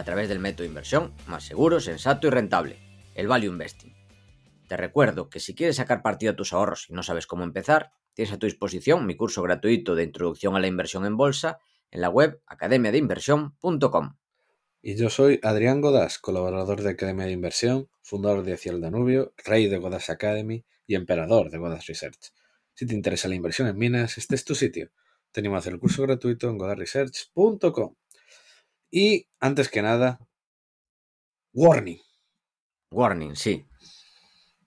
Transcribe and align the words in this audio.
A 0.00 0.04
través 0.04 0.30
del 0.30 0.38
método 0.38 0.62
de 0.62 0.70
inversión 0.70 1.12
más 1.26 1.44
seguro, 1.44 1.78
sensato 1.78 2.26
y 2.26 2.30
rentable, 2.30 2.78
el 3.14 3.28
Value 3.28 3.50
Investing. 3.50 3.92
Te 4.66 4.78
recuerdo 4.78 5.28
que 5.28 5.40
si 5.40 5.54
quieres 5.54 5.76
sacar 5.76 6.00
partido 6.00 6.32
a 6.32 6.36
tus 6.36 6.54
ahorros 6.54 6.86
y 6.88 6.94
no 6.94 7.02
sabes 7.02 7.26
cómo 7.26 7.44
empezar, 7.44 7.92
tienes 8.14 8.32
a 8.32 8.38
tu 8.38 8.46
disposición 8.46 9.04
mi 9.04 9.14
curso 9.14 9.42
gratuito 9.42 9.94
de 9.94 10.04
introducción 10.04 10.56
a 10.56 10.58
la 10.58 10.68
inversión 10.68 11.04
en 11.04 11.18
bolsa 11.18 11.58
en 11.90 12.00
la 12.00 12.08
web 12.08 12.40
academiadeinversión.com. 12.46 14.16
Y 14.80 14.96
yo 14.96 15.10
soy 15.10 15.38
Adrián 15.42 15.82
Godas, 15.82 16.18
colaborador 16.18 16.80
de 16.80 16.92
Academia 16.92 17.26
de 17.26 17.32
Inversión, 17.32 17.90
fundador 18.00 18.42
de 18.42 18.54
Hacia 18.54 18.72
el 18.72 18.80
Danubio, 18.80 19.34
rey 19.44 19.68
de 19.68 19.76
Godas 19.76 20.08
Academy 20.08 20.64
y 20.86 20.94
emperador 20.94 21.50
de 21.50 21.58
Godas 21.58 21.86
Research. 21.86 22.32
Si 22.72 22.86
te 22.86 22.94
interesa 22.94 23.28
la 23.28 23.34
inversión 23.34 23.68
en 23.68 23.76
minas, 23.76 24.16
este 24.16 24.34
es 24.34 24.46
tu 24.46 24.54
sitio. 24.54 24.92
Tenemos 25.30 25.66
el 25.66 25.78
curso 25.78 26.04
gratuito 26.04 26.48
en 26.48 26.56
godasresearch.com. 26.56 27.99
Y 28.90 29.28
antes 29.38 29.68
que 29.68 29.82
nada, 29.82 30.18
warning. 31.52 32.00
Warning, 32.90 33.36
sí. 33.36 33.66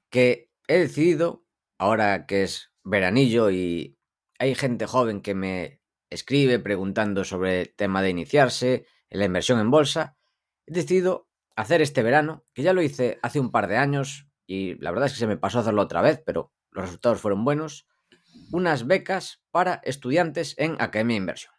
Que 0.09 0.49
he 0.67 0.79
decidido, 0.79 1.45
ahora 1.77 2.25
que 2.25 2.43
es 2.43 2.71
veranillo 2.83 3.51
y 3.51 3.97
hay 4.39 4.55
gente 4.55 4.85
joven 4.87 5.21
que 5.21 5.35
me 5.35 5.81
escribe 6.09 6.59
preguntando 6.59 7.23
sobre 7.23 7.61
el 7.61 7.75
tema 7.75 8.01
de 8.01 8.09
iniciarse, 8.09 8.85
en 9.09 9.19
la 9.19 9.25
inversión 9.25 9.59
en 9.59 9.71
bolsa, 9.71 10.17
he 10.65 10.73
decidido 10.73 11.29
hacer 11.55 11.81
este 11.81 12.01
verano, 12.01 12.45
que 12.53 12.63
ya 12.63 12.73
lo 12.73 12.81
hice 12.81 13.19
hace 13.21 13.39
un 13.39 13.51
par 13.51 13.67
de 13.67 13.77
años 13.77 14.27
y 14.47 14.75
la 14.75 14.91
verdad 14.91 15.07
es 15.07 15.13
que 15.13 15.19
se 15.19 15.27
me 15.27 15.37
pasó 15.37 15.59
hacerlo 15.59 15.81
otra 15.81 16.01
vez, 16.01 16.21
pero 16.25 16.51
los 16.71 16.85
resultados 16.85 17.21
fueron 17.21 17.45
buenos, 17.45 17.87
unas 18.51 18.87
becas 18.87 19.41
para 19.51 19.81
estudiantes 19.83 20.55
en 20.57 20.73
Academia 20.81 21.15
de 21.15 21.21
Inversión. 21.21 21.53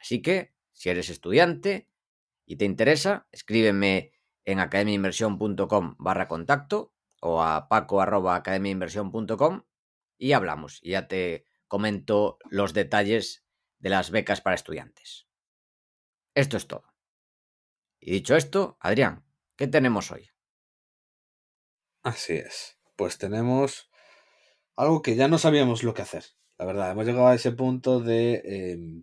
Así 0.00 0.22
que, 0.22 0.54
si 0.78 0.90
eres 0.90 1.10
estudiante 1.10 1.88
y 2.46 2.54
te 2.54 2.64
interesa, 2.64 3.26
escríbeme 3.32 4.12
en 4.44 4.60
academiainversión.com 4.60 5.96
barra 5.98 6.28
contacto 6.28 6.94
o 7.20 7.42
a 7.42 7.68
paco 7.68 8.00
y 10.18 10.32
hablamos 10.32 10.78
y 10.80 10.90
ya 10.90 11.08
te 11.08 11.46
comento 11.66 12.38
los 12.48 12.74
detalles 12.74 13.44
de 13.80 13.90
las 13.90 14.12
becas 14.12 14.40
para 14.40 14.54
estudiantes. 14.54 15.26
Esto 16.36 16.56
es 16.56 16.68
todo. 16.68 16.94
Y 17.98 18.12
dicho 18.12 18.36
esto, 18.36 18.78
Adrián, 18.78 19.24
¿qué 19.56 19.66
tenemos 19.66 20.12
hoy? 20.12 20.30
Así 22.04 22.34
es. 22.34 22.78
Pues 22.94 23.18
tenemos 23.18 23.90
algo 24.76 25.02
que 25.02 25.16
ya 25.16 25.26
no 25.26 25.38
sabíamos 25.38 25.82
lo 25.82 25.92
que 25.92 26.02
hacer. 26.02 26.24
La 26.56 26.66
verdad, 26.66 26.92
hemos 26.92 27.04
llegado 27.04 27.26
a 27.26 27.34
ese 27.34 27.50
punto 27.50 27.98
de 27.98 28.42
eh, 28.44 29.02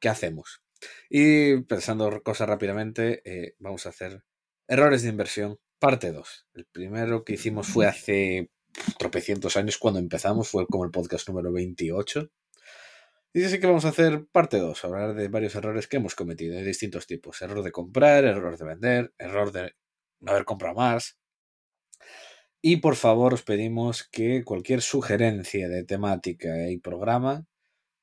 ¿qué 0.00 0.08
hacemos? 0.08 0.63
Y 1.08 1.62
pensando 1.62 2.22
cosas 2.22 2.48
rápidamente, 2.48 3.22
eh, 3.24 3.54
vamos 3.58 3.86
a 3.86 3.90
hacer 3.90 4.24
errores 4.68 5.02
de 5.02 5.10
inversión, 5.10 5.58
parte 5.78 6.12
2. 6.12 6.46
El 6.54 6.66
primero 6.66 7.24
que 7.24 7.34
hicimos 7.34 7.66
fue 7.66 7.86
hace 7.86 8.50
tropecientos 8.98 9.56
años 9.56 9.78
cuando 9.78 10.00
empezamos, 10.00 10.48
fue 10.48 10.66
como 10.66 10.84
el 10.84 10.90
podcast 10.90 11.28
número 11.28 11.52
28. 11.52 12.30
Y 13.32 13.44
así 13.44 13.58
que 13.58 13.66
vamos 13.66 13.84
a 13.84 13.88
hacer 13.88 14.26
parte 14.30 14.58
2, 14.58 14.84
hablar 14.84 15.14
de 15.14 15.28
varios 15.28 15.54
errores 15.56 15.88
que 15.88 15.96
hemos 15.96 16.14
cometido 16.14 16.54
de 16.54 16.64
distintos 16.64 17.06
tipos. 17.06 17.42
Error 17.42 17.62
de 17.62 17.72
comprar, 17.72 18.24
error 18.24 18.56
de 18.56 18.64
vender, 18.64 19.12
error 19.18 19.50
de 19.50 19.74
no 20.20 20.32
haber 20.32 20.44
comprado 20.44 20.76
más. 20.76 21.18
Y 22.62 22.78
por 22.78 22.96
favor 22.96 23.34
os 23.34 23.42
pedimos 23.42 24.04
que 24.04 24.44
cualquier 24.44 24.82
sugerencia 24.82 25.68
de 25.68 25.84
temática 25.84 26.70
y 26.70 26.78
programa 26.78 27.44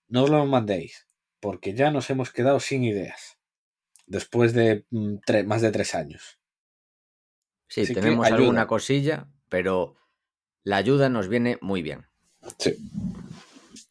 nos 0.08 0.30
lo 0.30 0.46
mandéis, 0.46 1.08
porque 1.42 1.74
ya 1.74 1.92
nos 1.92 2.10
hemos 2.10 2.32
quedado 2.32 2.60
sin 2.60 2.84
ideas, 2.84 3.38
después 4.06 4.54
de 4.54 4.86
mm, 4.92 5.18
más 5.46 5.62
de 5.62 5.72
tres 5.72 5.96
años. 5.96 6.40
Sí, 7.68 7.92
tenemos 7.94 8.28
alguna 8.32 8.68
cosilla, 8.68 9.28
pero 9.50 9.96
la 10.64 10.78
ayuda 10.78 11.10
nos 11.10 11.28
viene 11.28 11.58
muy 11.62 11.82
bien. 11.82 12.06
Sí. 12.58 12.76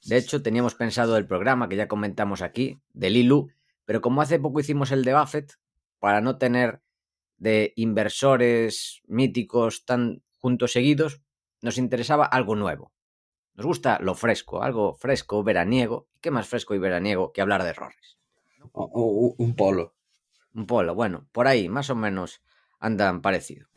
De 0.05 0.17
hecho, 0.17 0.43
teníamos 0.43 0.75
pensado 0.75 1.17
el 1.17 1.27
programa 1.27 1.69
que 1.69 1.77
ya 1.77 1.89
comentamos 1.89 2.43
aquí, 2.43 2.81
de 2.93 3.11
Lilu, 3.11 3.51
pero 3.85 4.01
como 4.01 4.23
hace 4.23 4.39
poco 4.39 4.61
hicimos 4.61 4.93
el 4.93 5.05
de 5.05 5.15
Buffett, 5.15 5.55
para 5.99 6.21
no 6.21 6.39
tener 6.39 6.83
de 7.39 7.73
inversores 7.77 9.03
míticos 9.07 9.85
tan 9.85 10.23
juntos 10.39 10.73
seguidos, 10.73 11.21
nos 11.63 11.79
interesaba 11.79 12.25
algo 12.27 12.55
nuevo. 12.55 12.93
Nos 13.61 13.67
gusta 13.67 13.99
lo 14.01 14.15
fresco, 14.15 14.63
algo 14.63 14.95
fresco, 14.95 15.45
veraniego. 15.45 16.09
¿Qué 16.23 16.31
más 16.31 16.49
fresco 16.49 16.75
y 16.75 16.79
veraniego 16.79 17.31
que 17.31 17.43
hablar 17.43 17.63
de 17.63 17.69
errores? 17.69 18.17
O, 18.73 19.35
un 19.37 19.55
polo. 19.55 19.95
Un 20.55 20.65
polo, 20.65 20.95
bueno, 20.95 21.29
por 21.31 21.47
ahí 21.47 21.69
más 21.69 21.91
o 21.91 21.95
menos 21.95 22.41
andan 22.79 23.21
parecido. 23.21 23.69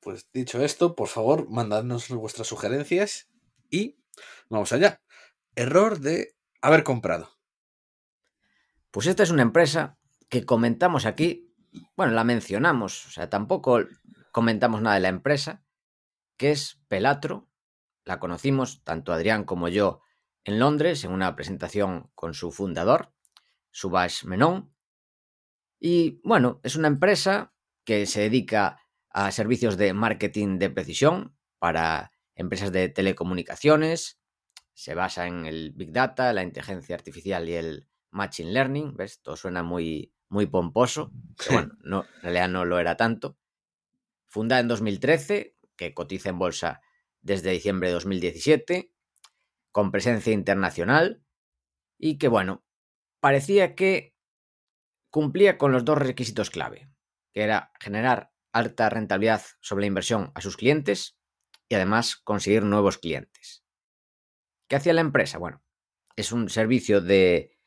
Pues 0.00 0.28
dicho 0.32 0.64
esto, 0.64 0.96
por 0.96 1.06
favor, 1.06 1.48
mandadnos 1.48 2.08
vuestras 2.08 2.48
sugerencias 2.48 3.28
y 3.70 4.00
vamos 4.48 4.72
allá 4.72 5.00
error 5.54 6.00
de 6.00 6.34
haber 6.60 6.82
comprado? 6.82 7.30
Pues 8.90 9.06
esta 9.06 9.22
es 9.22 9.30
una 9.30 9.42
empresa 9.42 9.96
que 10.28 10.44
comentamos 10.44 11.06
aquí, 11.06 11.54
bueno, 11.96 12.14
la 12.14 12.24
mencionamos, 12.24 13.06
o 13.06 13.10
sea, 13.10 13.30
tampoco 13.30 13.78
comentamos 14.32 14.82
nada 14.82 14.96
de 14.96 15.02
la 15.02 15.08
empresa, 15.08 15.62
que 16.36 16.50
es 16.50 16.80
Pelatro. 16.88 17.47
La 18.08 18.18
conocimos 18.18 18.82
tanto 18.84 19.12
Adrián 19.12 19.44
como 19.44 19.68
yo 19.68 20.00
en 20.42 20.58
Londres 20.58 21.04
en 21.04 21.12
una 21.12 21.36
presentación 21.36 22.10
con 22.14 22.32
su 22.32 22.50
fundador, 22.50 23.12
Subhash 23.70 24.24
Menon. 24.24 24.74
Y 25.78 26.18
bueno, 26.24 26.58
es 26.62 26.74
una 26.76 26.88
empresa 26.88 27.52
que 27.84 28.06
se 28.06 28.22
dedica 28.22 28.80
a 29.10 29.30
servicios 29.30 29.76
de 29.76 29.92
marketing 29.92 30.58
de 30.58 30.70
precisión 30.70 31.36
para 31.58 32.10
empresas 32.34 32.72
de 32.72 32.88
telecomunicaciones, 32.88 34.18
se 34.72 34.94
basa 34.94 35.26
en 35.26 35.44
el 35.44 35.72
Big 35.72 35.92
Data, 35.92 36.32
la 36.32 36.42
inteligencia 36.42 36.96
artificial 36.96 37.46
y 37.46 37.56
el 37.56 37.88
Machine 38.10 38.52
Learning, 38.52 38.96
¿ves? 38.96 39.20
Todo 39.20 39.36
suena 39.36 39.62
muy, 39.62 40.14
muy 40.30 40.46
pomposo, 40.46 41.12
pero 41.36 41.52
bueno, 41.52 41.74
no, 41.82 42.04
en 42.04 42.22
realidad 42.22 42.48
no 42.48 42.64
lo 42.64 42.78
era 42.78 42.96
tanto. 42.96 43.36
Fundada 44.28 44.62
en 44.62 44.68
2013, 44.68 45.58
que 45.76 45.92
cotiza 45.92 46.30
en 46.30 46.38
bolsa 46.38 46.80
desde 47.20 47.50
diciembre 47.50 47.88
de 47.88 47.94
2017, 47.94 48.92
con 49.72 49.90
presencia 49.90 50.32
internacional 50.32 51.22
y 51.98 52.18
que, 52.18 52.28
bueno, 52.28 52.64
parecía 53.20 53.74
que 53.74 54.16
cumplía 55.10 55.58
con 55.58 55.72
los 55.72 55.84
dos 55.84 55.98
requisitos 55.98 56.50
clave, 56.50 56.90
que 57.32 57.42
era 57.42 57.72
generar 57.80 58.32
alta 58.52 58.88
rentabilidad 58.88 59.42
sobre 59.60 59.82
la 59.82 59.88
inversión 59.88 60.32
a 60.34 60.40
sus 60.40 60.56
clientes 60.56 61.18
y 61.68 61.74
además 61.74 62.16
conseguir 62.16 62.62
nuevos 62.62 62.98
clientes. 62.98 63.64
¿Qué 64.68 64.76
hacía 64.76 64.92
la 64.92 65.00
empresa? 65.00 65.38
Bueno, 65.38 65.62
es 66.16 66.32
un 66.32 66.48
servicio 66.48 67.00
de, 67.00 67.58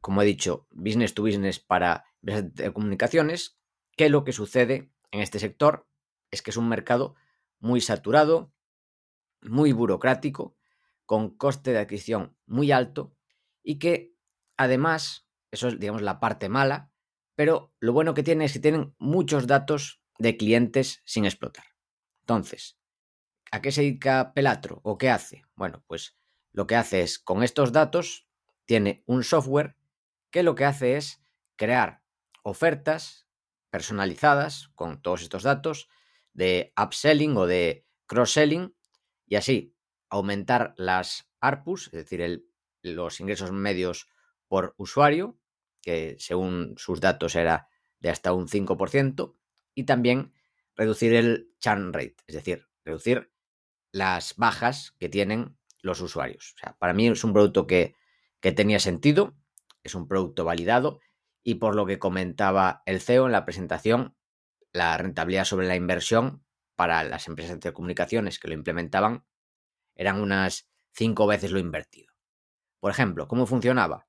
como 0.00 0.22
he 0.22 0.26
dicho, 0.26 0.66
business 0.70 1.14
to 1.14 1.22
business 1.22 1.60
para 1.60 2.04
de 2.20 2.72
comunicaciones, 2.72 3.58
que 3.96 4.08
lo 4.08 4.24
que 4.24 4.32
sucede 4.32 4.92
en 5.10 5.20
este 5.20 5.38
sector 5.38 5.88
es 6.30 6.42
que 6.42 6.50
es 6.50 6.56
un 6.56 6.68
mercado 6.68 7.14
muy 7.58 7.80
saturado, 7.80 8.52
muy 9.42 9.72
burocrático, 9.72 10.56
con 11.06 11.36
coste 11.36 11.72
de 11.72 11.78
adquisición 11.78 12.36
muy 12.46 12.70
alto 12.70 13.14
y 13.62 13.78
que 13.78 14.14
además, 14.56 15.26
eso 15.50 15.68
es 15.68 15.78
digamos 15.78 16.02
la 16.02 16.20
parte 16.20 16.48
mala, 16.48 16.90
pero 17.34 17.72
lo 17.80 17.92
bueno 17.92 18.14
que 18.14 18.22
tiene 18.22 18.44
es 18.44 18.52
que 18.52 18.58
tienen 18.58 18.94
muchos 18.98 19.46
datos 19.46 20.02
de 20.18 20.36
clientes 20.36 21.02
sin 21.04 21.24
explotar. 21.24 21.64
Entonces, 22.20 22.78
¿a 23.50 23.62
qué 23.62 23.72
se 23.72 23.82
dedica 23.82 24.34
Pelatro 24.34 24.80
o 24.82 24.98
qué 24.98 25.08
hace? 25.08 25.42
Bueno, 25.54 25.82
pues 25.86 26.16
lo 26.52 26.66
que 26.66 26.76
hace 26.76 27.02
es, 27.02 27.18
con 27.18 27.42
estos 27.42 27.72
datos, 27.72 28.26
tiene 28.66 29.02
un 29.06 29.24
software 29.24 29.76
que 30.30 30.42
lo 30.42 30.54
que 30.54 30.64
hace 30.64 30.96
es 30.96 31.22
crear 31.56 32.02
ofertas 32.42 33.26
personalizadas 33.70 34.68
con 34.74 35.00
todos 35.00 35.22
estos 35.22 35.42
datos 35.42 35.88
de 36.32 36.72
upselling 36.76 37.36
o 37.36 37.46
de 37.46 37.86
cross-selling 38.06 38.74
y 39.28 39.36
así 39.36 39.74
aumentar 40.08 40.74
las 40.76 41.30
ARPUs, 41.40 41.86
es 41.88 41.92
decir, 41.92 42.46
los 42.82 43.20
ingresos 43.20 43.52
medios 43.52 44.08
por 44.46 44.74
usuario, 44.78 45.38
que 45.82 46.16
según 46.18 46.74
sus 46.76 47.00
datos 47.00 47.34
era 47.36 47.68
de 48.00 48.10
hasta 48.10 48.32
un 48.32 48.48
5%, 48.48 49.36
y 49.74 49.84
también 49.84 50.32
reducir 50.74 51.14
el 51.14 51.52
churn 51.60 51.92
rate, 51.92 52.16
es 52.26 52.34
decir, 52.34 52.66
reducir 52.84 53.32
las 53.92 54.36
bajas 54.36 54.92
que 54.98 55.08
tienen 55.08 55.58
los 55.82 56.00
usuarios. 56.00 56.54
Para 56.78 56.92
mí 56.92 57.08
es 57.08 57.24
un 57.24 57.32
producto 57.32 57.66
que, 57.66 57.94
que 58.40 58.52
tenía 58.52 58.80
sentido, 58.80 59.36
es 59.82 59.94
un 59.94 60.08
producto 60.08 60.44
validado 60.44 61.00
y 61.42 61.56
por 61.56 61.74
lo 61.74 61.86
que 61.86 61.98
comentaba 61.98 62.82
el 62.86 63.00
CEO 63.00 63.26
en 63.26 63.32
la 63.32 63.44
presentación, 63.44 64.16
la 64.72 64.96
rentabilidad 64.98 65.44
sobre 65.44 65.66
la 65.66 65.76
inversión 65.76 66.44
para 66.78 67.02
las 67.02 67.26
empresas 67.26 67.56
de 67.56 67.58
telecomunicaciones 67.58 68.38
que 68.38 68.46
lo 68.46 68.54
implementaban 68.54 69.24
eran 69.96 70.20
unas 70.20 70.70
cinco 70.92 71.26
veces 71.26 71.50
lo 71.50 71.58
invertido. 71.58 72.14
Por 72.78 72.92
ejemplo, 72.92 73.26
¿cómo 73.26 73.46
funcionaba? 73.46 74.06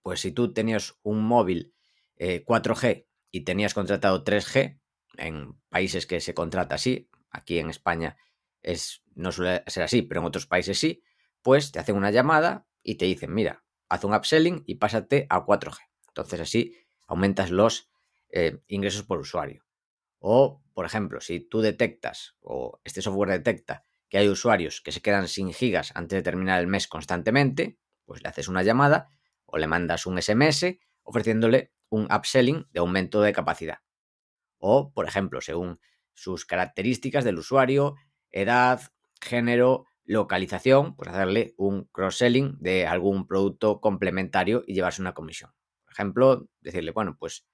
Pues 0.00 0.20
si 0.20 0.30
tú 0.30 0.52
tenías 0.52 0.94
un 1.02 1.24
móvil 1.24 1.74
4G 2.16 2.84
eh, 2.84 3.08
y 3.32 3.40
tenías 3.40 3.74
contratado 3.74 4.22
3G, 4.22 4.78
en 5.16 5.60
países 5.68 6.06
que 6.06 6.20
se 6.20 6.32
contrata 6.32 6.76
así, 6.76 7.10
aquí 7.28 7.58
en 7.58 7.70
España 7.70 8.18
es, 8.62 9.02
no 9.16 9.32
suele 9.32 9.64
ser 9.66 9.82
así, 9.82 10.02
pero 10.02 10.20
en 10.20 10.28
otros 10.28 10.46
países 10.46 10.78
sí, 10.78 11.02
pues 11.42 11.72
te 11.72 11.80
hacen 11.80 11.96
una 11.96 12.12
llamada 12.12 12.68
y 12.84 12.94
te 12.94 13.06
dicen, 13.06 13.34
mira, 13.34 13.64
haz 13.88 14.04
un 14.04 14.14
upselling 14.14 14.62
y 14.64 14.76
pásate 14.76 15.26
a 15.28 15.44
4G. 15.44 15.78
Entonces 16.06 16.38
así 16.38 16.76
aumentas 17.08 17.50
los 17.50 17.90
eh, 18.28 18.60
ingresos 18.68 19.02
por 19.02 19.18
usuario. 19.18 19.63
O, 20.26 20.62
por 20.72 20.86
ejemplo, 20.86 21.20
si 21.20 21.38
tú 21.40 21.60
detectas 21.60 22.34
o 22.40 22.80
este 22.82 23.02
software 23.02 23.28
detecta 23.28 23.84
que 24.08 24.16
hay 24.16 24.26
usuarios 24.26 24.80
que 24.80 24.90
se 24.90 25.02
quedan 25.02 25.28
sin 25.28 25.52
gigas 25.52 25.92
antes 25.94 26.16
de 26.16 26.22
terminar 26.22 26.60
el 26.60 26.66
mes 26.66 26.88
constantemente, 26.88 27.78
pues 28.06 28.22
le 28.22 28.30
haces 28.30 28.48
una 28.48 28.62
llamada 28.62 29.10
o 29.44 29.58
le 29.58 29.66
mandas 29.66 30.06
un 30.06 30.16
SMS 30.16 30.78
ofreciéndole 31.02 31.74
un 31.90 32.04
upselling 32.10 32.66
de 32.70 32.80
aumento 32.80 33.20
de 33.20 33.34
capacidad. 33.34 33.80
O, 34.56 34.94
por 34.94 35.06
ejemplo, 35.06 35.42
según 35.42 35.78
sus 36.14 36.46
características 36.46 37.22
del 37.24 37.36
usuario, 37.36 37.96
edad, 38.30 38.80
género, 39.20 39.84
localización, 40.06 40.96
pues 40.96 41.10
hacerle 41.10 41.52
un 41.58 41.84
cross-selling 41.92 42.56
de 42.60 42.86
algún 42.86 43.26
producto 43.26 43.82
complementario 43.82 44.64
y 44.66 44.72
llevarse 44.72 45.02
una 45.02 45.12
comisión. 45.12 45.50
Por 45.84 45.92
ejemplo, 45.92 46.48
decirle, 46.62 46.92
bueno, 46.92 47.14
pues 47.18 47.46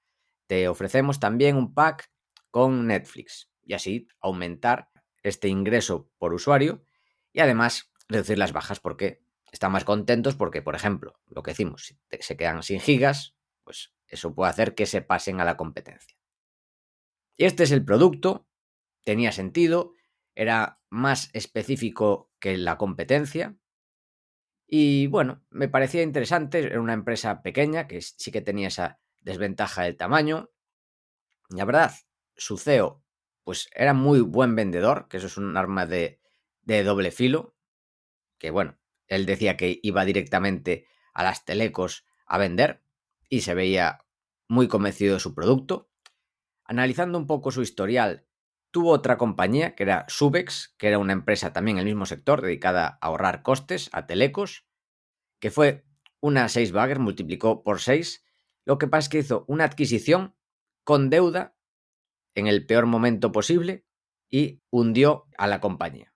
te 0.47 0.69
ofrecemos 0.69 1.19
también 1.19 1.57
un 1.57 1.73
pack 1.73 2.09
con 2.51 2.87
Netflix 2.87 3.49
y 3.63 3.73
así 3.73 4.07
aumentar 4.19 4.89
este 5.23 5.47
ingreso 5.47 6.11
por 6.17 6.33
usuario 6.33 6.85
y 7.31 7.39
además 7.39 7.91
reducir 8.07 8.37
las 8.37 8.53
bajas 8.53 8.79
porque 8.79 9.23
están 9.51 9.71
más 9.71 9.83
contentos 9.83 10.35
porque, 10.35 10.61
por 10.61 10.75
ejemplo, 10.75 11.19
lo 11.27 11.43
que 11.43 11.51
decimos, 11.51 11.85
si 11.85 11.99
se 12.19 12.37
quedan 12.37 12.63
sin 12.63 12.79
gigas, 12.79 13.35
pues 13.63 13.93
eso 14.07 14.33
puede 14.33 14.51
hacer 14.51 14.75
que 14.75 14.85
se 14.85 15.01
pasen 15.01 15.39
a 15.41 15.45
la 15.45 15.57
competencia. 15.57 16.15
Y 17.37 17.45
este 17.45 17.63
es 17.63 17.71
el 17.71 17.83
producto, 17.83 18.47
tenía 19.03 19.31
sentido, 19.31 19.93
era 20.35 20.81
más 20.89 21.29
específico 21.33 22.31
que 22.39 22.57
la 22.57 22.77
competencia. 22.77 23.57
Y 24.67 25.07
bueno, 25.07 25.43
me 25.49 25.67
parecía 25.67 26.03
interesante, 26.03 26.59
era 26.59 26.79
una 26.79 26.93
empresa 26.93 27.41
pequeña 27.41 27.87
que 27.87 28.01
sí 28.01 28.31
que 28.31 28.41
tenía 28.41 28.69
esa 28.69 28.99
desventaja 29.19 29.83
del 29.83 29.97
tamaño. 29.97 30.49
La 31.49 31.65
verdad, 31.65 31.91
su 32.35 32.57
CEO 32.57 33.03
pues 33.43 33.69
era 33.73 33.93
muy 33.93 34.21
buen 34.21 34.55
vendedor, 34.55 35.07
que 35.09 35.17
eso 35.17 35.27
es 35.27 35.37
un 35.37 35.57
arma 35.57 35.85
de, 35.85 36.19
doble 36.63 37.11
filo, 37.11 37.55
que 38.37 38.51
bueno, 38.51 38.77
él 39.07 39.25
decía 39.25 39.57
que 39.57 39.79
iba 39.83 40.05
directamente 40.05 40.87
a 41.13 41.23
las 41.23 41.43
telecos 41.43 42.05
a 42.25 42.37
vender 42.37 42.83
y 43.29 43.41
se 43.41 43.53
veía 43.53 44.05
muy 44.47 44.67
convencido 44.67 45.15
de 45.15 45.19
su 45.19 45.33
producto. 45.33 45.89
Analizando 46.63 47.17
un 47.17 47.27
poco 47.27 47.51
su 47.51 47.61
historial, 47.61 48.25
tuvo 48.71 48.91
otra 48.91 49.17
compañía 49.17 49.75
que 49.75 49.83
era 49.83 50.05
Subex, 50.07 50.75
que 50.77 50.87
era 50.87 50.97
una 50.97 51.13
empresa 51.13 51.51
también 51.51 51.77
en 51.77 51.81
el 51.81 51.93
mismo 51.93 52.05
sector 52.05 52.41
dedicada 52.41 52.99
a 53.01 53.07
ahorrar 53.07 53.43
costes 53.43 53.89
a 53.91 54.05
telecos, 54.05 54.65
que 55.39 55.51
fue 55.51 55.85
una 56.21 56.47
6 56.47 56.71
bagger, 56.71 56.99
multiplicó 56.99 57.63
por 57.63 57.81
6. 57.81 58.23
Lo 58.63 58.77
que 58.77 58.87
pasa 58.87 59.05
es 59.05 59.09
que 59.09 59.17
hizo 59.19 59.43
una 59.47 59.65
adquisición 59.65 60.35
con 60.83 61.09
deuda 61.09 61.55
en 62.35 62.47
el 62.47 62.65
peor 62.65 62.85
momento 62.85 63.31
posible 63.31 63.85
y 64.29 64.61
hundió 64.69 65.27
a 65.37 65.47
la 65.47 65.59
compañía. 65.59 66.13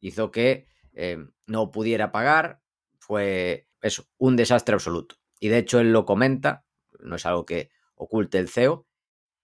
Hizo 0.00 0.30
que 0.30 0.68
eh, 0.92 1.18
no 1.46 1.70
pudiera 1.70 2.12
pagar, 2.12 2.62
fue 2.98 3.68
eso, 3.82 4.04
un 4.16 4.36
desastre 4.36 4.74
absoluto. 4.74 5.16
Y 5.40 5.48
de 5.48 5.58
hecho 5.58 5.80
él 5.80 5.92
lo 5.92 6.04
comenta, 6.04 6.64
no 7.00 7.16
es 7.16 7.26
algo 7.26 7.44
que 7.44 7.70
oculte 7.94 8.38
el 8.38 8.48
CEO, 8.48 8.86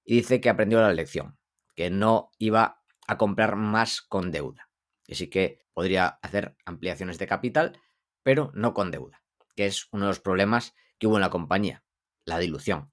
y 0.05 0.17
dice 0.17 0.41
que 0.41 0.51
aprendió 0.51 0.81
la 0.81 0.93
lección, 0.93 1.39
que 1.75 1.91
no 1.91 2.31
iba 2.39 2.83
a 3.07 3.19
comprar 3.19 3.57
más 3.57 4.03
con 4.03 4.31
deuda. 4.31 4.69
Y 5.07 5.17
sí 5.17 5.29
que 5.29 5.65
podría 5.73 6.07
hacer 6.23 6.57
ampliaciones 6.65 7.19
de 7.19 7.27
capital, 7.27 7.81
pero 8.23 8.51
no 8.55 8.75
con 8.75 8.91
deuda, 8.91 9.23
que 9.55 9.67
es 9.67 9.89
uno 9.93 10.05
de 10.05 10.11
los 10.11 10.21
problemas 10.21 10.75
que 10.99 11.07
hubo 11.07 11.17
en 11.17 11.23
la 11.23 11.31
compañía, 11.31 11.85
la 12.25 12.39
dilución. 12.39 12.93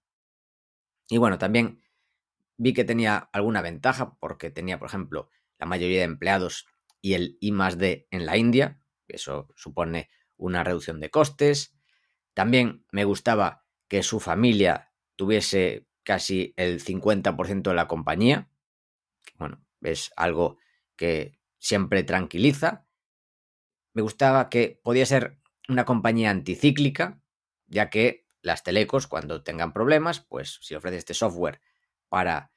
Y 1.07 1.17
bueno, 1.17 1.37
también 1.37 1.81
Vi 2.63 2.73
que 2.73 2.83
tenía 2.83 3.17
alguna 3.33 3.63
ventaja 3.63 4.19
porque 4.19 4.51
tenía, 4.51 4.77
por 4.77 4.87
ejemplo, 4.87 5.29
la 5.57 5.65
mayoría 5.65 5.97
de 5.97 6.05
empleados 6.05 6.67
y 7.01 7.15
el 7.15 7.39
I 7.41 7.51
más 7.51 7.79
D 7.79 8.07
en 8.11 8.27
la 8.27 8.37
India, 8.37 8.79
eso 9.07 9.47
supone 9.55 10.11
una 10.37 10.63
reducción 10.63 10.99
de 10.99 11.09
costes. 11.09 11.73
También 12.35 12.85
me 12.91 13.03
gustaba 13.03 13.65
que 13.87 14.03
su 14.03 14.19
familia 14.19 14.93
tuviese 15.15 15.87
casi 16.03 16.53
el 16.55 16.79
50% 16.79 17.71
de 17.71 17.75
la 17.75 17.87
compañía. 17.87 18.51
Bueno, 19.39 19.65
es 19.81 20.11
algo 20.15 20.59
que 20.95 21.39
siempre 21.57 22.03
tranquiliza. 22.03 22.85
Me 23.93 24.03
gustaba 24.03 24.49
que 24.49 24.79
podía 24.83 25.07
ser 25.07 25.39
una 25.67 25.85
compañía 25.85 26.29
anticíclica, 26.29 27.23
ya 27.65 27.89
que 27.89 28.27
las 28.43 28.61
telecos, 28.61 29.07
cuando 29.07 29.41
tengan 29.41 29.73
problemas, 29.73 30.19
pues 30.19 30.59
si 30.61 30.75
ofrece 30.75 30.97
este 30.97 31.15
software 31.15 31.59
para 32.11 32.50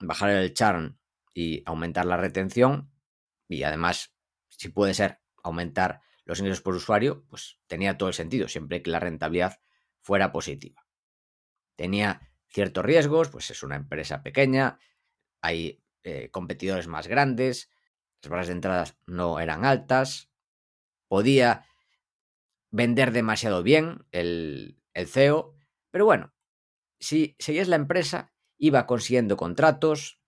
bajar 0.00 0.30
el 0.30 0.54
churn 0.54 0.98
y 1.34 1.62
aumentar 1.66 2.06
la 2.06 2.16
retención 2.16 2.90
y 3.48 3.62
además, 3.62 4.14
si 4.48 4.68
puede 4.68 4.94
ser, 4.94 5.20
aumentar 5.42 6.02
los 6.24 6.40
ingresos 6.40 6.62
por 6.62 6.74
usuario, 6.74 7.24
pues 7.28 7.60
tenía 7.66 7.96
todo 7.96 8.08
el 8.08 8.14
sentido, 8.14 8.48
siempre 8.48 8.82
que 8.82 8.90
la 8.90 9.00
rentabilidad 9.00 9.60
fuera 10.00 10.32
positiva. 10.32 10.86
Tenía 11.76 12.32
ciertos 12.48 12.84
riesgos, 12.84 13.28
pues 13.28 13.50
es 13.50 13.62
una 13.62 13.76
empresa 13.76 14.22
pequeña, 14.22 14.78
hay 15.40 15.82
eh, 16.02 16.30
competidores 16.30 16.88
más 16.88 17.06
grandes, 17.06 17.70
las 18.22 18.30
barras 18.30 18.46
de 18.48 18.54
entradas 18.54 18.96
no 19.06 19.38
eran 19.38 19.64
altas, 19.64 20.30
podía 21.06 21.66
vender 22.70 23.12
demasiado 23.12 23.62
bien 23.62 24.06
el, 24.10 24.82
el 24.94 25.06
CEO, 25.06 25.54
pero 25.90 26.04
bueno, 26.04 26.34
si 26.98 27.36
seguías 27.38 27.68
la 27.68 27.76
empresa 27.76 28.32
iba 28.58 28.86
consiguiendo 28.86 29.36
contratos. 29.36 30.20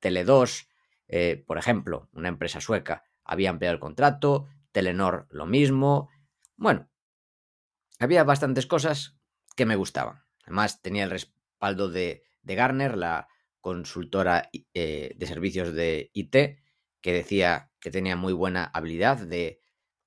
Tele2, 0.00 0.68
eh, 1.08 1.44
por 1.46 1.58
ejemplo, 1.58 2.08
una 2.12 2.28
empresa 2.28 2.60
sueca, 2.60 3.04
había 3.24 3.50
ampliado 3.50 3.74
el 3.74 3.80
contrato. 3.80 4.46
Telenor, 4.72 5.26
lo 5.30 5.46
mismo. 5.46 6.10
Bueno, 6.56 6.90
había 7.98 8.24
bastantes 8.24 8.66
cosas 8.66 9.18
que 9.56 9.66
me 9.66 9.76
gustaban. 9.76 10.24
Además, 10.44 10.82
tenía 10.82 11.04
el 11.04 11.10
respaldo 11.10 11.88
de, 11.88 12.24
de 12.42 12.54
Garner, 12.54 12.96
la 12.96 13.28
consultora 13.60 14.48
eh, 14.74 15.14
de 15.16 15.26
servicios 15.26 15.72
de 15.72 16.10
IT, 16.12 16.36
que 17.00 17.12
decía 17.12 17.72
que 17.80 17.90
tenía 17.90 18.16
muy 18.16 18.32
buena 18.32 18.64
habilidad 18.72 19.18
de 19.18 19.60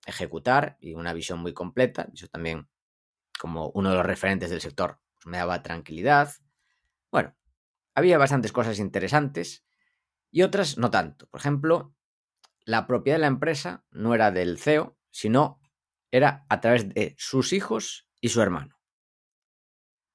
ejecutar 0.05 0.77
y 0.79 0.93
una 0.93 1.13
visión 1.13 1.39
muy 1.39 1.53
completa. 1.53 2.07
Eso 2.13 2.27
también, 2.27 2.69
como 3.39 3.69
uno 3.73 3.89
de 3.89 3.95
los 3.97 4.05
referentes 4.05 4.49
del 4.49 4.61
sector, 4.61 4.99
me 5.25 5.37
daba 5.37 5.61
tranquilidad. 5.61 6.31
Bueno, 7.11 7.35
había 7.95 8.17
bastantes 8.17 8.51
cosas 8.51 8.79
interesantes 8.79 9.65
y 10.31 10.43
otras 10.43 10.77
no 10.77 10.91
tanto. 10.91 11.27
Por 11.27 11.39
ejemplo, 11.39 11.95
la 12.65 12.87
propiedad 12.87 13.17
de 13.17 13.21
la 13.21 13.27
empresa 13.27 13.85
no 13.91 14.13
era 14.13 14.31
del 14.31 14.59
CEO, 14.59 14.97
sino 15.09 15.59
era 16.11 16.45
a 16.49 16.59
través 16.61 16.89
de 16.89 17.15
sus 17.17 17.53
hijos 17.53 18.07
y 18.21 18.29
su 18.29 18.41
hermano. 18.41 18.79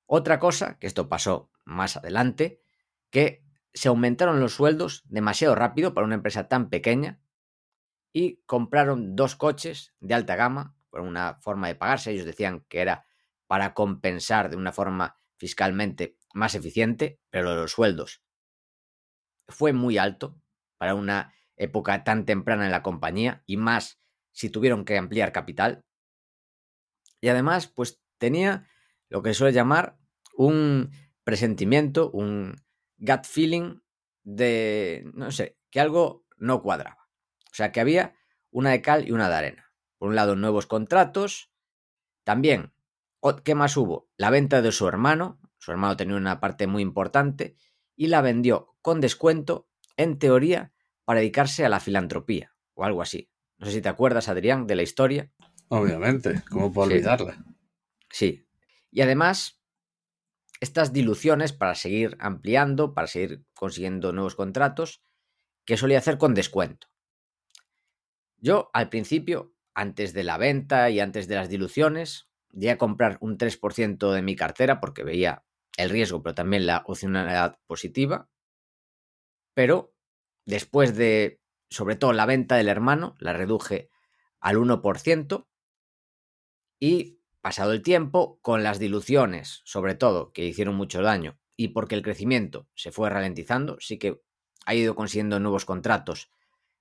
Otra 0.07 0.39
cosa, 0.39 0.79
que 0.79 0.87
esto 0.87 1.09
pasó 1.09 1.51
más 1.65 1.97
adelante, 1.97 2.63
que 3.11 3.45
se 3.73 3.89
aumentaron 3.89 4.41
los 4.41 4.55
sueldos 4.55 5.03
demasiado 5.07 5.55
rápido 5.55 5.95
para 5.95 6.07
una 6.07 6.15
empresa 6.15 6.49
tan 6.49 6.69
pequeña 6.69 7.21
y 8.13 8.37
compraron 8.47 9.17
dos 9.17 9.35
coches 9.35 9.93
de 10.01 10.15
alta 10.15 10.37
gama 10.37 10.77
por 10.91 11.01
una 11.01 11.35
forma 11.41 11.67
de 11.69 11.75
pagarse. 11.75 12.13
Ellos 12.13 12.27
decían 12.27 12.65
que 12.69 12.81
era 12.81 13.07
para 13.47 13.75
compensar 13.75 14.51
de 14.51 14.57
una 14.57 14.73
forma 14.73 15.19
fiscalmente 15.37 16.17
más 16.35 16.55
eficiente, 16.55 17.19
pero 17.31 17.55
los 17.55 17.73
sueldos 17.73 18.23
fue 19.49 19.73
muy 19.73 19.99
alto 19.99 20.41
para 20.79 20.95
una 20.95 21.35
época 21.57 22.05
tan 22.05 22.25
temprana 22.25 22.65
en 22.65 22.73
la 22.73 22.83
compañía 22.83 23.43
y 23.47 23.57
más 23.57 24.01
si 24.33 24.51
tuvieron 24.51 24.85
que 24.85 24.99
ampliar 24.99 25.33
capital. 25.33 25.85
Y 27.21 27.29
además, 27.29 27.69
pues 27.69 28.03
tenía 28.19 28.69
lo 29.09 29.23
que 29.23 29.35
suele 29.35 29.53
llamar 29.53 29.99
un 30.37 30.91
presentimiento, 31.23 32.11
un 32.11 32.57
gut 32.99 33.25
feeling 33.25 33.81
de, 34.25 35.11
no 35.15 35.31
sé, 35.31 35.59
que 35.71 35.81
algo 35.81 36.27
no 36.37 36.63
cuadraba. 36.63 37.09
O 37.51 37.55
sea, 37.55 37.71
que 37.71 37.81
había 37.81 38.17
una 38.51 38.71
de 38.71 38.83
cal 38.83 39.07
y 39.07 39.13
una 39.13 39.29
de 39.29 39.35
arena. 39.37 39.73
Por 39.99 40.09
un 40.09 40.17
lado, 40.17 40.35
nuevos 40.37 40.67
contratos. 40.67 41.53
También, 42.25 42.75
¿qué 43.45 43.55
más 43.55 43.77
hubo? 43.77 44.11
La 44.17 44.31
venta 44.31 44.61
de 44.61 44.73
su 44.73 44.89
hermano. 44.89 45.41
Su 45.65 45.71
hermano 45.71 45.97
tenía 45.97 46.17
una 46.17 46.41
parte 46.41 46.67
muy 46.67 46.83
importante 46.83 47.57
y 47.97 48.09
la 48.09 48.21
vendió 48.21 48.77
con 48.83 49.01
descuento, 49.01 49.71
en 49.97 50.19
teoría, 50.19 50.75
para 51.07 51.21
dedicarse 51.21 51.65
a 51.65 51.71
la 51.71 51.81
filantropía 51.81 52.55
o 52.75 52.85
algo 52.85 53.01
así. 53.01 53.31
No 53.57 53.65
sé 53.65 53.73
si 53.73 53.81
te 53.81 53.89
acuerdas, 53.89 54.29
Adrián, 54.29 54.67
de 54.67 54.77
la 54.77 54.83
historia. 54.83 55.33
Obviamente, 55.69 56.43
¿cómo 56.51 56.71
puedo 56.71 56.91
olvidarla? 56.91 57.43
Sí. 58.11 58.47
Y 58.91 59.01
además, 59.01 59.63
estas 60.61 60.93
diluciones 60.93 61.55
para 61.55 61.75
seguir 61.75 62.19
ampliando, 62.21 62.93
para 62.93 63.07
seguir 63.07 63.47
consiguiendo 63.55 64.13
nuevos 64.13 64.35
contratos, 64.35 65.03
que 65.65 65.79
solía 65.79 65.97
hacer 65.97 66.19
con 66.19 66.35
descuento. 66.35 66.89
Yo, 68.37 68.69
al 68.75 68.91
principio, 68.91 69.55
antes 69.73 70.13
de 70.13 70.25
la 70.25 70.37
venta 70.37 70.91
y 70.91 71.01
antes 71.01 71.27
de 71.27 71.37
las 71.37 71.49
diluciones, 71.49 72.29
llegué 72.51 72.73
a 72.73 72.77
comprar 72.77 73.17
un 73.23 73.39
3% 73.39 74.13
de 74.13 74.21
mi 74.21 74.37
cartera 74.37 74.79
porque 74.79 75.05
veía 75.05 75.47
el 75.77 75.91
riesgo, 75.91 76.23
pero 76.23 76.35
también 76.35 76.67
la 76.67 76.83
opcionalidad 76.87 77.59
positiva. 77.67 78.29
Pero 79.55 79.95
después 80.45 80.97
de, 80.97 81.41
sobre 81.71 81.97
todo, 81.97 82.13
la 82.13 82.27
venta 82.27 82.57
del 82.57 82.69
hermano, 82.69 83.15
la 83.19 83.33
reduje 83.33 83.91
al 84.41 84.57
1%. 84.57 85.47
Y 86.81 87.19
pasado 87.41 87.73
el 87.73 87.83
tiempo, 87.83 88.39
con 88.43 88.63
las 88.63 88.79
diluciones, 88.79 89.63
sobre 89.65 89.95
todo, 89.95 90.33
que 90.33 90.45
hicieron 90.45 90.75
mucho 90.75 91.03
daño, 91.03 91.39
y 91.57 91.69
porque 91.69 91.95
el 91.95 92.03
crecimiento 92.03 92.69
se 92.75 92.91
fue 92.91 93.11
ralentizando, 93.11 93.77
sí 93.81 93.99
que 93.99 94.21
ha 94.67 94.75
ido 94.75 94.95
consiguiendo 94.95 95.39
nuevos 95.41 95.65
contratos, 95.65 96.31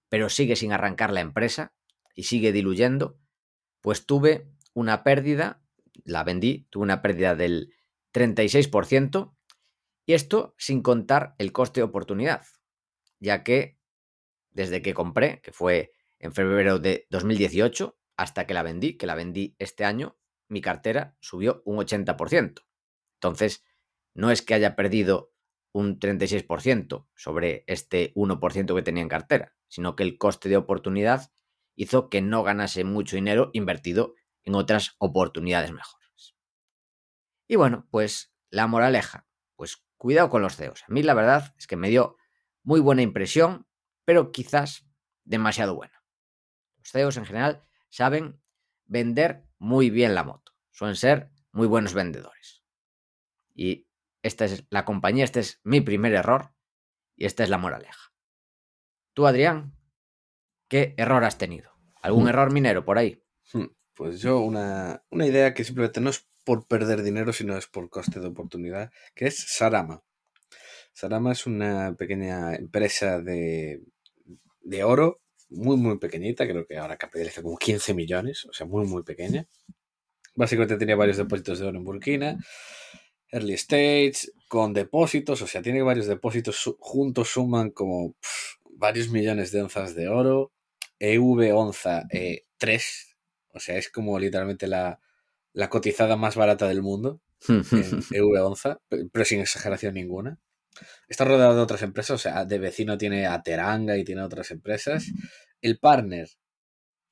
pero 0.10 0.30
sigue 0.30 0.56
sin 0.56 0.72
arrancar 0.72 1.12
la 1.12 1.22
empresa 1.22 1.74
y 2.16 2.24
sigue 2.24 2.52
diluyendo, 2.52 3.20
pues 3.82 4.06
tuve 4.06 4.48
una 4.74 5.04
pérdida, 5.04 5.62
la 6.06 6.24
vendí, 6.24 6.68
tuve 6.70 6.84
una 6.84 7.02
pérdida 7.02 7.36
del 7.36 7.74
36%, 8.14 9.36
y 10.06 10.14
esto 10.14 10.56
sin 10.58 10.82
contar 10.82 11.36
el 11.38 11.52
coste 11.52 11.80
de 11.80 11.86
oportunidad, 11.86 12.46
ya 13.20 13.44
que 13.44 13.80
desde 14.52 14.82
que 14.82 14.94
compré, 14.94 15.42
que 15.42 15.52
fue 15.52 15.92
en 16.20 16.34
febrero 16.34 16.80
de 16.80 17.08
2018, 17.10 17.98
hasta 18.18 18.46
que 18.46 18.54
la 18.54 18.64
vendí, 18.64 18.98
que 18.98 19.08
la 19.08 19.16
vendí 19.16 19.56
este 19.60 19.86
año, 19.86 20.18
mi 20.48 20.62
cartera 20.62 21.18
subió 21.20 21.62
un 21.66 21.78
80%. 21.78 22.66
Entonces, 23.16 23.64
no 24.14 24.30
es 24.30 24.42
que 24.42 24.54
haya 24.54 24.76
perdido 24.76 25.34
un 25.72 26.00
36% 26.00 27.08
sobre 27.16 27.64
este 27.68 28.14
1% 28.14 28.76
que 28.76 28.82
tenía 28.84 29.02
en 29.02 29.10
cartera, 29.10 29.56
sino 29.68 29.96
que 29.96 30.04
el 30.04 30.18
coste 30.18 30.50
de 30.50 30.58
oportunidad 30.58 31.32
hizo 31.76 32.10
que 32.10 32.22
no 32.22 32.44
ganase 32.44 32.84
mucho 32.84 33.16
dinero 33.16 33.50
invertido 33.54 34.14
en 34.44 34.56
otras 34.56 34.96
oportunidades 35.00 35.72
mejores. 35.72 36.03
Y 37.48 37.56
bueno, 37.56 37.88
pues 37.92 38.34
la 38.50 38.68
moraleja, 38.68 39.28
pues 39.56 39.84
cuidado 39.98 40.30
con 40.30 40.42
los 40.42 40.56
CEOs. 40.56 40.84
A 40.88 40.92
mí 40.92 41.04
la 41.04 41.14
verdad 41.14 41.54
es 41.58 41.68
que 41.68 41.76
me 41.76 41.90
dio 41.90 42.18
muy 42.64 42.80
buena 42.80 43.02
impresión, 43.02 43.68
pero 44.06 44.32
quizás 44.32 44.88
demasiado 45.24 45.76
buena. 45.76 46.04
Los 46.78 46.92
CEOs 46.92 47.18
en 47.18 47.26
general 47.26 47.64
saben 47.90 48.42
vender 48.86 49.48
muy 49.58 49.90
bien 49.90 50.16
la 50.16 50.24
moto, 50.24 50.54
suelen 50.72 50.96
ser 50.96 51.32
muy 51.52 51.68
buenos 51.68 51.94
vendedores. 51.94 52.64
Y 53.54 53.88
esta 54.22 54.46
es 54.46 54.66
la 54.70 54.86
compañía, 54.86 55.24
este 55.24 55.40
es 55.40 55.62
mi 55.64 55.82
primer 55.82 56.14
error 56.14 56.54
y 57.16 57.26
esta 57.26 57.44
es 57.44 57.50
la 57.50 57.58
moraleja. 57.58 58.14
Tú, 59.14 59.28
Adrián, 59.28 59.78
¿qué 60.68 60.96
error 60.98 61.24
has 61.24 61.38
tenido? 61.38 61.72
¿Algún 62.02 62.26
hmm. 62.26 62.30
error 62.30 62.52
minero 62.52 62.84
por 62.84 62.98
ahí? 62.98 63.24
Hmm. 63.52 63.68
Pues 63.96 64.22
yo 64.22 64.40
una, 64.40 65.04
una 65.12 65.28
idea 65.28 65.54
que 65.54 65.64
simplemente 65.64 66.02
no 66.02 66.10
es 66.10 66.28
por 66.44 66.68
perder 66.68 67.04
dinero, 67.04 67.32
sino 67.34 67.58
es 67.58 67.68
por 67.68 67.90
coste 67.90 68.20
de 68.20 68.28
oportunidad, 68.28 68.92
que 69.16 69.28
es 69.28 69.38
Sarama. 69.38 70.04
Sarama 70.94 71.32
es 71.32 71.46
una 71.46 71.96
pequeña 71.96 72.56
empresa 72.56 73.22
de, 73.22 73.82
de 74.62 74.84
oro, 74.84 75.22
muy, 75.50 75.78
muy 75.78 75.98
pequeñita, 76.00 76.48
creo 76.48 76.66
que 76.66 76.78
ahora 76.78 76.98
capitaliza 76.98 77.42
como 77.42 77.58
15 77.58 77.94
millones, 77.94 78.46
o 78.46 78.54
sea, 78.54 78.66
muy, 78.66 78.86
muy 78.86 79.04
pequeña. 79.04 79.48
Básicamente 80.36 80.78
tenía 80.78 80.96
varios 80.96 81.18
depósitos 81.18 81.60
de 81.60 81.68
oro 81.68 81.78
en 81.78 81.84
Burkina, 81.84 82.38
early 83.32 83.54
stage, 83.54 84.32
con 84.48 84.74
depósitos, 84.74 85.42
o 85.42 85.48
sea, 85.48 85.62
tiene 85.62 85.82
varios 85.82 86.08
depósitos 86.08 86.76
juntos, 86.80 87.30
suman 87.30 87.72
como 87.72 88.16
varios 88.72 89.10
millones 89.10 89.52
de 89.52 89.62
onzas 89.62 89.96
de 89.96 90.08
oro, 90.08 90.52
EV 91.00 91.54
onza 91.54 92.04
3, 92.10 92.44
eh, 92.60 93.13
o 93.54 93.60
sea, 93.60 93.78
es 93.78 93.90
como 93.90 94.20
literalmente 94.20 94.68
la, 94.68 95.00
la 95.54 95.70
cotizada 95.70 96.16
más 96.18 96.36
barata 96.36 96.68
del 96.68 96.82
mundo 96.82 97.22
en 97.48 97.64
EV 98.12 98.46
onza, 98.46 98.82
pero 98.90 99.26
sin 99.26 99.42
exageración 99.42 99.96
ninguna. 99.96 100.40
Está 101.08 101.26
rodeado 101.26 101.56
de 101.56 101.62
otras 101.62 101.84
empresas, 101.84 102.16
o 102.16 102.18
sea, 102.18 102.46
de 102.46 102.58
vecino 102.58 102.98
tiene 102.98 103.28
a 103.28 103.42
Teranga 103.44 103.98
y 103.98 104.04
tiene 104.04 104.24
otras 104.24 104.50
empresas. 104.52 105.06
El 105.62 105.78
partner 105.80 106.30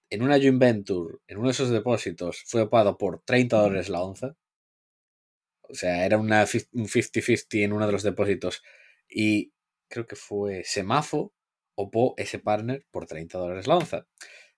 en 0.10 0.24
una 0.24 0.38
joint 0.38 0.60
venture, 0.60 1.19
en 1.27 1.38
uno 1.38 1.48
de 1.48 1.53
esos 1.53 1.69
depósitos, 1.69 2.43
fue 2.45 2.62
opado 2.62 2.98
por 2.98 3.21
30 3.24 3.57
dólares 3.57 3.89
la 3.89 4.01
onza. 4.01 4.36
O 5.62 5.74
sea, 5.74 6.05
era 6.05 6.17
una, 6.17 6.45
un 6.74 6.88
50-50 6.88 7.63
en 7.63 7.74
uno 7.74 7.86
de 7.86 7.93
los 7.93 8.03
depósitos. 8.03 8.62
Y 9.10 9.53
creo 9.89 10.05
que 10.07 10.17
fue 10.17 10.63
Semafo, 10.65 11.33
opó 11.75 12.13
ese 12.17 12.39
partner 12.39 12.86
por 12.91 13.05
30 13.05 13.38
dólares 13.38 13.67
la 13.67 13.77
onza. 13.77 14.05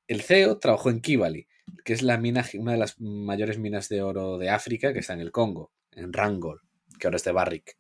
El 0.08 0.22
CEO 0.22 0.60
trabajó 0.60 0.90
en 0.90 1.02
Kibali, 1.02 1.48
que 1.84 1.94
es 1.94 2.02
la 2.02 2.18
mina, 2.18 2.46
una 2.56 2.74
de 2.74 2.78
las 2.78 3.00
mayores 3.00 3.58
minas 3.58 3.90
de 3.90 4.02
oro 4.02 4.38
de 4.38 4.50
África, 4.50 4.94
que 4.94 5.00
está 5.00 5.14
en 5.14 5.22
el 5.22 5.32
Congo, 5.32 5.72
en 5.92 6.14
Rangol, 6.14 6.62
que 7.00 7.08
ahora 7.08 7.18
es 7.18 7.24
de 7.24 7.32
Barrick. 7.32 7.78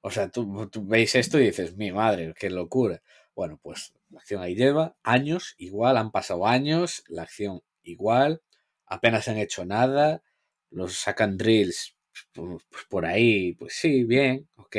O 0.00 0.10
sea, 0.10 0.30
tú, 0.30 0.68
veis 0.84 1.14
esto 1.14 1.38
y 1.38 1.46
dices, 1.46 1.76
mi 1.76 1.92
madre, 1.92 2.32
qué 2.38 2.50
locura. 2.50 3.02
Bueno, 3.34 3.58
pues 3.62 3.92
la 4.10 4.20
acción 4.20 4.42
ahí 4.42 4.54
lleva 4.54 4.96
años, 5.02 5.54
igual, 5.58 5.96
han 5.96 6.10
pasado 6.10 6.46
años, 6.46 7.04
la 7.08 7.22
acción 7.22 7.62
igual, 7.82 8.42
apenas 8.86 9.28
han 9.28 9.36
hecho 9.36 9.64
nada, 9.64 10.22
los 10.70 10.96
sacan 10.98 11.36
drills 11.36 11.98
pues, 12.32 12.62
pues, 12.70 12.84
por 12.88 13.06
ahí, 13.06 13.54
pues 13.54 13.74
sí, 13.74 14.04
bien, 14.04 14.48
ok. 14.56 14.76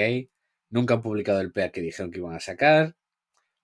Nunca 0.70 0.96
han 0.96 1.02
publicado 1.02 1.42
el 1.42 1.52
PEA 1.52 1.72
que 1.72 1.82
dijeron 1.82 2.12
que 2.12 2.20
iban 2.20 2.36
a 2.36 2.40
sacar. 2.40 2.96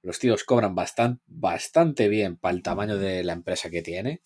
Los 0.06 0.20
tíos 0.20 0.44
cobran 0.44 0.76
bastante, 0.76 1.24
bastante 1.28 2.08
bien 2.08 2.38
para 2.38 2.56
el 2.56 2.62
tamaño 2.62 2.98
de 2.98 3.24
la 3.24 3.34
empresa 3.34 3.70
que 3.70 3.82
tiene 3.82 4.22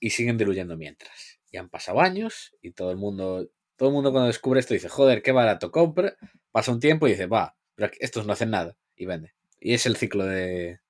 y 0.00 0.10
siguen 0.10 0.38
diluyendo 0.38 0.76
mientras. 0.76 1.40
Y 1.50 1.56
han 1.56 1.68
pasado 1.68 2.00
años 2.00 2.54
y 2.62 2.72
todo 2.72 2.90
el 2.90 2.96
mundo 2.96 3.48
todo 3.76 3.88
el 3.88 3.94
mundo 3.94 4.12
cuando 4.12 4.28
descubre 4.28 4.60
esto 4.60 4.74
dice, 4.74 4.88
joder, 4.88 5.22
qué 5.22 5.32
barato, 5.32 5.70
compra, 5.70 6.16
pasa 6.52 6.72
un 6.72 6.80
tiempo 6.80 7.06
y 7.06 7.10
dice, 7.10 7.26
va, 7.26 7.56
pero 7.74 7.92
estos 7.98 8.26
no 8.26 8.32
hacen 8.32 8.50
nada 8.50 8.76
y 8.94 9.06
vende. 9.06 9.34
Y 9.58 9.74
es 9.74 9.86
el 9.86 9.96
ciclo 9.96 10.24
de. 10.24 10.80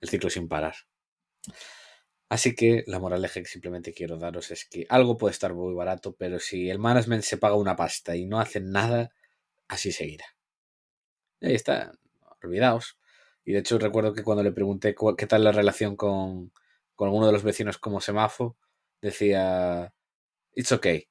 el 0.00 0.08
ciclo 0.08 0.30
sin 0.30 0.48
parar. 0.48 0.74
Así 2.28 2.54
que 2.54 2.82
la 2.86 2.98
moraleja 2.98 3.40
que 3.40 3.46
simplemente 3.46 3.92
quiero 3.92 4.16
daros 4.16 4.50
es 4.50 4.64
que 4.64 4.86
algo 4.88 5.18
puede 5.18 5.32
estar 5.32 5.54
muy 5.54 5.74
barato, 5.74 6.16
pero 6.16 6.40
si 6.40 6.70
el 6.70 6.78
management 6.78 7.22
se 7.22 7.36
paga 7.36 7.56
una 7.56 7.76
pasta 7.76 8.16
y 8.16 8.26
no 8.26 8.40
hacen 8.40 8.72
nada, 8.72 9.10
así 9.68 9.92
seguirá. 9.92 10.24
Y 11.40 11.48
ahí 11.48 11.54
está, 11.54 11.92
olvidaos. 12.42 12.98
Y 13.44 13.52
de 13.52 13.58
hecho 13.58 13.78
recuerdo 13.78 14.14
que 14.14 14.22
cuando 14.22 14.42
le 14.42 14.52
pregunté 14.52 14.94
qué 15.16 15.26
tal 15.26 15.44
la 15.44 15.52
relación 15.52 15.96
con, 15.96 16.52
con 16.94 17.08
alguno 17.08 17.26
de 17.26 17.32
los 17.32 17.42
vecinos 17.42 17.78
como 17.78 18.00
Semafo, 18.00 18.56
decía, 19.00 19.92
it's 20.54 20.72
okay. 20.72 21.08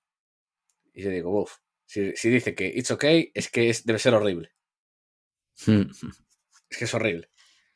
Y 0.93 1.03
yo 1.03 1.09
digo, 1.09 1.41
uff, 1.41 1.57
si, 1.85 2.13
dice 2.29 2.55
que 2.55 2.67
it's 2.67 2.91
okay, 2.91 3.31
es 3.33 3.49
que 3.49 3.69
es, 3.69 3.85
debe 3.85 3.99
ser 3.99 4.13
horrible. 4.13 4.53
es 5.67 6.77
que 6.77 6.85
es 6.85 6.93
horrible. 6.93 7.29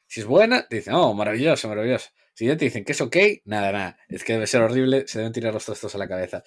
Si 0.07 0.21
es 0.21 0.25
buena, 0.25 0.67
te 0.67 0.77
dicen, 0.77 0.93
oh, 0.93 1.13
maravilloso, 1.13 1.67
maravilloso. 1.67 2.09
Si 2.33 2.45
ya 2.45 2.55
te 2.57 2.65
dicen 2.65 2.85
que 2.85 2.91
es 2.93 3.01
ok, 3.01 3.15
nada, 3.45 3.71
nada. 3.71 3.97
Es 4.07 4.23
que 4.23 4.33
debe 4.33 4.47
ser 4.47 4.61
horrible, 4.61 5.07
se 5.07 5.19
deben 5.19 5.33
tirar 5.33 5.53
los 5.53 5.65
trastos 5.65 5.95
a 5.95 5.97
la 5.97 6.07
cabeza. 6.07 6.43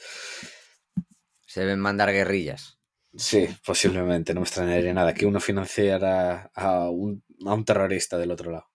Se 1.46 1.60
deben 1.60 1.80
mandar 1.80 2.12
guerrillas. 2.12 2.77
Sí, 3.14 3.48
posiblemente, 3.64 4.34
no 4.34 4.40
me 4.40 4.44
extrañaría 4.44 4.94
nada 4.94 5.14
que 5.14 5.26
uno 5.26 5.40
financiara 5.40 6.50
a 6.54 6.90
un, 6.90 7.22
a 7.44 7.54
un 7.54 7.64
terrorista 7.64 8.18
del 8.18 8.30
otro 8.30 8.52
lado. 8.52 8.68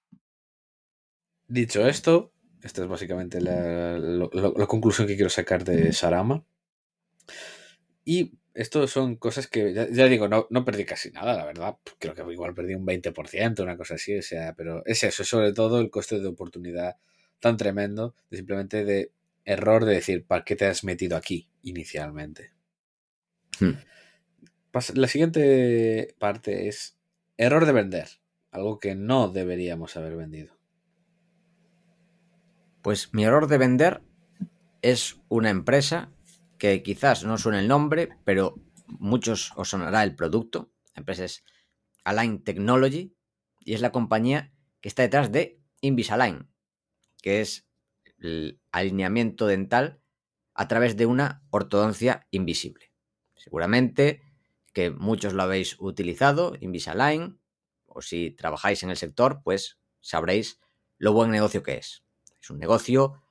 Dicho 1.48 1.88
esto, 1.88 2.34
esta 2.62 2.82
es 2.82 2.88
básicamente 2.88 3.40
la, 3.42 3.98
la 3.98 4.68
conclusión 4.68 5.08
que 5.08 5.16
quiero 5.16 5.30
sacar 5.30 5.64
de 5.64 5.94
Sarama. 5.94 6.44
Y 8.06 8.34
esto 8.54 8.88
son 8.88 9.16
cosas 9.16 9.48
que, 9.48 9.74
ya, 9.74 10.06
digo, 10.08 10.28
no, 10.28 10.48
no, 10.50 10.64
perdí 10.64 10.86
casi 10.86 11.12
nada, 11.12 11.36
la 11.36 11.46
verdad. 11.46 11.78
Creo 12.00 12.14
que 12.14 12.22
igual 12.32 12.54
perdí 12.54 12.76
un 12.76 12.86
20%, 12.86 13.64
una 13.64 13.78
cosa 13.78 13.96
así, 13.96 14.16
o 14.18 14.22
sea, 14.22 14.54
pero 14.54 14.84
es 14.86 15.04
eso, 15.04 15.24
sobre 15.24 15.54
todo 15.54 15.80
el 15.80 15.90
coste 15.90 16.20
de 16.20 16.28
oportunidad 16.28 16.98
tan 17.40 17.58
tremendo, 17.58 18.16
de 18.30 18.38
simplemente 18.38 18.86
de 18.86 19.12
error 19.44 19.86
de 19.86 19.96
decir, 19.96 20.26
¿para 20.26 20.44
qué 20.46 20.56
te 20.56 20.66
has 20.66 20.84
metido 20.84 21.18
aquí 21.18 21.50
inicialmente? 21.64 22.52
Hmm. 23.60 23.74
La 24.74 25.08
siguiente 25.08 26.16
parte 26.18 26.68
es 26.68 26.98
error 27.38 27.68
de 27.68 27.74
vender, 27.74 28.08
algo 28.50 28.80
que 28.80 28.96
no 28.96 29.28
deberíamos 29.28 29.96
haber 29.98 30.16
vendido. 30.16 30.58
Pues 32.82 33.14
mi 33.14 33.24
error 33.24 33.46
de 33.46 33.60
vender 33.60 34.02
es 34.82 35.22
una 35.30 35.52
empresa 35.52 36.12
que 36.58 36.82
quizás 36.82 37.24
no 37.24 37.38
suene 37.38 37.60
el 37.60 37.68
nombre, 37.68 38.18
pero 38.26 38.56
muchos 38.88 39.54
os 39.56 39.70
sonará 39.70 40.04
el 40.04 40.16
producto. 40.16 40.74
La 40.96 41.02
empresa 41.02 41.26
es 41.26 41.44
Align 42.04 42.44
Technology 42.44 43.16
y 43.60 43.76
es 43.76 43.82
la 43.82 43.92
compañía 43.92 44.56
que 44.82 44.90
está 44.90 45.04
detrás 45.04 45.32
de 45.32 45.62
Invisalign, 45.82 46.50
que 47.22 47.42
es 47.42 47.68
el 48.18 48.60
alineamiento 48.72 49.46
dental 49.46 50.02
a 50.56 50.68
través 50.68 50.98
de 50.98 51.06
una 51.06 51.44
ortodoncia 51.52 52.26
invisible. 52.32 52.92
Seguramente 53.36 54.23
que 54.74 54.90
muchos 54.90 55.34
lo 55.34 55.44
habéis 55.44 55.80
utilizado, 55.80 56.56
Invisalign, 56.60 57.40
o 57.86 58.02
si 58.02 58.32
trabajáis 58.32 58.84
en 58.84 58.90
el 58.90 58.98
sector, 58.98 59.42
pues 59.44 59.80
sabréis 60.02 60.60
lo 60.98 61.14
buen 61.14 61.32
negocio 61.32 61.64
que 61.64 61.78
es. 61.78 62.04
Es 62.42 62.50
un 62.50 62.60
negocio 62.60 63.22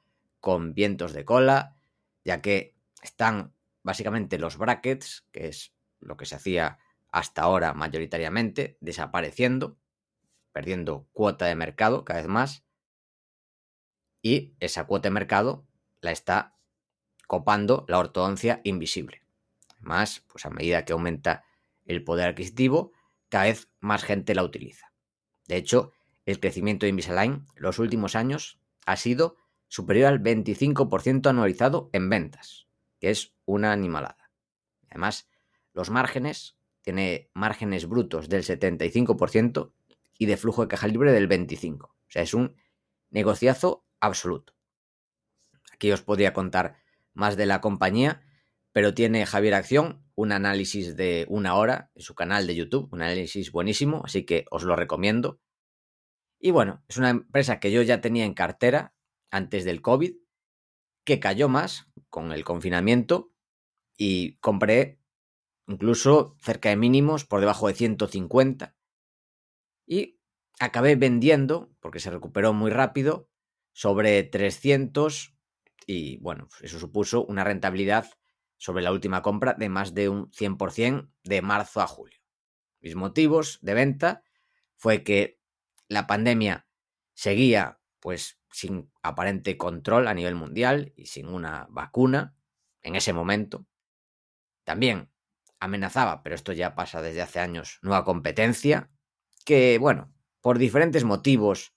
con 0.41 0.75
vientos 0.75 1.13
de 1.13 1.25
cola, 1.25 1.77
ya 2.25 2.41
que 2.41 2.77
están 3.03 3.55
básicamente 3.83 4.39
los 4.39 4.57
brackets, 4.57 5.27
que 5.33 5.49
es 5.49 5.75
lo 6.01 6.17
que 6.17 6.27
se 6.27 6.37
hacía 6.37 6.79
hasta 7.11 7.43
ahora 7.43 7.75
mayoritariamente, 7.75 8.79
desapareciendo, 8.81 9.79
perdiendo 10.53 11.09
cuota 11.13 11.47
de 11.47 11.57
mercado 11.57 12.05
cada 12.05 12.21
vez 12.21 12.29
más, 12.29 12.65
y 14.23 14.55
esa 14.61 14.87
cuota 14.87 15.09
de 15.09 15.15
mercado 15.15 15.67
la 16.01 16.13
está 16.13 16.57
copando 17.27 17.85
la 17.89 17.99
ortodoncia 17.99 18.61
invisible. 18.63 19.22
Además, 19.83 20.25
pues 20.29 20.47
a 20.47 20.51
medida 20.51 20.85
que 20.85 20.93
aumenta 20.93 21.45
el 21.85 22.05
poder 22.05 22.29
adquisitivo, 22.29 22.93
cada 23.29 23.45
vez 23.45 23.69
más 23.81 24.05
gente 24.05 24.35
la 24.35 24.45
utiliza. 24.45 24.93
De 25.49 25.57
hecho, 25.57 25.93
el 26.25 26.39
crecimiento 26.39 26.87
de 26.87 26.91
Invisalign 26.91 27.47
los 27.57 27.79
últimos 27.79 28.15
años 28.15 28.61
ha 28.87 28.97
sido 28.97 29.37
superior 29.69 30.07
al 30.07 30.23
25% 30.23 31.27
anualizado 31.29 31.91
en 31.93 32.09
ventas, 32.09 32.69
que 33.01 33.11
es 33.11 33.35
una 33.45 33.73
animalada. 33.73 34.31
Además, 34.89 35.29
los 35.73 35.91
márgenes, 35.91 36.57
tiene 36.83 37.31
márgenes 37.35 37.89
brutos 37.89 38.29
del 38.29 38.45
75% 38.45 39.73
y 40.19 40.27
de 40.27 40.37
flujo 40.37 40.63
de 40.63 40.69
caja 40.69 40.89
libre 40.89 41.13
del 41.13 41.29
25%. 41.29 41.85
O 41.85 41.95
sea, 42.09 42.23
es 42.23 42.35
un 42.35 42.55
negociazo 43.11 43.85
absoluto. 44.01 44.55
Aquí 45.73 45.91
os 45.91 46.03
podría 46.03 46.33
contar 46.33 46.77
más 47.15 47.37
de 47.37 47.47
la 47.47 47.61
compañía, 47.61 48.23
pero 48.73 48.95
tiene 48.95 49.27
Javier 49.27 49.55
Acción 49.55 50.05
un 50.15 50.33
análisis 50.33 50.97
de 50.97 51.27
una 51.29 51.55
hora 51.55 51.91
en 51.95 52.03
su 52.03 52.15
canal 52.15 52.47
de 52.47 52.55
YouTube, 52.55 52.89
un 52.93 53.03
análisis 53.03 53.53
buenísimo, 53.53 54.03
así 54.05 54.25
que 54.25 54.45
os 54.51 54.65
lo 54.65 54.77
recomiendo. 54.77 55.41
Y 56.41 56.51
bueno, 56.51 56.83
es 56.89 56.97
una 56.97 57.11
empresa 57.11 57.61
que 57.61 57.71
yo 57.71 57.83
ya 57.83 58.01
tenía 58.01 58.25
en 58.25 58.35
cartera 58.35 58.95
antes 59.31 59.65
del 59.65 59.81
COVID, 59.81 60.15
que 61.05 61.21
cayó 61.21 61.49
más 61.49 61.89
con 62.09 62.33
el 62.33 62.45
confinamiento 62.45 63.33
y 63.97 64.37
compré 64.39 65.01
incluso 65.67 66.37
cerca 66.41 66.69
de 66.69 66.77
mínimos 66.77 67.25
por 67.25 67.41
debajo 67.41 67.69
de 67.69 67.75
150 67.75 68.77
y 69.87 70.19
acabé 70.59 70.97
vendiendo, 70.97 71.73
porque 71.81 72.01
se 72.01 72.11
recuperó 72.11 72.53
muy 72.53 72.71
rápido, 72.71 73.29
sobre 73.73 74.23
300 74.23 75.35
y 75.87 76.19
bueno, 76.19 76.49
eso 76.61 76.79
supuso 76.79 77.25
una 77.25 77.45
rentabilidad 77.45 78.07
sobre 78.63 78.85
la 78.85 78.93
última 78.93 79.23
compra 79.23 79.55
de 79.55 79.69
más 79.69 79.93
de 79.93 80.09
un 80.09 80.31
100% 80.31 81.11
de 81.25 81.43
marzo 81.43 81.81
a 81.81 81.89
julio. 81.89 82.21
Mis 82.81 82.95
motivos 82.95 83.59
de 83.61 83.75
venta 83.75 84.23
fue 84.77 85.03
que 85.03 85.41
la 85.89 86.07
pandemia 86.07 86.69
seguía 87.13 87.81
pues 87.99 88.39
sin 88.53 88.89
aparente 89.03 89.57
control 89.57 90.07
a 90.07 90.15
nivel 90.15 90.37
mundial 90.37 90.93
y 90.95 91.07
sin 91.07 91.27
una 91.27 91.67
vacuna 91.71 92.37
en 92.83 92.95
ese 92.95 93.13
momento. 93.13 93.67
También 94.63 95.11
amenazaba, 95.59 96.23
pero 96.23 96.37
esto 96.37 96.53
ya 96.53 96.77
pasa 96.77 97.03
desde 97.03 97.23
hace 97.23 97.41
años, 97.41 97.81
nueva 97.83 98.05
competencia, 98.05 98.93
que 99.45 99.79
bueno, 99.79 100.15
por 100.41 100.59
diferentes 100.59 101.03
motivos 101.03 101.75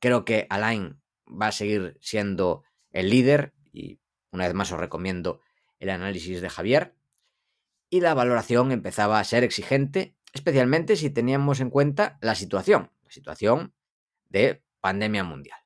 creo 0.00 0.24
que 0.24 0.48
Alain 0.50 1.00
va 1.28 1.46
a 1.48 1.52
seguir 1.52 1.96
siendo 2.00 2.64
el 2.90 3.10
líder 3.10 3.54
y 3.72 4.00
una 4.32 4.46
vez 4.46 4.54
más 4.54 4.72
os 4.72 4.80
recomiendo 4.80 5.40
el 5.78 5.90
análisis 5.90 6.40
de 6.40 6.48
Javier. 6.48 6.94
Y 7.88 8.00
la 8.00 8.14
valoración 8.14 8.72
empezaba 8.72 9.20
a 9.20 9.24
ser 9.24 9.44
exigente, 9.44 10.16
especialmente 10.32 10.96
si 10.96 11.10
teníamos 11.10 11.60
en 11.60 11.70
cuenta 11.70 12.18
la 12.20 12.34
situación, 12.34 12.90
la 13.04 13.10
situación 13.10 13.74
de 14.28 14.62
pandemia 14.80 15.24
mundial. 15.24 15.58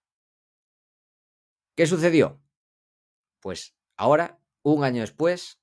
¿Qué 1.75 1.87
sucedió? 1.87 2.41
Pues 3.41 3.75
ahora, 3.97 4.39
un 4.63 4.85
año 4.85 5.01
después, 5.01 5.61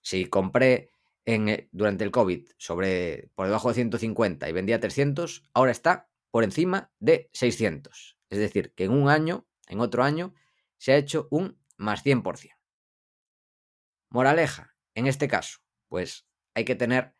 si 0.00 0.26
compré 0.26 0.90
en, 1.24 1.48
eh, 1.48 1.68
durante 1.72 2.04
el 2.04 2.10
COVID 2.10 2.48
sobre 2.56 3.30
por 3.34 3.46
debajo 3.46 3.68
de 3.68 3.74
150 3.74 4.48
y 4.48 4.52
vendía 4.52 4.78
300, 4.78 5.50
ahora 5.52 5.72
está 5.72 6.08
por 6.30 6.44
encima 6.44 6.92
de 6.98 7.30
600. 7.32 8.18
Es 8.30 8.38
decir, 8.38 8.74
que 8.74 8.84
en 8.84 8.92
un 8.92 9.08
año, 9.08 9.46
en 9.66 9.80
otro 9.80 10.04
año, 10.04 10.34
se 10.78 10.92
ha 10.92 10.96
hecho 10.96 11.28
un 11.30 11.58
más 11.76 12.04
100%. 12.04 12.50
Moraleja, 14.14 14.76
en 14.94 15.08
este 15.08 15.26
caso, 15.26 15.58
pues 15.88 16.24
hay 16.54 16.64
que 16.64 16.76
tener 16.76 17.16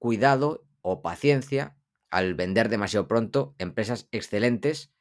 cuidado 0.00 0.66
o 0.80 1.00
paciencia 1.00 1.78
al 2.10 2.34
vender 2.34 2.68
demasiado 2.68 3.06
pronto 3.06 3.54
empresas 3.58 4.08
excelentes 4.10 4.92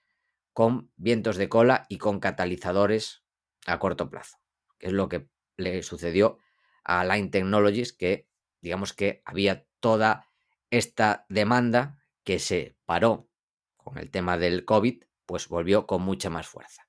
con 0.53 0.91
vientos 0.97 1.37
de 1.37 1.49
cola 1.49 1.87
y 1.89 1.97
con 1.97 2.19
catalizadores 2.19 3.23
a 3.65 3.79
corto 3.79 4.11
plazo, 4.11 4.37
que 4.77 4.85
es 4.85 4.93
lo 4.93 5.09
que 5.09 5.29
le 5.57 5.81
sucedió 5.81 6.37
a 6.83 7.03
Line 7.05 7.29
Technologies, 7.29 7.91
que 7.91 8.29
digamos 8.61 8.93
que 8.93 9.23
había 9.25 9.65
toda 9.79 10.27
esta 10.69 11.25
demanda 11.27 12.03
que 12.23 12.37
se 12.37 12.77
paró 12.85 13.31
con 13.77 13.97
el 13.97 14.11
tema 14.11 14.37
del 14.37 14.63
COVID 14.63 15.05
pues 15.25 15.47
volvió 15.47 15.87
con 15.87 16.03
mucha 16.03 16.29
más 16.29 16.47
fuerza. 16.47 16.87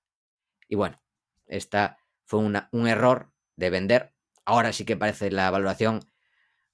Y 0.69 0.75
bueno, 0.75 1.03
esta 1.47 1.97
fue 2.27 2.41
un 2.41 2.87
error 2.87 3.33
de 3.57 3.71
vender. 3.71 4.15
Ahora 4.45 4.73
sí 4.73 4.85
que 4.85 4.97
parece 4.97 5.31
la 5.31 5.51
valoración 5.51 6.01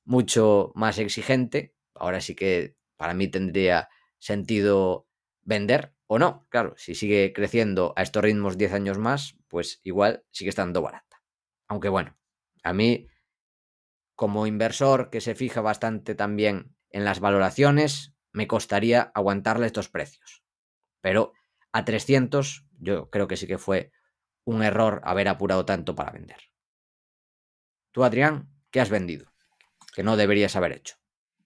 mucho 0.04 0.72
más 0.74 0.98
exigente. 0.98 1.74
Ahora 1.94 2.20
sí 2.20 2.34
que 2.34 2.76
para 2.96 3.14
mí 3.14 3.28
tendría 3.28 3.88
sentido 4.18 5.06
vender 5.42 5.94
o 6.06 6.18
no. 6.18 6.46
Claro, 6.50 6.74
si 6.76 6.94
sigue 6.94 7.32
creciendo 7.32 7.92
a 7.96 8.02
estos 8.02 8.22
ritmos 8.22 8.58
10 8.58 8.72
años 8.72 8.98
más, 8.98 9.36
pues 9.48 9.80
igual 9.84 10.24
sigue 10.30 10.50
estando 10.50 10.82
barata. 10.82 11.22
Aunque 11.68 11.88
bueno, 11.88 12.16
a 12.62 12.72
mí, 12.72 13.08
como 14.14 14.46
inversor 14.46 15.10
que 15.10 15.20
se 15.20 15.34
fija 15.34 15.60
bastante 15.60 16.14
también 16.14 16.74
en 16.90 17.04
las 17.04 17.20
valoraciones, 17.20 18.14
me 18.32 18.46
costaría 18.46 19.12
aguantarle 19.14 19.66
estos 19.66 19.88
precios. 19.88 20.42
Pero 21.00 21.32
a 21.72 21.84
300, 21.84 22.66
yo 22.78 23.10
creo 23.10 23.28
que 23.28 23.36
sí 23.36 23.46
que 23.46 23.58
fue 23.58 23.92
un 24.44 24.62
error 24.62 25.00
haber 25.04 25.28
apurado 25.28 25.64
tanto 25.64 25.94
para 25.94 26.12
vender. 26.12 26.47
Tú, 27.98 28.04
Adrián, 28.04 28.48
¿qué 28.70 28.80
has 28.80 28.90
vendido? 28.90 29.26
Que 29.92 30.04
no 30.04 30.16
deberías 30.16 30.54
haber 30.54 30.70
hecho. 30.70 30.94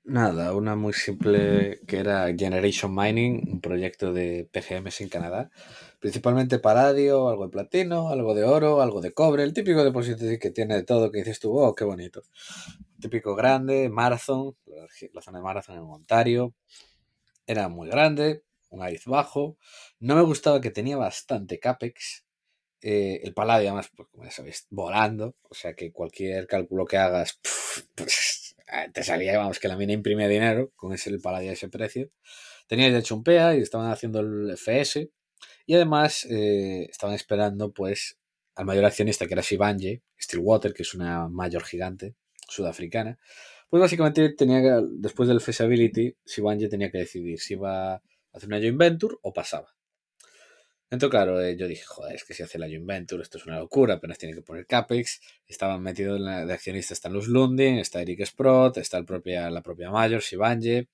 Nada, 0.05 0.55
una 0.55 0.77
muy 0.77 0.93
simple 0.93 1.81
que 1.89 1.97
era 1.97 2.27
Generation 2.37 2.95
Mining, 2.95 3.49
un 3.51 3.63
proyecto 3.63 4.13
de 4.13 4.51
PGMs 4.53 5.01
en 5.01 5.09
Canadá, 5.09 5.51
principalmente 5.99 6.59
paladio, 6.59 7.31
algo 7.31 7.45
de 7.45 7.51
platino, 7.53 8.11
algo 8.11 8.35
de 8.35 8.45
oro, 8.45 8.83
algo 8.83 9.01
de 9.01 9.15
cobre, 9.15 9.45
el 9.45 9.55
típico 9.55 9.83
depósito 9.83 10.27
que 10.39 10.51
tiene 10.51 10.75
de 10.75 10.83
todo, 10.83 11.11
que 11.11 11.21
dices 11.21 11.41
tú, 11.41 11.59
oh, 11.59 11.75
qué 11.75 11.85
bonito. 11.85 12.21
Típico 13.01 13.35
grande, 13.35 13.89
Marathon, 13.89 14.55
la 15.15 15.23
zona 15.23 15.39
de 15.39 15.45
Marathon 15.45 15.77
en 15.77 15.85
Ontario, 15.85 16.55
era 17.47 17.71
muy 17.71 17.89
grande, 17.89 18.43
un 18.69 18.83
AIZ 18.83 19.07
bajo, 19.07 19.57
no 20.01 20.17
me 20.17 20.23
gustaba 20.23 20.61
que 20.61 20.71
tenía 20.71 20.99
bastante 20.99 21.59
CAPEX. 21.59 22.22
Eh, 22.83 23.21
el 23.23 23.33
paladio, 23.33 23.69
además, 23.69 23.91
pues, 23.97 24.09
como 24.11 24.25
ya 24.25 24.31
sabéis, 24.31 24.67
volando. 24.71 25.37
O 25.49 25.55
sea 25.55 25.75
que 25.75 25.93
cualquier 25.93 26.47
cálculo 26.47 26.85
que 26.85 26.99
hagas, 26.99 27.41
pues, 27.95 28.57
te 28.93 29.05
salía, 29.05 29.39
vamos, 29.39 29.59
que 29.59 29.69
la 29.69 29.77
mina 29.77 29.93
imprimía 29.93 30.29
dinero 30.29 30.73
con 30.77 30.93
ese 30.93 31.11
el 31.11 31.21
paladio 31.21 31.51
a 31.51 31.53
ese 31.55 31.69
precio. 31.69 32.11
Tenía 32.67 32.91
de 32.91 32.99
hecho 32.99 33.15
un 33.15 33.23
PEA 33.23 33.57
y 33.57 33.61
estaban 33.61 33.91
haciendo 33.91 34.21
el 34.21 34.51
FS. 34.57 35.11
Y 35.67 35.75
además 35.75 36.27
eh, 36.31 36.87
estaban 36.91 37.15
esperando, 37.15 37.73
pues, 37.73 38.19
al 38.55 38.67
mayor 38.67 38.85
accionista 38.85 39.27
que 39.27 39.35
era 39.35 39.43
Sibanje, 39.43 40.03
Stillwater, 40.21 40.75
que 40.75 40.83
es 40.83 40.95
una 40.95 41.29
mayor 41.29 41.65
gigante 41.65 42.15
sudafricana. 42.49 43.19
Pues 43.71 43.81
básicamente 43.81 44.35
tenía 44.35 44.61
que, 44.61 44.87
después 44.99 45.29
del 45.29 45.41
feasibility, 45.41 46.15
Sibanje 46.25 46.69
tenía 46.69 46.91
que 46.91 46.99
decidir 46.99 47.41
si 47.41 47.55
iba 47.55 47.95
a 47.95 48.03
hacer 48.33 48.49
una 48.49 48.59
joint 48.59 48.77
venture 48.77 49.17
o 49.23 49.33
pasaba. 49.33 49.75
Entonces, 50.93 51.11
claro, 51.11 51.41
eh, 51.41 51.57
yo 51.57 51.67
dije, 51.67 51.85
joder, 51.87 52.15
es 52.17 52.23
que 52.23 52.35
si 52.35 52.43
hace 52.43 52.59
la 52.59 52.67
joint 52.67 52.85
venture, 52.85 53.23
esto 53.23 53.39
es 53.39 53.47
una 53.47 53.59
locura, 53.59 53.95
apenas 53.95 54.19
tiene 54.19 54.35
que 54.35 54.43
poner 54.43 54.67
CAPEX. 54.67 55.23
Estaban 55.47 55.83
metidos 55.83 56.21
de 56.21 56.53
accionistas, 56.53 56.99
están 56.99 57.15
los 57.15 57.29
Lundin, 57.29 57.79
está 57.79 58.03
Eric 58.03 58.27
Sprott, 58.27 58.77
está 58.77 58.99
el 58.99 59.07
propia, 59.07 59.49
la 59.49 59.63
propia 59.63 59.91
Mayor, 59.91 60.21
Sibanje. 60.21 60.89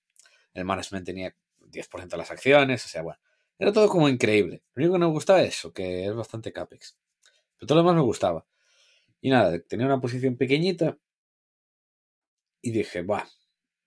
el 0.54 0.64
management 0.64 1.04
tenía 1.04 1.34
10% 1.58 2.10
de 2.10 2.16
las 2.16 2.30
acciones, 2.30 2.84
o 2.84 2.88
sea, 2.88 3.02
bueno, 3.02 3.18
era 3.58 3.72
todo 3.72 3.88
como 3.88 4.08
increíble. 4.08 4.62
Lo 4.74 4.82
único 4.82 4.92
que 4.94 4.98
no 5.00 5.08
me 5.08 5.12
gustaba 5.14 5.42
es 5.42 5.48
eso, 5.48 5.72
que 5.72 6.06
es 6.06 6.14
bastante 6.14 6.52
capex. 6.52 6.96
Pero 7.56 7.66
todo 7.66 7.78
lo 7.78 7.82
demás 7.82 7.96
me 7.96 8.06
gustaba. 8.06 8.46
Y 9.20 9.30
nada, 9.30 9.58
tenía 9.58 9.86
una 9.86 10.00
posición 10.00 10.36
pequeñita 10.36 10.96
y 12.62 12.70
dije, 12.70 13.02
Buah, 13.02 13.26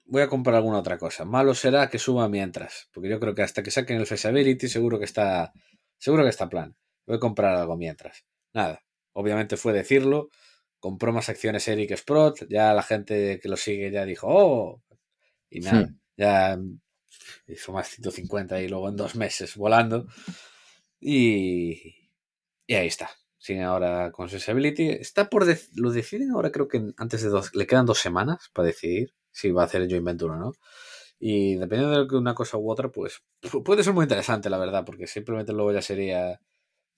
voy 0.04 0.24
a 0.24 0.28
comprar 0.28 0.58
alguna 0.58 0.80
otra 0.80 0.97
cosa. 0.97 1.24
Malo 1.24 1.56
será 1.56 1.89
que 1.89 2.00
suba 2.00 2.28
mientras, 2.28 2.89
porque 2.91 3.08
yo 3.08 3.17
creo 3.21 3.34
que 3.34 3.43
hasta 3.43 3.63
que 3.63 3.71
saquen 3.71 3.95
el 3.95 4.08
feasibility 4.08 4.67
seguro 4.67 5.00
que 5.00 5.06
está 5.06 5.54
seguro 6.02 6.24
que 6.24 6.30
está 6.32 6.50
plan. 6.50 6.76
Voy 7.08 7.18
a 7.18 7.20
comprar 7.22 7.56
algo 7.56 7.78
mientras. 7.78 8.26
Nada, 8.54 8.84
obviamente 9.14 9.56
fue 9.58 9.74
decirlo. 9.74 10.30
Compró 10.80 11.14
más 11.14 11.30
acciones 11.30 11.68
Eric 11.68 11.96
Sprott, 11.98 12.48
ya 12.50 12.74
la 12.74 12.84
gente 12.84 13.40
que 13.42 13.50
lo 13.50 13.58
sigue 13.58 13.92
ya 13.92 14.06
dijo, 14.06 14.28
"Oh." 14.30 14.84
Y 15.50 15.62
nada, 15.62 15.88
Hmm. 15.88 16.00
ya 16.18 16.60
hizo 17.48 17.72
más 17.74 17.88
150 17.90 18.62
y 18.62 18.68
luego 18.70 18.90
en 18.90 18.96
dos 18.98 19.16
meses 19.16 19.56
volando. 19.58 20.08
Y, 21.00 22.10
y 22.68 22.74
ahí 22.76 22.88
está. 22.88 23.10
Sigue 23.38 23.64
ahora 23.64 24.12
con 24.12 24.26
Accessibility. 24.26 24.90
Está 24.90 25.30
por 25.30 25.46
dec- 25.46 25.70
lo 25.76 25.92
deciden 25.92 26.32
ahora, 26.32 26.52
creo 26.52 26.68
que 26.68 26.92
antes 26.98 27.24
de 27.24 27.30
dos. 27.30 27.56
Le 27.56 27.66
quedan 27.68 27.86
dos 27.88 28.00
semanas 28.00 28.50
para 28.54 28.68
decidir 28.68 29.14
si 29.32 29.52
va 29.52 29.64
a 29.64 29.66
hacer 29.66 29.82
el 29.82 29.90
joint 29.90 30.06
venture 30.06 30.34
o 30.34 30.38
no. 30.38 30.54
Y 31.22 31.56
dependiendo 31.58 32.06
de 32.08 32.18
una 32.18 32.36
cosa 32.36 32.58
u 32.60 32.72
otra, 32.72 32.90
pues 32.92 33.22
pu- 33.44 33.64
puede 33.64 33.84
ser 33.86 33.94
muy 33.94 34.06
interesante, 34.06 34.50
la 34.52 34.60
verdad, 34.60 34.86
porque 34.86 35.08
simplemente 35.08 35.54
luego 35.54 35.74
ya 35.74 35.84
sería 35.84 36.42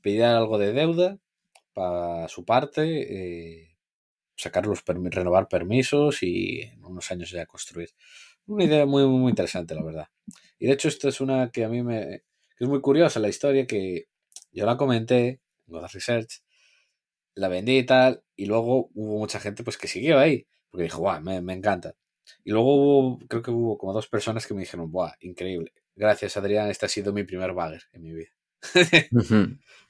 pedir 0.01 0.23
algo 0.25 0.57
de 0.59 0.73
deuda 0.73 1.19
para 1.73 2.27
su 2.29 2.45
parte, 2.45 2.83
eh, 3.63 3.77
sacar 4.37 4.65
los 4.67 4.83
renovar 4.85 5.47
permisos 5.47 6.23
y 6.23 6.61
en 6.63 6.83
unos 6.85 7.11
años 7.11 7.31
ya 7.31 7.45
construir. 7.45 7.89
Una 8.47 8.65
idea 8.65 8.85
muy, 8.85 9.05
muy, 9.07 9.29
interesante, 9.31 9.75
la 9.75 9.83
verdad. 9.83 10.07
Y 10.59 10.67
de 10.67 10.73
hecho, 10.73 10.87
esto 10.89 11.09
es 11.09 11.21
una 11.21 11.51
que 11.51 11.65
a 11.65 11.69
mí 11.69 11.83
me. 11.83 12.23
que 12.57 12.65
es 12.65 12.69
muy 12.69 12.81
curiosa 12.81 13.19
la 13.19 13.29
historia 13.29 13.67
que 13.67 14.07
yo 14.51 14.65
la 14.65 14.77
comenté 14.77 15.27
en 15.29 15.41
Godard 15.67 15.91
Research, 15.93 16.41
la 17.35 17.47
vendí 17.47 17.77
y 17.77 17.85
tal, 17.85 18.23
y 18.35 18.45
luego 18.47 18.89
hubo 18.93 19.19
mucha 19.19 19.39
gente 19.39 19.63
pues 19.63 19.77
que 19.77 19.87
siguió 19.87 20.19
ahí, 20.19 20.47
porque 20.69 20.83
dijo, 20.85 20.99
guau, 20.99 21.21
me, 21.21 21.41
me 21.41 21.53
encanta. 21.53 21.95
Y 22.43 22.51
luego 22.51 22.75
hubo, 22.75 23.19
creo 23.27 23.41
que 23.41 23.51
hubo 23.51 23.77
como 23.77 23.93
dos 23.93 24.07
personas 24.07 24.45
que 24.47 24.53
me 24.53 24.61
dijeron, 24.61 24.89
guau, 24.91 25.11
increíble. 25.21 25.73
Gracias, 25.95 26.37
Adrián, 26.37 26.69
este 26.69 26.85
ha 26.85 26.89
sido 26.89 27.13
mi 27.13 27.23
primer 27.23 27.53
bagger 27.53 27.83
en 27.91 28.01
mi 28.03 28.13
vida. 28.13 28.29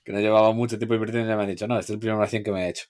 Que 0.03 0.11
no 0.11 0.19
llevaba 0.19 0.51
mucho 0.51 0.77
tiempo 0.77 0.95
invirtiendo 0.95 1.27
y 1.27 1.29
ya 1.31 1.37
me 1.37 1.43
han 1.43 1.49
dicho, 1.49 1.67
no, 1.67 1.79
este 1.79 1.93
es 1.93 1.95
el 1.95 1.99
primer 1.99 2.21
acción 2.21 2.43
que 2.43 2.51
me 2.51 2.65
he 2.65 2.69
hecho. 2.69 2.85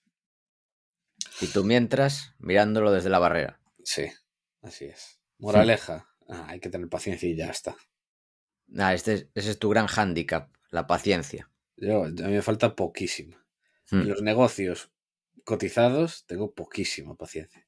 Y 1.42 1.48
tú 1.48 1.64
mientras, 1.64 2.34
mirándolo 2.40 2.92
desde 2.92 3.10
la 3.10 3.20
barrera. 3.20 3.60
Sí, 3.84 4.08
así 4.62 4.86
es. 4.86 5.20
Moraleja, 5.40 6.08
ah, 6.30 6.46
hay 6.48 6.60
que 6.60 6.70
tener 6.70 6.88
paciencia 6.90 7.30
y 7.30 7.36
ya 7.36 7.50
está. 7.50 7.76
Nah, 8.68 8.94
este 8.94 9.14
es- 9.14 9.28
ese 9.36 9.52
es 9.52 9.60
tu 9.60 9.70
gran 9.70 9.88
hándicap, 9.88 10.50
la 10.72 10.88
paciencia. 10.88 11.50
Yo, 11.78 12.04
a 12.06 12.10
mí 12.10 12.22
me 12.34 12.42
falta 12.42 12.76
poquísimo. 12.76 13.38
Hmm. 13.92 14.02
En 14.02 14.10
los 14.10 14.22
negocios 14.22 14.92
cotizados 15.44 16.26
tengo 16.26 16.54
poquísima 16.54 17.16
paciencia. 17.16 17.68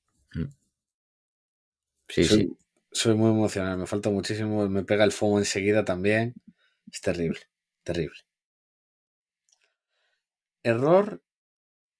Sí, 2.07 2.27
soy, 2.27 2.39
sí. 2.39 2.57
soy 2.91 3.15
muy 3.15 3.29
emocional, 3.31 3.77
me 3.77 3.85
falta 3.87 4.09
muchísimo, 4.09 4.67
me 4.69 4.83
pega 4.83 5.03
el 5.03 5.11
FOMO 5.11 5.39
enseguida 5.39 5.85
también. 5.85 6.33
Es 6.91 7.01
terrible, 7.01 7.39
terrible. 7.83 8.19
Error 10.71 11.07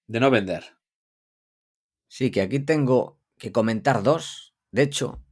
de 0.08 0.20
no 0.22 0.32
vender. 0.38 0.64
Sí, 2.08 2.32
que 2.32 2.42
aquí 2.42 2.60
tengo 2.72 3.20
que 3.38 3.52
comentar 3.52 4.02
dos. 4.02 4.56
De 4.72 4.82
hecho, 4.82 5.24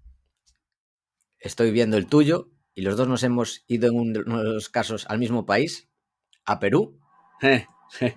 estoy 1.40 1.70
viendo 1.72 1.98
el 1.98 2.08
tuyo 2.08 2.50
y 2.74 2.82
los 2.82 2.98
dos 2.98 3.08
nos 3.08 3.22
hemos 3.24 3.64
ido 3.68 3.88
en 3.90 3.96
uno 4.26 4.44
de 4.44 4.50
los 4.50 4.70
casos 4.70 5.06
al 5.10 5.20
mismo 5.20 5.46
país, 5.46 5.90
a 6.46 6.60
Perú. 6.60 7.00
Eh, 7.44 7.68
eh, 8.02 8.16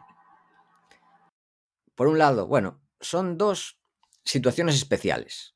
Por 1.96 2.06
un 2.06 2.18
lado, 2.18 2.46
bueno, 2.46 2.80
son 3.00 3.36
dos 3.38 3.80
situaciones 4.24 4.76
especiales. 4.76 5.55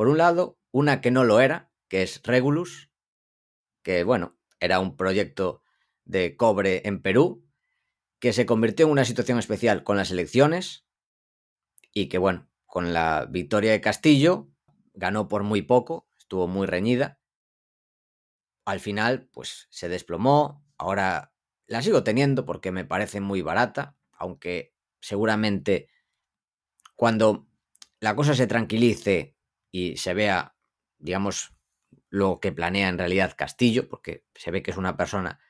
Por 0.00 0.08
un 0.08 0.16
lado, 0.16 0.58
una 0.70 1.02
que 1.02 1.10
no 1.10 1.24
lo 1.24 1.40
era, 1.40 1.70
que 1.86 2.00
es 2.00 2.22
Regulus, 2.22 2.90
que 3.82 4.02
bueno, 4.02 4.38
era 4.58 4.80
un 4.80 4.96
proyecto 4.96 5.62
de 6.06 6.38
cobre 6.38 6.80
en 6.86 7.02
Perú, 7.02 7.46
que 8.18 8.32
se 8.32 8.46
convirtió 8.46 8.86
en 8.86 8.92
una 8.92 9.04
situación 9.04 9.38
especial 9.38 9.84
con 9.84 9.98
las 9.98 10.10
elecciones 10.10 10.86
y 11.92 12.08
que 12.08 12.16
bueno, 12.16 12.48
con 12.64 12.94
la 12.94 13.26
victoria 13.28 13.72
de 13.72 13.82
Castillo, 13.82 14.48
ganó 14.94 15.28
por 15.28 15.42
muy 15.42 15.60
poco, 15.60 16.08
estuvo 16.16 16.48
muy 16.48 16.66
reñida. 16.66 17.20
Al 18.64 18.80
final, 18.80 19.28
pues 19.30 19.66
se 19.68 19.90
desplomó, 19.90 20.64
ahora 20.78 21.34
la 21.66 21.82
sigo 21.82 22.04
teniendo 22.04 22.46
porque 22.46 22.72
me 22.72 22.86
parece 22.86 23.20
muy 23.20 23.42
barata, 23.42 23.98
aunque 24.12 24.74
seguramente 24.98 25.90
cuando 26.96 27.46
la 28.00 28.16
cosa 28.16 28.32
se 28.32 28.46
tranquilice 28.46 29.36
y 29.70 29.96
se 29.96 30.14
vea, 30.14 30.56
digamos, 30.98 31.54
lo 32.08 32.40
que 32.40 32.52
planea 32.52 32.88
en 32.88 32.98
realidad 32.98 33.34
Castillo, 33.36 33.88
porque 33.88 34.24
se 34.34 34.50
ve 34.50 34.62
que 34.62 34.70
es 34.70 34.76
una 34.76 34.96
persona 34.96 35.40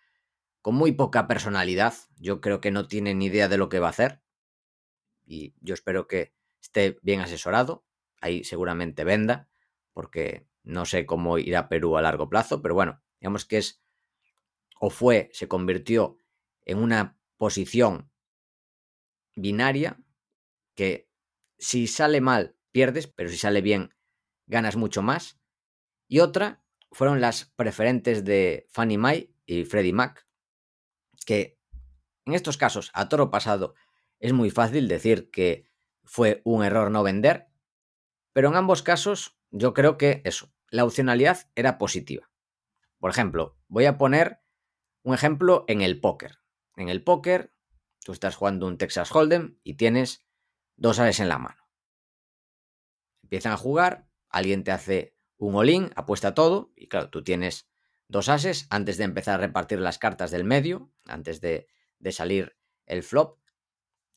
con 0.63 0.75
muy 0.75 0.93
poca 0.93 1.27
personalidad, 1.27 1.95
yo 2.17 2.41
creo 2.41 2.61
que 2.61 2.71
no 2.71 2.87
tiene 2.87 3.15
ni 3.15 3.27
idea 3.27 3.49
de 3.49 3.57
lo 3.57 3.69
que 3.69 3.79
va 3.79 3.87
a 3.87 3.91
hacer 3.91 4.23
y 5.25 5.55
yo 5.61 5.75
espero 5.75 6.07
que 6.07 6.35
esté 6.61 6.99
bien 7.03 7.21
asesorado, 7.21 7.87
ahí 8.21 8.45
seguramente 8.45 9.05
venda, 9.05 9.49
porque 9.93 10.47
no 10.63 10.85
sé 10.85 11.07
cómo 11.07 11.39
irá 11.39 11.69
Perú 11.69 11.97
a 11.97 12.03
largo 12.03 12.29
plazo, 12.29 12.61
pero 12.61 12.75
bueno, 12.75 13.03
digamos 13.21 13.45
que 13.45 13.59
es 13.59 13.83
o 14.79 14.91
fue, 14.91 15.31
se 15.33 15.47
convirtió 15.47 16.17
en 16.65 16.79
una 16.79 17.19
posición 17.37 18.11
binaria 19.37 20.03
que 20.75 21.09
si 21.59 21.87
sale 21.87 22.21
mal 22.21 22.57
pierdes, 22.73 23.07
pero 23.07 23.29
si 23.29 23.37
sale 23.37 23.61
bien 23.61 23.95
ganas 24.51 24.77
mucho 24.77 25.01
más. 25.01 25.41
Y 26.09 26.21
otra 26.21 26.63
fueron 26.93 27.21
las 27.21 27.47
preferentes 27.57 28.25
de 28.25 28.67
Fannie 28.71 28.99
Mae 28.99 29.33
y 29.47 29.65
Freddie 29.65 29.93
Mac, 29.93 30.27
que 31.25 31.59
en 32.27 32.35
estos 32.35 32.57
casos 32.57 32.91
a 32.93 33.09
toro 33.09 33.31
pasado 33.31 33.75
es 34.19 34.33
muy 34.33 34.51
fácil 34.51 34.89
decir 34.89 35.31
que 35.31 35.71
fue 36.05 36.43
un 36.45 36.65
error 36.65 36.91
no 36.91 37.03
vender, 37.03 37.49
pero 38.33 38.49
en 38.49 38.57
ambos 38.57 38.83
casos 38.83 39.39
yo 39.51 39.73
creo 39.73 39.97
que 39.97 40.21
eso, 40.25 40.53
la 40.69 40.85
opcionalidad 40.85 41.49
era 41.55 41.79
positiva. 41.79 42.31
Por 42.99 43.11
ejemplo, 43.11 43.57
voy 43.69 43.87
a 43.87 43.99
poner 43.99 44.43
un 45.03 45.15
ejemplo 45.15 45.65
en 45.69 45.81
el 45.81 46.01
póker. 46.01 46.41
En 46.77 46.89
el 46.89 47.03
póker, 47.03 47.55
tú 48.05 48.13
estás 48.13 48.37
jugando 48.37 48.67
un 48.67 48.79
Texas 48.79 49.11
Hold'em 49.15 49.59
y 49.63 49.75
tienes 49.75 50.27
dos 50.77 50.99
aves 50.99 51.21
en 51.21 51.29
la 51.29 51.39
mano. 51.39 51.69
Empiezan 53.23 53.53
a 53.53 53.57
jugar, 53.57 54.10
alguien 54.31 54.65
te 54.65 54.73
hace 54.73 55.17
un 55.37 55.55
all-in, 55.55 55.91
apuesta 55.97 56.35
todo, 56.35 56.73
y 56.77 56.89
claro, 56.89 57.11
tú 57.11 57.23
tienes 57.23 57.69
dos 58.09 58.29
ases 58.29 58.67
antes 58.71 58.97
de 58.97 59.05
empezar 59.05 59.35
a 59.35 59.47
repartir 59.47 59.79
las 59.79 59.99
cartas 59.99 60.31
del 60.31 60.45
medio, 60.45 60.93
antes 61.07 61.41
de, 61.41 61.69
salir 62.11 62.57
el 62.87 63.03
flop. 63.03 63.39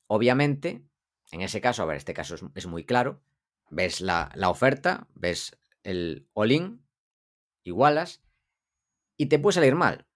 Obviamente, 0.07 0.85
en 1.31 1.41
ese 1.41 1.61
caso, 1.61 1.83
a 1.83 1.85
ver, 1.85 1.97
este 1.97 2.13
caso 2.13 2.35
es, 2.35 2.43
es 2.55 2.67
muy 2.67 2.85
claro, 2.85 3.21
ves 3.69 4.01
la, 4.01 4.31
la 4.35 4.49
oferta, 4.49 5.07
ves 5.13 5.57
el 5.83 6.27
all-in, 6.33 6.85
igualas, 7.63 8.21
y 9.17 9.27
te 9.27 9.39
puede 9.39 9.55
salir 9.55 9.75
mal. 9.75 10.07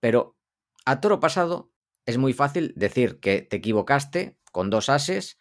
Pero 0.00 0.36
a 0.84 1.00
toro 1.00 1.20
pasado 1.20 1.72
es 2.06 2.18
muy 2.18 2.32
fácil 2.32 2.72
decir 2.76 3.20
que 3.20 3.42
te 3.42 3.56
equivocaste 3.56 4.38
con 4.50 4.70
dos 4.70 4.88
ases 4.88 5.38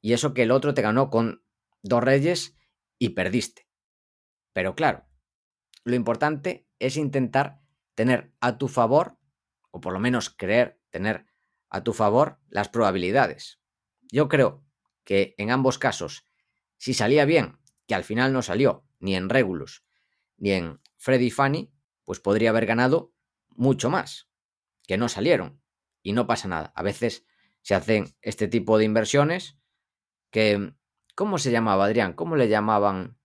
y 0.00 0.12
eso 0.12 0.34
que 0.34 0.42
el 0.42 0.50
otro 0.50 0.74
te 0.74 0.82
ganó 0.82 1.10
con 1.10 1.44
dos 1.82 2.02
reyes 2.02 2.56
y 3.00 3.08
perdiste. 3.10 3.66
Pero 4.52 4.76
claro, 4.76 5.08
lo 5.84 5.96
importante 5.96 6.68
es 6.78 6.96
intentar 6.96 7.60
tener 7.96 8.32
a 8.40 8.58
tu 8.58 8.68
favor, 8.68 9.18
o 9.70 9.80
por 9.80 9.92
lo 9.92 9.98
menos 9.98 10.30
creer 10.30 10.80
tener 10.90 11.26
a 11.70 11.82
tu 11.82 11.92
favor 11.92 12.38
las 12.48 12.68
probabilidades. 12.68 13.60
Yo 14.12 14.28
creo 14.28 14.64
que 15.04 15.34
en 15.38 15.50
ambos 15.50 15.78
casos, 15.78 16.26
si 16.76 16.94
salía 16.94 17.24
bien, 17.24 17.58
que 17.86 17.94
al 17.94 18.04
final 18.04 18.32
no 18.32 18.42
salió, 18.42 18.86
ni 18.98 19.16
en 19.16 19.30
Regulus, 19.30 19.82
ni 20.36 20.52
en 20.52 20.80
Freddy 20.96 21.30
Fanny, 21.30 21.72
pues 22.04 22.20
podría 22.20 22.50
haber 22.50 22.66
ganado 22.66 23.14
mucho 23.48 23.88
más, 23.88 24.28
que 24.86 24.98
no 24.98 25.08
salieron. 25.08 25.62
Y 26.02 26.12
no 26.12 26.26
pasa 26.26 26.48
nada. 26.48 26.72
A 26.76 26.82
veces 26.82 27.26
se 27.62 27.74
hacen 27.74 28.16
este 28.20 28.46
tipo 28.46 28.76
de 28.76 28.84
inversiones 28.84 29.58
que... 30.30 30.74
¿Cómo 31.14 31.38
se 31.38 31.50
llamaba, 31.50 31.84
Adrián? 31.86 32.12
¿Cómo 32.14 32.36
le 32.36 32.48
llamaban 32.48 33.18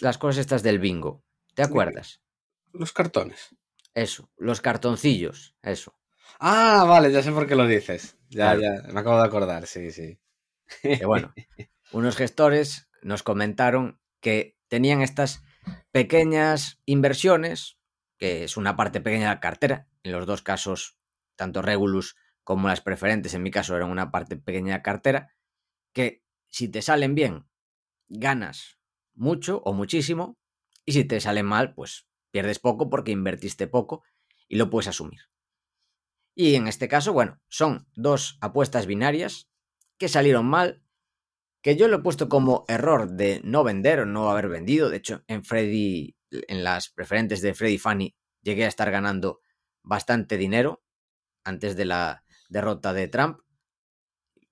las 0.00 0.18
cosas 0.18 0.38
estas 0.38 0.62
del 0.62 0.78
bingo? 0.78 1.24
¿Te 1.54 1.62
acuerdas? 1.62 2.20
Los 2.72 2.92
cartones. 2.92 3.54
Eso, 3.94 4.30
los 4.36 4.60
cartoncillos, 4.60 5.56
eso. 5.62 5.94
Ah, 6.38 6.84
vale, 6.86 7.10
ya 7.10 7.22
sé 7.22 7.32
por 7.32 7.46
qué 7.46 7.56
lo 7.56 7.66
dices. 7.66 8.16
Ya, 8.28 8.54
Claro. 8.56 8.60
ya, 8.60 8.92
me 8.92 9.00
acabo 9.00 9.18
de 9.18 9.26
acordar, 9.26 9.66
sí, 9.66 9.90
sí. 9.90 10.20
Que 10.82 11.04
bueno, 11.06 11.32
unos 11.92 12.16
gestores 12.16 12.88
nos 13.02 13.22
comentaron 13.22 14.00
que 14.20 14.56
tenían 14.68 15.00
estas 15.02 15.42
pequeñas 15.90 16.80
inversiones, 16.84 17.78
que 18.18 18.44
es 18.44 18.56
una 18.56 18.76
parte 18.76 19.00
pequeña 19.00 19.28
de 19.28 19.34
la 19.34 19.40
cartera. 19.40 19.88
En 20.02 20.12
los 20.12 20.26
dos 20.26 20.42
casos, 20.42 20.98
tanto 21.36 21.62
Regulus 21.62 22.16
como 22.44 22.68
las 22.68 22.80
preferentes, 22.80 23.34
en 23.34 23.42
mi 23.42 23.50
caso, 23.50 23.76
eran 23.76 23.90
una 23.90 24.10
parte 24.10 24.36
pequeña 24.36 24.72
de 24.72 24.78
la 24.78 24.82
cartera, 24.82 25.34
que 25.92 26.22
si 26.50 26.68
te 26.68 26.82
salen 26.82 27.14
bien, 27.14 27.46
ganas 28.08 28.78
mucho 29.14 29.62
o 29.64 29.72
muchísimo, 29.72 30.38
y 30.84 30.92
si 30.92 31.04
te 31.04 31.20
salen 31.20 31.46
mal, 31.46 31.74
pues 31.74 32.06
pierdes 32.30 32.58
poco 32.58 32.88
porque 32.88 33.12
invertiste 33.12 33.66
poco 33.66 34.02
y 34.48 34.56
lo 34.56 34.70
puedes 34.70 34.88
asumir. 34.88 35.20
Y 36.34 36.54
en 36.54 36.68
este 36.68 36.88
caso, 36.88 37.12
bueno, 37.12 37.40
son 37.48 37.88
dos 37.94 38.38
apuestas 38.40 38.86
binarias 38.86 39.50
que 39.98 40.08
salieron 40.08 40.46
mal, 40.46 40.84
que 41.62 41.76
yo 41.76 41.88
lo 41.88 41.96
he 41.96 42.02
puesto 42.02 42.28
como 42.28 42.64
error 42.68 43.10
de 43.10 43.40
no 43.42 43.64
vender 43.64 44.00
o 44.00 44.06
no 44.06 44.30
haber 44.30 44.48
vendido. 44.48 44.88
De 44.88 44.98
hecho, 44.98 45.24
en 45.26 45.44
Freddy, 45.44 46.16
en 46.30 46.62
las 46.62 46.90
preferentes 46.90 47.42
de 47.42 47.54
Freddy 47.54 47.78
Fanny, 47.78 48.14
llegué 48.42 48.64
a 48.64 48.68
estar 48.68 48.90
ganando 48.90 49.40
bastante 49.82 50.36
dinero 50.36 50.84
antes 51.44 51.76
de 51.76 51.86
la 51.86 52.24
derrota 52.48 52.92
de 52.92 53.08
Trump. 53.08 53.40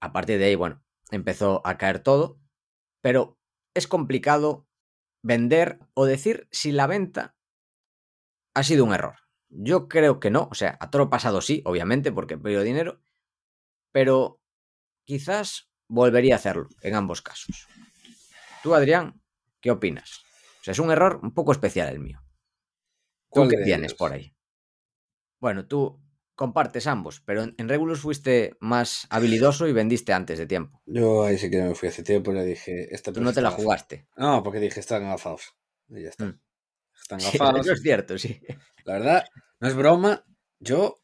A 0.01 0.13
partir 0.13 0.39
de 0.39 0.47
ahí, 0.47 0.55
bueno, 0.57 0.83
empezó 1.11 1.63
a 1.65 1.79
caer 1.79 2.01
todo, 2.01 2.41
pero 3.01 3.39
es 3.75 3.87
complicado 3.87 4.67
vender 5.23 5.79
o 5.95 6.07
decir 6.07 6.49
si 6.51 6.73
la 6.73 6.87
venta 6.87 7.37
ha 8.55 8.63
sido 8.63 8.85
un 8.85 8.95
error. 8.95 9.17
Yo 9.49 9.89
creo 9.89 10.19
que 10.19 10.31
no, 10.31 10.49
o 10.51 10.55
sea, 10.55 10.77
a 10.81 10.91
todo 10.91 11.11
pasado 11.11 11.41
sí, 11.41 11.63
obviamente, 11.65 12.13
porque 12.13 12.35
he 12.35 12.39
perdido 12.39 12.63
dinero, 12.63 13.01
pero 13.93 14.41
quizás 15.05 15.71
volvería 15.89 16.35
a 16.35 16.39
hacerlo 16.39 16.69
en 16.81 16.95
ambos 16.95 17.23
casos. 17.23 17.69
Tú, 18.63 18.75
Adrián, 18.75 19.23
¿qué 19.61 19.71
opinas? 19.71 20.25
O 20.61 20.65
sea, 20.65 20.73
es 20.73 20.79
un 20.79 20.91
error 20.91 21.21
un 21.23 21.33
poco 21.33 21.53
especial 21.53 21.89
el 21.89 22.01
mío. 22.01 22.21
¿Tú 23.33 23.47
qué 23.49 23.59
tienes 23.59 23.95
por 23.95 24.13
ahí? 24.13 24.35
Bueno, 25.39 25.67
tú 25.67 26.01
compartes 26.37 26.87
ambos, 26.87 27.23
pero 27.25 27.43
en 27.45 27.69
Regulus 27.69 28.01
fuiste 28.01 28.57
más 28.61 29.07
habilidoso 29.09 29.67
y 29.67 29.73
vendiste 29.73 30.13
antes 30.13 30.39
de 30.39 30.47
tiempo. 30.47 30.83
Yo 30.85 31.25
ahí 31.25 31.39
sí 31.39 31.51
que 31.51 31.63
me 31.63 31.75
fui 31.75 31.89
hace 31.89 32.03
tiempo, 32.03 32.31
le 32.31 32.45
dije... 32.45 32.95
Esta 32.95 33.11
Tú 33.11 33.23
no 33.23 33.33
te 33.33 33.41
la 33.41 33.51
jugaste. 33.51 34.07
No, 34.17 34.43
porque 34.43 34.61
dije, 34.61 34.79
están 34.79 35.05
gafados. 35.05 35.57
Y 35.89 36.03
ya 36.03 36.11
está. 36.11 36.27
Mm. 36.27 36.41
Están 37.01 37.19
gafados. 37.33 37.63
eso 37.63 37.73
es 37.73 37.81
cierto, 37.81 38.19
sí. 38.19 38.39
La 38.85 38.95
verdad, 38.95 39.25
no 39.61 39.69
es 39.69 39.75
broma. 39.75 40.27
Yo 40.61 41.03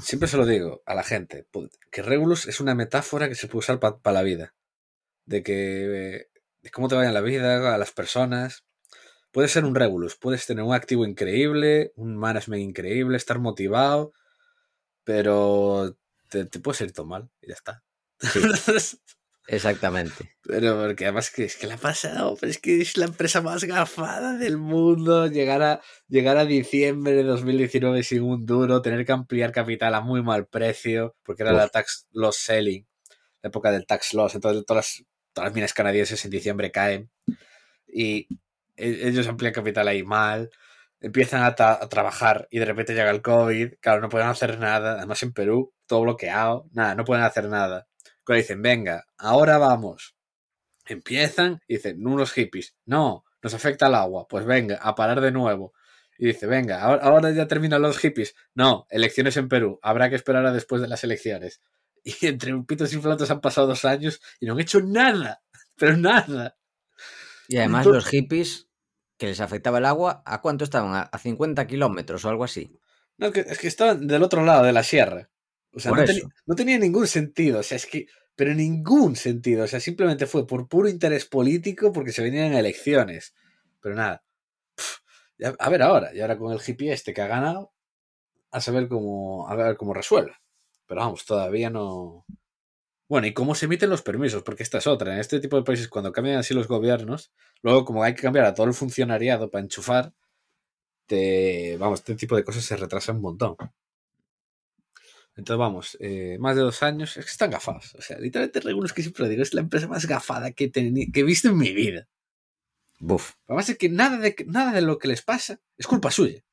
siempre 0.00 0.28
se 0.28 0.38
lo 0.38 0.46
digo 0.46 0.82
a 0.86 0.94
la 0.94 1.04
gente, 1.04 1.46
que 1.92 2.02
Regulus 2.02 2.48
es 2.48 2.58
una 2.60 2.74
metáfora 2.74 3.28
que 3.28 3.34
se 3.34 3.48
puede 3.48 3.58
usar 3.58 3.78
para 3.78 4.12
la 4.12 4.22
vida. 4.22 4.54
De 5.26 5.42
que... 5.42 6.28
De 6.62 6.70
cómo 6.70 6.88
te 6.88 6.94
vaya 6.94 7.08
en 7.08 7.14
la 7.14 7.22
vida, 7.22 7.74
a 7.74 7.78
las 7.78 7.92
personas. 7.92 8.64
Puedes 9.30 9.52
ser 9.52 9.64
un 9.64 9.74
Regulus, 9.74 10.16
puedes 10.16 10.46
tener 10.46 10.64
un 10.64 10.74
activo 10.74 11.06
increíble, 11.06 11.92
un 11.96 12.16
management 12.16 12.62
increíble, 12.62 13.16
estar 13.16 13.38
motivado, 13.38 14.12
pero 15.04 15.96
te, 16.28 16.44
te 16.44 16.60
puede 16.60 16.84
ir 16.84 16.92
todo 16.92 17.06
mal 17.06 17.30
y 17.40 17.48
ya 17.48 17.54
está. 17.54 17.84
exactamente. 19.48 20.36
Pero 20.42 20.80
porque 20.80 21.04
además 21.04 21.30
que 21.30 21.44
es 21.44 21.56
que 21.56 21.66
la 21.66 21.74
ha 21.74 21.78
pasado, 21.78 22.36
pero 22.40 22.50
es 22.50 22.58
que 22.58 22.80
es 22.80 22.96
la 22.96 23.06
empresa 23.06 23.40
más 23.40 23.64
gafada 23.64 24.36
del 24.36 24.56
mundo. 24.56 25.26
Llegar 25.26 25.62
a, 25.62 25.80
llegar 26.08 26.36
a 26.36 26.44
diciembre 26.44 27.14
de 27.14 27.24
2019 27.24 28.02
sin 28.02 28.22
un 28.22 28.46
duro, 28.46 28.82
tener 28.82 29.04
que 29.04 29.12
ampliar 29.12 29.52
capital 29.52 29.94
a 29.94 30.00
muy 30.00 30.22
mal 30.22 30.46
precio, 30.46 31.16
porque 31.22 31.42
era 31.42 31.52
la 31.52 31.68
tax 31.68 32.06
loss 32.12 32.36
selling, 32.36 32.86
la 33.42 33.48
época 33.48 33.70
del 33.70 33.86
tax 33.86 34.14
loss. 34.14 34.34
Entonces 34.34 34.64
todas 34.64 34.84
las, 34.84 35.06
todas 35.32 35.48
las 35.48 35.54
minas 35.54 35.74
canadienses 35.74 36.24
en 36.24 36.30
diciembre 36.30 36.70
caen 36.70 37.10
y 37.86 38.28
e, 38.76 39.08
ellos 39.08 39.26
amplían 39.26 39.52
capital 39.52 39.88
ahí 39.88 40.02
mal 40.02 40.50
empiezan 41.00 41.42
a, 41.42 41.54
trabajar 41.54 42.46
y 42.50 42.58
de 42.58 42.66
repente 42.66 42.94
llega 42.94 43.10
el 43.10 43.22
COVID, 43.22 43.74
claro, 43.80 44.00
no 44.00 44.08
pueden 44.08 44.28
hacer 44.28 44.58
nada, 44.58 44.98
además 44.98 45.22
en 45.22 45.32
Perú, 45.32 45.72
todo 45.86 46.02
bloqueado, 46.02 46.68
nada, 46.72 46.94
no 46.94 47.04
pueden 47.04 47.24
hacer 47.24 47.48
nada. 47.48 47.88
Cuando 48.24 48.42
dicen, 48.42 48.62
venga, 48.62 49.06
ahora 49.18 49.58
vamos, 49.58 50.16
empiezan 50.86 51.60
y 51.66 51.76
dicen, 51.76 52.06
unos 52.06 52.32
hippies, 52.32 52.76
no, 52.84 53.24
nos 53.42 53.54
afecta 53.54 53.86
el 53.86 53.94
agua, 53.94 54.26
pues 54.28 54.44
venga, 54.44 54.76
a 54.76 54.94
parar 54.94 55.20
de 55.20 55.32
nuevo. 55.32 55.72
Y 56.18 56.26
dice, 56.26 56.46
venga, 56.46 56.82
ahora, 56.82 57.02
ahora 57.02 57.30
ya 57.30 57.48
terminan 57.48 57.80
los 57.80 57.98
hippies. 57.98 58.34
No, 58.54 58.86
elecciones 58.90 59.38
en 59.38 59.48
Perú, 59.48 59.78
habrá 59.82 60.10
que 60.10 60.16
esperar 60.16 60.44
a 60.44 60.52
después 60.52 60.82
de 60.82 60.88
las 60.88 61.02
elecciones. 61.04 61.62
Y 62.02 62.28
entre 62.28 62.54
un 62.54 62.64
pitos 62.64 62.90
y 62.94 62.96
flautas 62.98 63.30
han 63.30 63.42
pasado 63.42 63.66
dos 63.66 63.84
años 63.84 64.22
y 64.40 64.46
no 64.46 64.54
han 64.54 64.60
hecho 64.60 64.80
nada, 64.80 65.42
pero 65.76 65.98
nada. 65.98 66.56
Y 67.46 67.58
además 67.58 67.84
los 67.84 68.06
hippies 68.06 68.69
que 69.20 69.26
les 69.26 69.40
afectaba 69.40 69.76
el 69.76 69.84
agua, 69.84 70.22
¿a 70.24 70.40
cuánto 70.40 70.64
estaban? 70.64 71.08
¿A 71.12 71.18
50 71.18 71.66
kilómetros 71.66 72.24
o 72.24 72.30
algo 72.30 72.42
así? 72.42 72.80
No, 73.18 73.26
es 73.26 73.58
que 73.58 73.68
estaban 73.68 74.06
del 74.06 74.22
otro 74.22 74.42
lado 74.42 74.64
de 74.64 74.72
la 74.72 74.82
sierra. 74.82 75.28
O 75.74 75.78
sea, 75.78 75.92
no, 76.46 76.54
tenía 76.56 76.78
ningún 76.78 77.06
sentido. 77.06 77.60
O 77.60 77.62
sea, 77.62 77.76
es 77.76 77.84
que. 77.84 78.06
Pero 78.34 78.54
ningún 78.54 79.16
sentido. 79.16 79.64
O 79.64 79.66
sea, 79.66 79.78
simplemente 79.78 80.26
fue 80.26 80.46
por 80.46 80.68
puro 80.68 80.88
interés 80.88 81.26
político 81.26 81.92
porque 81.92 82.12
se 82.12 82.22
venían 82.22 82.54
elecciones. 82.54 83.34
Pero 83.82 83.94
nada. 83.94 84.24
a 85.58 85.68
ver 85.68 85.82
ahora. 85.82 86.14
Y 86.14 86.22
ahora 86.22 86.38
con 86.38 86.50
el 86.54 86.60
hippie 86.66 86.90
este 86.90 87.12
que 87.12 87.20
ha 87.20 87.26
ganado. 87.26 87.74
A 88.50 88.62
saber 88.62 88.88
cómo. 88.88 89.46
A 89.50 89.54
ver 89.54 89.76
cómo 89.76 89.92
resuelve. 89.92 90.32
Pero 90.86 91.02
vamos, 91.02 91.26
todavía 91.26 91.68
no. 91.68 92.24
Bueno, 93.10 93.26
y 93.26 93.34
cómo 93.34 93.56
se 93.56 93.66
emiten 93.66 93.90
los 93.90 94.02
permisos, 94.02 94.44
porque 94.44 94.62
esta 94.62 94.78
es 94.78 94.86
otra. 94.86 95.12
En 95.12 95.18
este 95.18 95.40
tipo 95.40 95.56
de 95.56 95.64
países, 95.64 95.88
cuando 95.88 96.12
cambian 96.12 96.38
así 96.38 96.54
los 96.54 96.68
gobiernos, 96.68 97.32
luego 97.60 97.84
como 97.84 98.04
hay 98.04 98.14
que 98.14 98.22
cambiar 98.22 98.44
a 98.44 98.54
todo 98.54 98.68
el 98.68 98.72
funcionariado 98.72 99.50
para 99.50 99.64
enchufar, 99.64 100.14
te, 101.06 101.76
vamos, 101.76 101.98
este 101.98 102.14
tipo 102.14 102.36
de 102.36 102.44
cosas 102.44 102.64
se 102.64 102.76
retrasan 102.76 103.16
un 103.16 103.22
montón. 103.22 103.56
Entonces, 105.34 105.58
vamos, 105.58 105.96
eh, 105.98 106.36
más 106.38 106.54
de 106.54 106.62
dos 106.62 106.84
años, 106.84 107.16
es 107.16 107.24
que 107.24 107.32
están 107.32 107.50
gafados. 107.50 107.96
O 107.96 108.00
sea, 108.00 108.16
literalmente 108.20 108.60
Regulus, 108.60 108.92
que 108.92 109.02
siempre 109.02 109.28
digo, 109.28 109.42
es 109.42 109.54
la 109.54 109.62
empresa 109.62 109.88
más 109.88 110.06
gafada 110.06 110.52
que, 110.52 110.70
que 110.70 111.10
he 111.12 111.24
visto 111.24 111.48
en 111.48 111.58
mi 111.58 111.72
vida. 111.72 112.06
Buf. 113.00 113.32
Además 113.48 113.68
es 113.70 113.76
que 113.76 113.88
nada 113.88 114.18
de, 114.18 114.36
nada 114.46 114.70
de 114.70 114.82
lo 114.82 114.98
que 114.98 115.08
les 115.08 115.22
pasa 115.22 115.60
es 115.76 115.88
culpa 115.88 116.12
suya. 116.12 116.44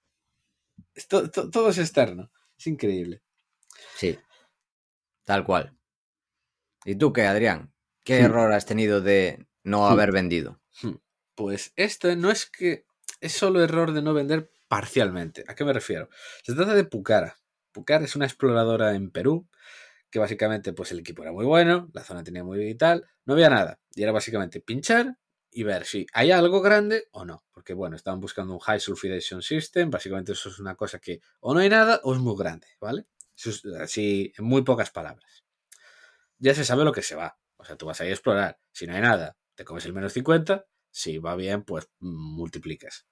todo 1.07 1.69
es 1.69 1.77
externo. 1.77 2.31
Es 2.57 2.65
increíble. 2.65 3.21
Sí. 3.95 4.17
Tal 5.23 5.43
cual. 5.43 5.76
¿Y 6.87 6.95
tú 6.95 7.11
qué, 7.11 7.23
Adrián? 7.23 7.73
¿Qué 8.05 8.21
hmm. 8.21 8.25
error 8.25 8.53
has 8.53 8.65
tenido 8.65 9.01
de 9.01 9.45
no 9.65 9.81
hmm. 9.81 9.91
haber 9.91 10.13
vendido? 10.13 10.61
Hmm. 10.81 10.95
Pues 11.35 11.73
este 11.75 12.15
no 12.15 12.31
es 12.31 12.45
que 12.45 12.85
es 13.19 13.33
solo 13.33 13.61
error 13.61 13.91
de 13.91 14.01
no 14.01 14.13
vender 14.13 14.49
parcialmente. 14.69 15.43
¿A 15.49 15.55
qué 15.55 15.65
me 15.65 15.73
refiero? 15.73 16.07
Se 16.43 16.55
trata 16.55 16.73
de 16.73 16.85
Pucara. 16.85 17.35
Pucara 17.73 18.05
es 18.05 18.15
una 18.15 18.23
exploradora 18.23 18.95
en 18.95 19.11
Perú 19.11 19.49
que 20.09 20.19
básicamente 20.19 20.71
pues 20.71 20.93
el 20.93 20.99
equipo 20.99 21.23
era 21.23 21.33
muy 21.33 21.43
bueno, 21.43 21.89
la 21.93 22.05
zona 22.05 22.23
tenía 22.23 22.45
muy 22.45 22.57
vital, 22.59 23.05
no 23.25 23.33
había 23.33 23.49
nada. 23.49 23.81
Y 23.93 24.03
era 24.03 24.13
básicamente 24.13 24.61
pinchar 24.61 25.17
y 25.51 25.63
ver 25.63 25.83
si 25.83 26.07
hay 26.13 26.31
algo 26.31 26.61
grande 26.61 27.09
o 27.11 27.25
no. 27.25 27.43
Porque 27.51 27.73
bueno, 27.73 27.97
estaban 27.97 28.21
buscando 28.21 28.53
un 28.53 28.59
High 28.59 28.79
Sulfidation 28.79 29.41
System, 29.41 29.89
básicamente 29.89 30.31
eso 30.31 30.47
es 30.47 30.59
una 30.59 30.75
cosa 30.75 30.99
que 30.99 31.19
o 31.41 31.53
no 31.53 31.59
hay 31.59 31.67
nada 31.67 31.99
o 32.03 32.13
es 32.13 32.21
muy 32.21 32.37
grande, 32.37 32.67
¿vale? 32.79 33.07
Así 33.81 34.31
en 34.37 34.45
muy 34.45 34.61
pocas 34.61 34.89
palabras 34.89 35.43
ya 36.39 36.53
se 36.53 36.65
sabe 36.65 36.83
lo 36.83 36.91
que 36.91 37.01
se 37.01 37.15
va. 37.15 37.37
O 37.57 37.65
sea, 37.65 37.75
tú 37.75 37.85
vas 37.85 37.99
a 37.99 38.05
ir 38.05 38.11
a 38.11 38.13
explorar. 38.13 38.59
Si 38.71 38.87
no 38.87 38.95
hay 38.95 39.01
nada, 39.01 39.37
te 39.55 39.65
comes 39.65 39.85
el 39.85 39.93
menos 39.93 40.13
50. 40.13 40.65
Si 40.91 41.17
va 41.17 41.35
bien, 41.35 41.63
pues 41.63 41.89
multiplicas. 41.99 43.07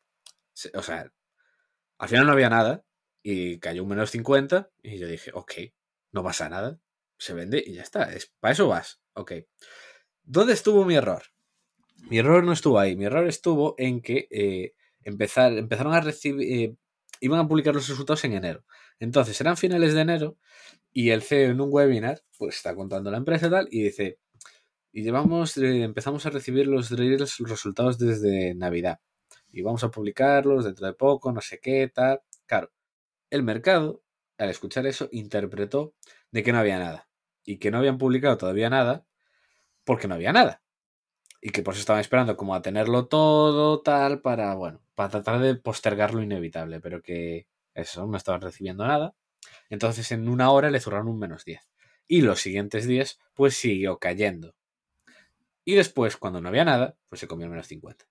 O 0.73 0.81
sea, 0.81 1.11
al 1.97 2.09
final 2.09 2.25
no 2.25 2.31
había 2.31 2.49
nada 2.49 2.83
y 3.21 3.59
cayó 3.59 3.83
un 3.83 3.89
menos 3.89 4.11
50 4.11 4.71
y 4.83 4.97
yo 4.97 5.07
dije, 5.07 5.31
ok, 5.33 5.53
no 6.11 6.23
pasa 6.23 6.49
nada. 6.49 6.79
Se 7.17 7.33
vende 7.33 7.63
y 7.65 7.73
ya 7.73 7.81
está. 7.81 8.13
Es, 8.13 8.31
para 8.39 8.53
eso 8.53 8.67
vas. 8.67 9.01
Ok. 9.13 9.33
¿Dónde 10.23 10.53
estuvo 10.53 10.85
mi 10.85 10.95
error? 10.95 11.23
Mi 12.09 12.19
error 12.19 12.43
no 12.43 12.53
estuvo 12.53 12.79
ahí. 12.79 12.95
Mi 12.95 13.05
error 13.05 13.27
estuvo 13.27 13.75
en 13.77 14.01
que 14.01 14.27
eh, 14.29 14.73
empezar, 15.01 15.53
empezaron 15.53 15.93
a 15.93 16.01
recibir... 16.01 16.51
Eh, 16.51 16.75
iban 17.21 17.39
a 17.39 17.47
publicar 17.47 17.73
los 17.73 17.87
resultados 17.87 18.23
en 18.25 18.33
enero. 18.33 18.65
Entonces, 18.99 19.39
eran 19.39 19.57
finales 19.57 19.93
de 19.93 20.01
enero 20.01 20.37
y 20.95 21.09
el 21.09 21.23
CEO 21.23 21.51
en 21.51 21.59
un 21.59 21.69
webinar, 21.73 22.23
pues 22.37 22.55
está 22.55 22.73
contando 22.73 23.11
la 23.11 23.17
empresa 23.17 23.47
y 23.47 23.49
tal, 23.49 23.67
y 23.69 23.83
dice, 23.83 24.17
y 24.93 25.03
llevamos, 25.03 25.57
eh, 25.57 25.83
empezamos 25.83 26.25
a 26.25 26.29
recibir 26.29 26.67
los 26.67 26.89
resultados 26.89 27.99
desde 27.99 28.55
Navidad. 28.55 29.01
Y 29.51 29.61
vamos 29.61 29.83
a 29.83 29.91
publicarlos 29.91 30.63
dentro 30.65 30.87
de 30.87 30.93
poco, 30.93 31.33
no 31.33 31.41
sé 31.41 31.59
qué, 31.59 31.91
tal. 31.93 32.21
Claro, 32.45 32.71
el 33.29 33.43
mercado, 33.43 34.03
al 34.37 34.49
escuchar 34.49 34.87
eso, 34.87 35.09
interpretó 35.11 35.95
de 36.31 36.43
que 36.43 36.53
no 36.53 36.59
había 36.59 36.79
nada. 36.79 37.09
Y 37.43 37.57
que 37.59 37.71
no 37.71 37.79
habían 37.79 37.97
publicado 37.97 38.37
todavía 38.37 38.69
nada, 38.69 39.05
porque 39.85 40.07
no 40.07 40.15
había 40.15 40.33
nada. 40.33 40.63
Y 41.41 41.51
que 41.51 41.63
por 41.63 41.73
eso 41.75 41.81
estaban 41.81 42.01
esperando 42.01 42.37
como 42.37 42.55
a 42.55 42.61
tenerlo 42.61 43.07
todo, 43.07 43.81
tal, 43.81 44.21
para, 44.21 44.55
bueno, 44.55 44.81
para 44.95 45.09
tratar 45.09 45.39
de 45.41 45.55
postergar 45.55 46.13
lo 46.13 46.23
inevitable. 46.23 46.79
Pero 46.81 47.01
que 47.01 47.47
eso, 47.73 48.07
no 48.07 48.17
estaban 48.17 48.41
recibiendo 48.41 48.87
nada. 48.87 49.15
Entonces 49.69 50.11
en 50.11 50.29
una 50.29 50.51
hora 50.51 50.69
le 50.69 50.79
zurraron 50.79 51.07
un 51.07 51.19
menos 51.19 51.45
10. 51.45 51.61
Y 52.07 52.21
los 52.21 52.41
siguientes 52.41 52.87
días, 52.87 53.19
pues 53.33 53.55
siguió 53.55 53.97
cayendo. 53.97 54.55
Y 55.63 55.75
después, 55.75 56.17
cuando 56.17 56.41
no 56.41 56.49
había 56.49 56.65
nada, 56.65 56.95
pues 57.09 57.19
se 57.19 57.27
comió 57.27 57.45
el 57.45 57.51
menos 57.51 57.67
50. 57.67 58.05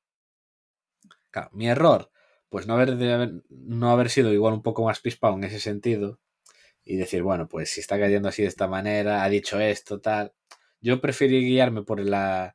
Claro, 1.30 1.50
mi 1.52 1.68
error, 1.68 2.10
pues 2.48 2.66
no 2.66 2.74
haber, 2.74 3.42
no 3.48 3.90
haber 3.90 4.10
sido 4.10 4.32
igual 4.32 4.54
un 4.54 4.62
poco 4.62 4.84
más 4.84 5.00
pispado 5.00 5.34
en 5.34 5.44
ese 5.44 5.60
sentido 5.60 6.20
y 6.84 6.96
decir, 6.96 7.22
bueno, 7.22 7.48
pues 7.48 7.70
si 7.70 7.80
está 7.80 7.98
cayendo 7.98 8.28
así 8.28 8.42
de 8.42 8.48
esta 8.48 8.68
manera, 8.68 9.24
ha 9.24 9.28
dicho 9.28 9.60
esto, 9.60 10.00
tal. 10.00 10.32
Yo 10.80 11.00
preferí 11.00 11.44
guiarme 11.44 11.82
por 11.82 12.00
la 12.00 12.54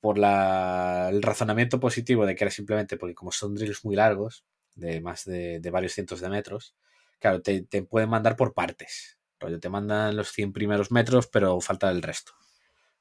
por 0.00 0.18
la, 0.18 1.08
el 1.10 1.22
razonamiento 1.22 1.80
positivo 1.80 2.24
de 2.24 2.34
que 2.34 2.44
era 2.44 2.50
simplemente 2.50 2.96
porque 2.96 3.14
como 3.14 3.32
son 3.32 3.54
drills 3.54 3.84
muy 3.84 3.96
largos, 3.96 4.44
de 4.74 5.00
más 5.00 5.24
de, 5.24 5.60
de 5.60 5.70
varios 5.70 5.92
cientos 5.92 6.20
de 6.20 6.28
metros, 6.28 6.76
claro, 7.18 7.42
te, 7.42 7.62
te, 7.62 7.82
pueden 7.82 8.10
mandar 8.10 8.36
por 8.36 8.54
partes. 8.54 9.18
Rollo, 9.40 9.60
te 9.60 9.68
mandan 9.68 10.16
los 10.16 10.32
100 10.32 10.52
primeros 10.52 10.90
metros, 10.90 11.26
pero 11.28 11.60
falta 11.60 11.90
el 11.90 12.02
resto. 12.02 12.32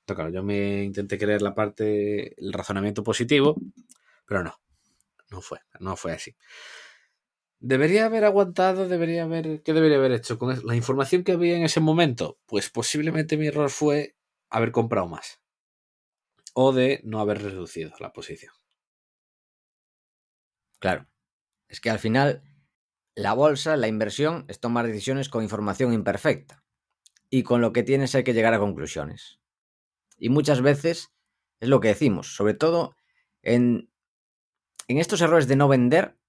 Entonces, 0.01 0.15
claro, 0.15 0.29
yo 0.29 0.43
me 0.43 0.83
intenté 0.83 1.17
creer 1.17 1.41
la 1.41 1.55
parte, 1.55 2.39
el 2.41 2.53
razonamiento 2.53 3.03
positivo, 3.03 3.55
pero 4.25 4.43
no, 4.43 4.59
no 5.31 5.41
fue, 5.41 5.59
no 5.79 5.95
fue 5.95 6.13
así. 6.13 6.35
Debería 7.59 8.05
haber 8.05 8.23
aguantado, 8.23 8.87
debería 8.87 9.23
haber, 9.23 9.63
¿qué 9.63 9.73
debería 9.73 9.97
haber 9.97 10.11
hecho 10.11 10.37
con 10.37 10.55
la 10.65 10.75
información 10.75 11.23
que 11.23 11.31
había 11.31 11.57
en 11.57 11.63
ese 11.63 11.79
momento? 11.79 12.37
Pues 12.45 12.69
posiblemente 12.69 13.35
mi 13.35 13.47
error 13.47 13.69
fue 13.71 14.15
haber 14.49 14.71
comprado 14.71 15.07
más 15.07 15.41
o 16.59 16.73
de 16.73 17.01
no 17.03 17.19
haber 17.19 17.43
reducido 17.43 17.93
la 17.99 18.11
posición. 18.11 18.51
Claro, 20.79 21.07
es 21.67 21.79
que 21.79 21.91
al 21.91 21.99
final 21.99 22.41
la 23.17 23.33
bolsa, 23.33 23.77
la 23.77 23.87
inversión, 23.87 24.45
es 24.47 24.59
tomar 24.59 24.85
decisiones 24.85 25.27
con 25.27 25.41
información 25.41 25.91
imperfecta 25.91 26.63
y 27.31 27.41
con 27.41 27.61
lo 27.61 27.73
que 27.73 27.81
tienes 27.81 28.13
hay 28.13 28.23
que 28.23 28.35
llegar 28.35 28.53
a 28.53 28.59
conclusiones. 28.59 29.39
Y 30.19 30.29
muchas 30.29 30.61
veces 30.61 31.15
es 31.59 31.67
lo 31.67 31.79
que 31.79 31.87
decimos, 31.87 32.35
sobre 32.35 32.53
todo 32.53 32.95
en, 33.41 33.89
en 34.87 34.99
estos 34.99 35.21
errores 35.21 35.47
de 35.47 35.55
no 35.55 35.67
vender, 35.67 36.19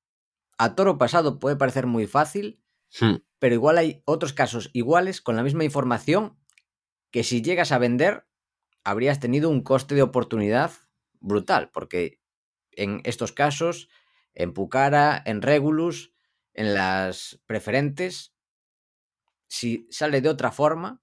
a 0.57 0.75
toro 0.75 0.97
pasado 0.97 1.39
puede 1.39 1.57
parecer 1.57 1.87
muy 1.87 2.07
fácil, 2.07 2.65
hmm. 2.99 3.17
pero 3.39 3.55
igual 3.55 3.77
hay 3.77 4.03
otros 4.07 4.33
casos 4.33 4.71
iguales 4.73 5.21
con 5.21 5.37
la 5.37 5.43
misma 5.43 5.65
información 5.65 6.39
que 7.11 7.23
si 7.23 7.43
llegas 7.43 7.71
a 7.71 7.79
vender 7.79 8.27
habrías 8.83 9.21
tenido 9.21 9.51
un 9.51 9.61
coste 9.61 9.95
de 9.95 10.03
oportunidad 10.03 10.73
brutal, 11.21 11.71
porque 11.71 12.23
en 12.73 13.03
estos 13.05 13.33
casos, 13.33 13.91
en 14.33 14.55
Pucara, 14.55 15.23
en 15.27 15.43
Regulus, 15.43 16.15
en 16.59 16.75
las 16.75 17.41
preferentes, 17.47 18.35
si 19.47 19.87
sale 19.93 20.21
de 20.21 20.29
otra 20.29 20.51
forma, 20.51 21.01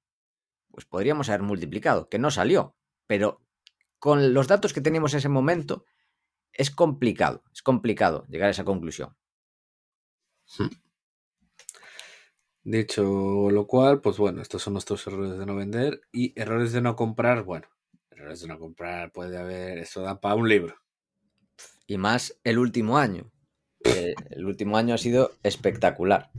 pues 0.70 0.86
podríamos 0.86 1.30
haber 1.30 1.44
multiplicado, 1.44 2.10
que 2.10 2.20
no 2.20 2.30
salió, 2.30 2.76
pero 3.08 3.42
con 3.98 4.34
los 4.34 4.50
datos 4.50 4.74
que 4.74 4.82
teníamos 4.82 5.14
en 5.14 5.20
ese 5.20 5.30
momento, 5.30 5.86
es 6.52 6.72
complicado, 6.72 7.42
es 7.54 7.62
complicado 7.62 8.26
llegar 8.28 8.50
a 8.50 8.52
esa 8.52 8.66
conclusión. 8.66 9.16
Hmm. 10.58 10.76
Dicho 12.64 13.50
lo 13.50 13.66
cual, 13.66 14.02
pues 14.02 14.18
bueno, 14.18 14.42
estos 14.42 14.62
son 14.62 14.74
nuestros 14.74 15.08
errores 15.08 15.40
de 15.40 15.46
no 15.46 15.56
vender 15.56 16.02
y 16.12 16.38
errores 16.38 16.74
de 16.74 16.82
no 16.82 16.98
comprar, 16.98 17.44
bueno, 17.44 17.70
errores 18.10 18.42
de 18.42 18.50
no 18.50 18.60
comprar 18.60 19.14
puede 19.14 19.38
haber, 19.38 19.78
eso 19.78 20.02
da 20.02 20.20
para 20.20 20.36
un 20.36 20.50
libro. 20.50 20.76
Y 21.88 21.98
más 21.98 22.38
el 22.44 22.60
último 22.60 22.98
año. 22.98 23.32
El 23.86 24.46
último 24.46 24.78
año 24.78 24.96
ha 24.96 24.98
sido 24.98 25.32
espectacular 25.44 26.32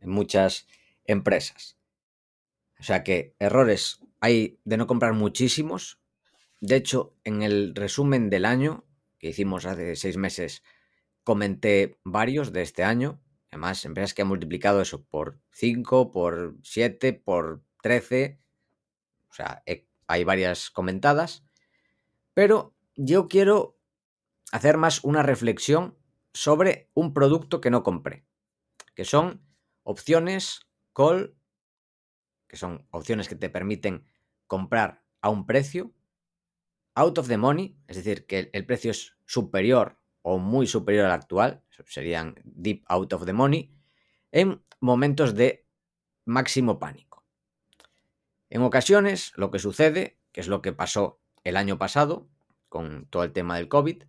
en 0.00 0.10
muchas 0.10 0.66
empresas. 1.04 1.76
O 2.78 2.82
sea 2.82 3.04
que 3.04 3.34
errores 3.38 4.00
hay 4.20 4.58
de 4.64 4.76
no 4.76 4.86
comprar 4.86 5.12
muchísimos. 5.12 6.00
De 6.60 6.76
hecho, 6.76 7.16
en 7.24 7.42
el 7.42 7.74
resumen 7.74 8.30
del 8.30 8.44
año 8.44 8.84
que 9.18 9.28
hicimos 9.28 9.66
hace 9.66 9.96
seis 9.96 10.16
meses, 10.16 10.62
comenté 11.24 11.98
varios 12.04 12.52
de 12.52 12.62
este 12.62 12.84
año. 12.84 13.20
Además, 13.50 13.84
empresas 13.84 14.14
que 14.14 14.22
han 14.22 14.28
multiplicado 14.28 14.80
eso 14.80 15.04
por 15.04 15.40
5, 15.50 16.10
por 16.10 16.56
7, 16.62 17.12
por 17.12 17.62
13. 17.82 18.38
O 19.28 19.34
sea, 19.34 19.62
hay 20.06 20.24
varias 20.24 20.70
comentadas. 20.70 21.44
Pero 22.32 22.74
yo 22.96 23.28
quiero 23.28 23.78
hacer 24.52 24.78
más 24.78 25.04
una 25.04 25.22
reflexión 25.22 25.99
sobre 26.32 26.90
un 26.94 27.12
producto 27.12 27.60
que 27.60 27.70
no 27.70 27.82
compré. 27.82 28.24
Que 28.94 29.04
son 29.04 29.42
opciones 29.82 30.60
call, 30.92 31.34
que 32.46 32.56
son 32.56 32.86
opciones 32.90 33.28
que 33.28 33.36
te 33.36 33.50
permiten 33.50 34.06
comprar 34.46 35.04
a 35.20 35.30
un 35.30 35.46
precio 35.46 35.92
out 36.94 37.18
of 37.18 37.28
the 37.28 37.36
money, 37.36 37.76
es 37.86 37.96
decir, 37.96 38.26
que 38.26 38.50
el 38.52 38.66
precio 38.66 38.90
es 38.90 39.16
superior 39.26 39.98
o 40.22 40.38
muy 40.38 40.66
superior 40.66 41.06
al 41.06 41.12
actual, 41.12 41.62
serían 41.86 42.34
deep 42.44 42.84
out 42.88 43.12
of 43.12 43.24
the 43.24 43.32
money, 43.32 43.72
en 44.32 44.62
momentos 44.80 45.34
de 45.34 45.66
máximo 46.24 46.78
pánico. 46.78 47.24
En 48.50 48.62
ocasiones, 48.62 49.32
lo 49.36 49.50
que 49.50 49.58
sucede, 49.58 50.18
que 50.32 50.40
es 50.40 50.48
lo 50.48 50.60
que 50.60 50.72
pasó 50.72 51.20
el 51.44 51.56
año 51.56 51.78
pasado 51.78 52.28
con 52.68 53.06
todo 53.06 53.24
el 53.24 53.32
tema 53.32 53.56
del 53.56 53.68
COVID, 53.68 54.04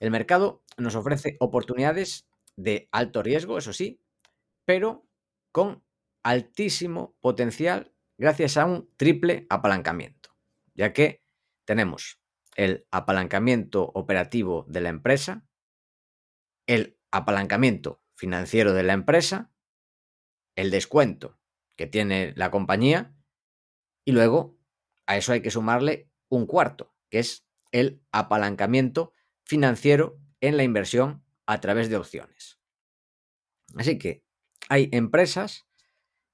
el 0.00 0.10
mercado 0.10 0.62
nos 0.76 0.94
ofrece 0.94 1.36
oportunidades 1.40 2.28
de 2.56 2.88
alto 2.92 3.22
riesgo, 3.22 3.58
eso 3.58 3.72
sí, 3.72 4.00
pero 4.64 5.06
con 5.52 5.84
altísimo 6.22 7.16
potencial 7.20 7.94
gracias 8.18 8.56
a 8.56 8.66
un 8.66 8.90
triple 8.96 9.46
apalancamiento, 9.48 10.30
ya 10.74 10.92
que 10.92 11.22
tenemos 11.64 12.20
el 12.56 12.86
apalancamiento 12.90 13.90
operativo 13.94 14.66
de 14.68 14.80
la 14.80 14.88
empresa, 14.88 15.46
el 16.66 16.98
apalancamiento 17.10 18.02
financiero 18.14 18.72
de 18.72 18.82
la 18.82 18.92
empresa, 18.92 19.52
el 20.56 20.70
descuento 20.70 21.38
que 21.76 21.86
tiene 21.86 22.32
la 22.36 22.50
compañía 22.50 23.14
y 24.04 24.12
luego 24.12 24.58
a 25.06 25.16
eso 25.16 25.32
hay 25.32 25.40
que 25.40 25.52
sumarle 25.52 26.10
un 26.28 26.46
cuarto, 26.46 26.94
que 27.10 27.20
es 27.20 27.46
el 27.70 28.02
apalancamiento 28.10 29.14
financiero 29.48 30.20
en 30.42 30.58
la 30.58 30.62
inversión 30.62 31.24
a 31.46 31.58
través 31.60 31.88
de 31.88 31.96
opciones. 31.96 32.60
Así 33.76 33.98
que 33.98 34.22
hay 34.68 34.90
empresas 34.92 35.66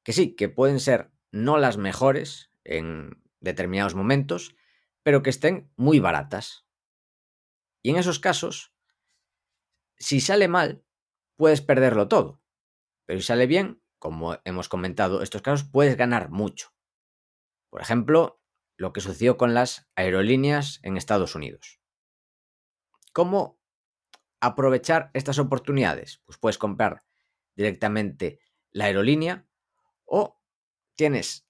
que 0.02 0.12
sí, 0.12 0.34
que 0.34 0.48
pueden 0.48 0.80
ser 0.80 1.12
no 1.30 1.56
las 1.56 1.76
mejores 1.78 2.50
en 2.64 3.22
determinados 3.38 3.94
momentos, 3.94 4.56
pero 5.04 5.22
que 5.22 5.30
estén 5.30 5.70
muy 5.76 6.00
baratas. 6.00 6.66
Y 7.82 7.90
en 7.90 7.98
esos 7.98 8.18
casos, 8.18 8.74
si 9.96 10.20
sale 10.20 10.48
mal, 10.48 10.84
puedes 11.36 11.60
perderlo 11.60 12.08
todo. 12.08 12.42
Pero 13.06 13.20
si 13.20 13.26
sale 13.26 13.46
bien, 13.46 13.80
como 14.00 14.38
hemos 14.44 14.68
comentado 14.68 15.22
estos 15.22 15.42
casos, 15.42 15.68
puedes 15.70 15.96
ganar 15.96 16.30
mucho. 16.30 16.74
Por 17.70 17.80
ejemplo, 17.80 18.40
lo 18.76 18.92
que 18.92 19.00
sucedió 19.00 19.36
con 19.36 19.54
las 19.54 19.88
aerolíneas 19.94 20.80
en 20.82 20.96
Estados 20.96 21.36
Unidos. 21.36 21.83
¿Cómo 23.14 23.60
aprovechar 24.40 25.12
estas 25.14 25.38
oportunidades? 25.38 26.20
Pues 26.24 26.36
puedes 26.36 26.58
comprar 26.58 27.04
directamente 27.54 28.40
la 28.72 28.86
aerolínea 28.86 29.46
o 30.04 30.42
tienes 30.96 31.46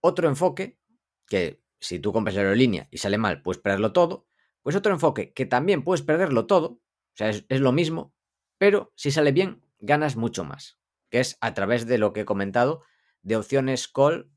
otro 0.00 0.28
enfoque 0.28 0.80
que 1.28 1.62
si 1.78 2.00
tú 2.00 2.12
compras 2.12 2.34
la 2.34 2.40
aerolínea 2.40 2.88
y 2.90 2.98
sale 2.98 3.18
mal, 3.18 3.40
puedes 3.40 3.62
perderlo 3.62 3.92
todo, 3.92 4.26
pues 4.62 4.74
otro 4.74 4.92
enfoque 4.92 5.32
que 5.32 5.46
también 5.46 5.84
puedes 5.84 6.02
perderlo 6.02 6.46
todo, 6.46 6.66
o 6.66 6.82
sea, 7.14 7.28
es, 7.28 7.60
lo 7.60 7.70
mismo, 7.70 8.12
pero 8.58 8.92
si 8.96 9.12
sale 9.12 9.30
bien, 9.30 9.64
ganas 9.78 10.16
mucho 10.16 10.42
más, 10.42 10.80
que 11.08 11.20
es 11.20 11.38
a 11.40 11.54
través 11.54 11.86
de 11.86 11.98
lo 11.98 12.12
que 12.12 12.22
he 12.22 12.24
comentado, 12.24 12.82
de 13.22 13.36
opciones 13.36 13.86
call 13.86 14.28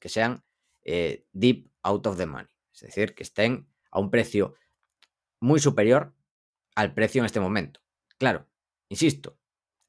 que 0.00 0.08
sean 0.08 0.44
eh, 0.82 1.24
deep 1.32 1.70
out 1.84 2.04
of 2.08 2.16
the 2.16 2.26
money, 2.26 2.50
es 2.72 2.80
decir, 2.80 3.14
que 3.14 3.22
estén 3.22 3.68
a 3.92 4.00
un 4.00 4.10
precio 4.10 4.56
muy 5.44 5.60
superior 5.60 6.14
al 6.74 6.94
precio 6.94 7.20
en 7.20 7.26
este 7.26 7.40
momento. 7.40 7.80
Claro, 8.18 8.48
insisto, 8.88 9.38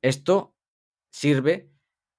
esto 0.02 0.56
sirve 1.10 1.72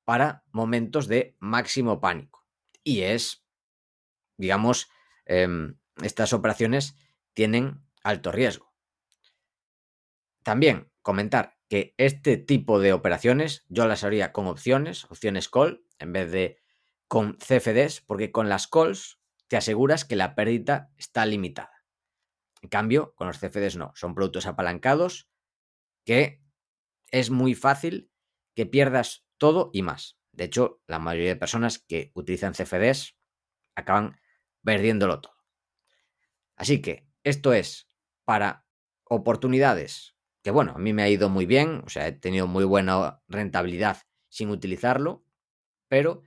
para 0.04 0.44
momentos 0.52 1.06
de 1.08 1.36
máximo 1.38 2.00
pánico 2.00 2.46
y 2.82 3.02
es 3.02 3.46
digamos, 4.36 4.90
em, 5.24 5.78
estas 6.02 6.32
operaciones 6.32 6.96
tienen 7.34 7.82
alto 8.02 8.32
riesgo. 8.32 8.72
También 10.42 10.90
comentar 11.02 11.58
que 11.68 11.94
este 11.96 12.36
tipo 12.36 12.78
de 12.78 12.92
operaciones 12.92 13.64
yo 13.68 13.86
las 13.86 14.04
haría 14.04 14.32
con 14.32 14.46
opciones, 14.46 15.04
opciones 15.06 15.48
call, 15.48 15.84
en 15.98 16.12
vez 16.12 16.30
de 16.30 16.58
con 17.08 17.38
CFDs, 17.38 18.00
porque 18.00 18.30
con 18.30 18.48
las 18.48 18.66
calls 18.68 19.20
te 19.48 19.56
aseguras 19.56 20.04
que 20.04 20.16
la 20.16 20.34
pérdida 20.34 20.92
está 20.96 21.24
limitada. 21.26 21.75
En 22.66 22.68
cambio, 22.68 23.14
con 23.14 23.28
los 23.28 23.38
CFDs 23.38 23.76
no, 23.76 23.92
son 23.94 24.16
productos 24.16 24.44
apalancados 24.46 25.30
que 26.04 26.42
es 27.12 27.30
muy 27.30 27.54
fácil 27.54 28.10
que 28.56 28.66
pierdas 28.66 29.24
todo 29.38 29.70
y 29.72 29.82
más. 29.82 30.18
De 30.32 30.46
hecho, 30.46 30.82
la 30.88 30.98
mayoría 30.98 31.28
de 31.28 31.36
personas 31.36 31.78
que 31.78 32.10
utilizan 32.14 32.54
CFDs 32.54 33.16
acaban 33.76 34.16
perdiéndolo 34.64 35.20
todo. 35.20 35.36
Así 36.56 36.82
que 36.82 37.08
esto 37.22 37.52
es 37.52 37.86
para 38.24 38.66
oportunidades, 39.04 40.16
que 40.42 40.50
bueno, 40.50 40.72
a 40.74 40.78
mí 40.78 40.92
me 40.92 41.04
ha 41.04 41.08
ido 41.08 41.28
muy 41.28 41.46
bien, 41.46 41.84
o 41.86 41.88
sea, 41.88 42.08
he 42.08 42.12
tenido 42.12 42.48
muy 42.48 42.64
buena 42.64 43.22
rentabilidad 43.28 43.98
sin 44.28 44.50
utilizarlo, 44.50 45.24
pero 45.86 46.24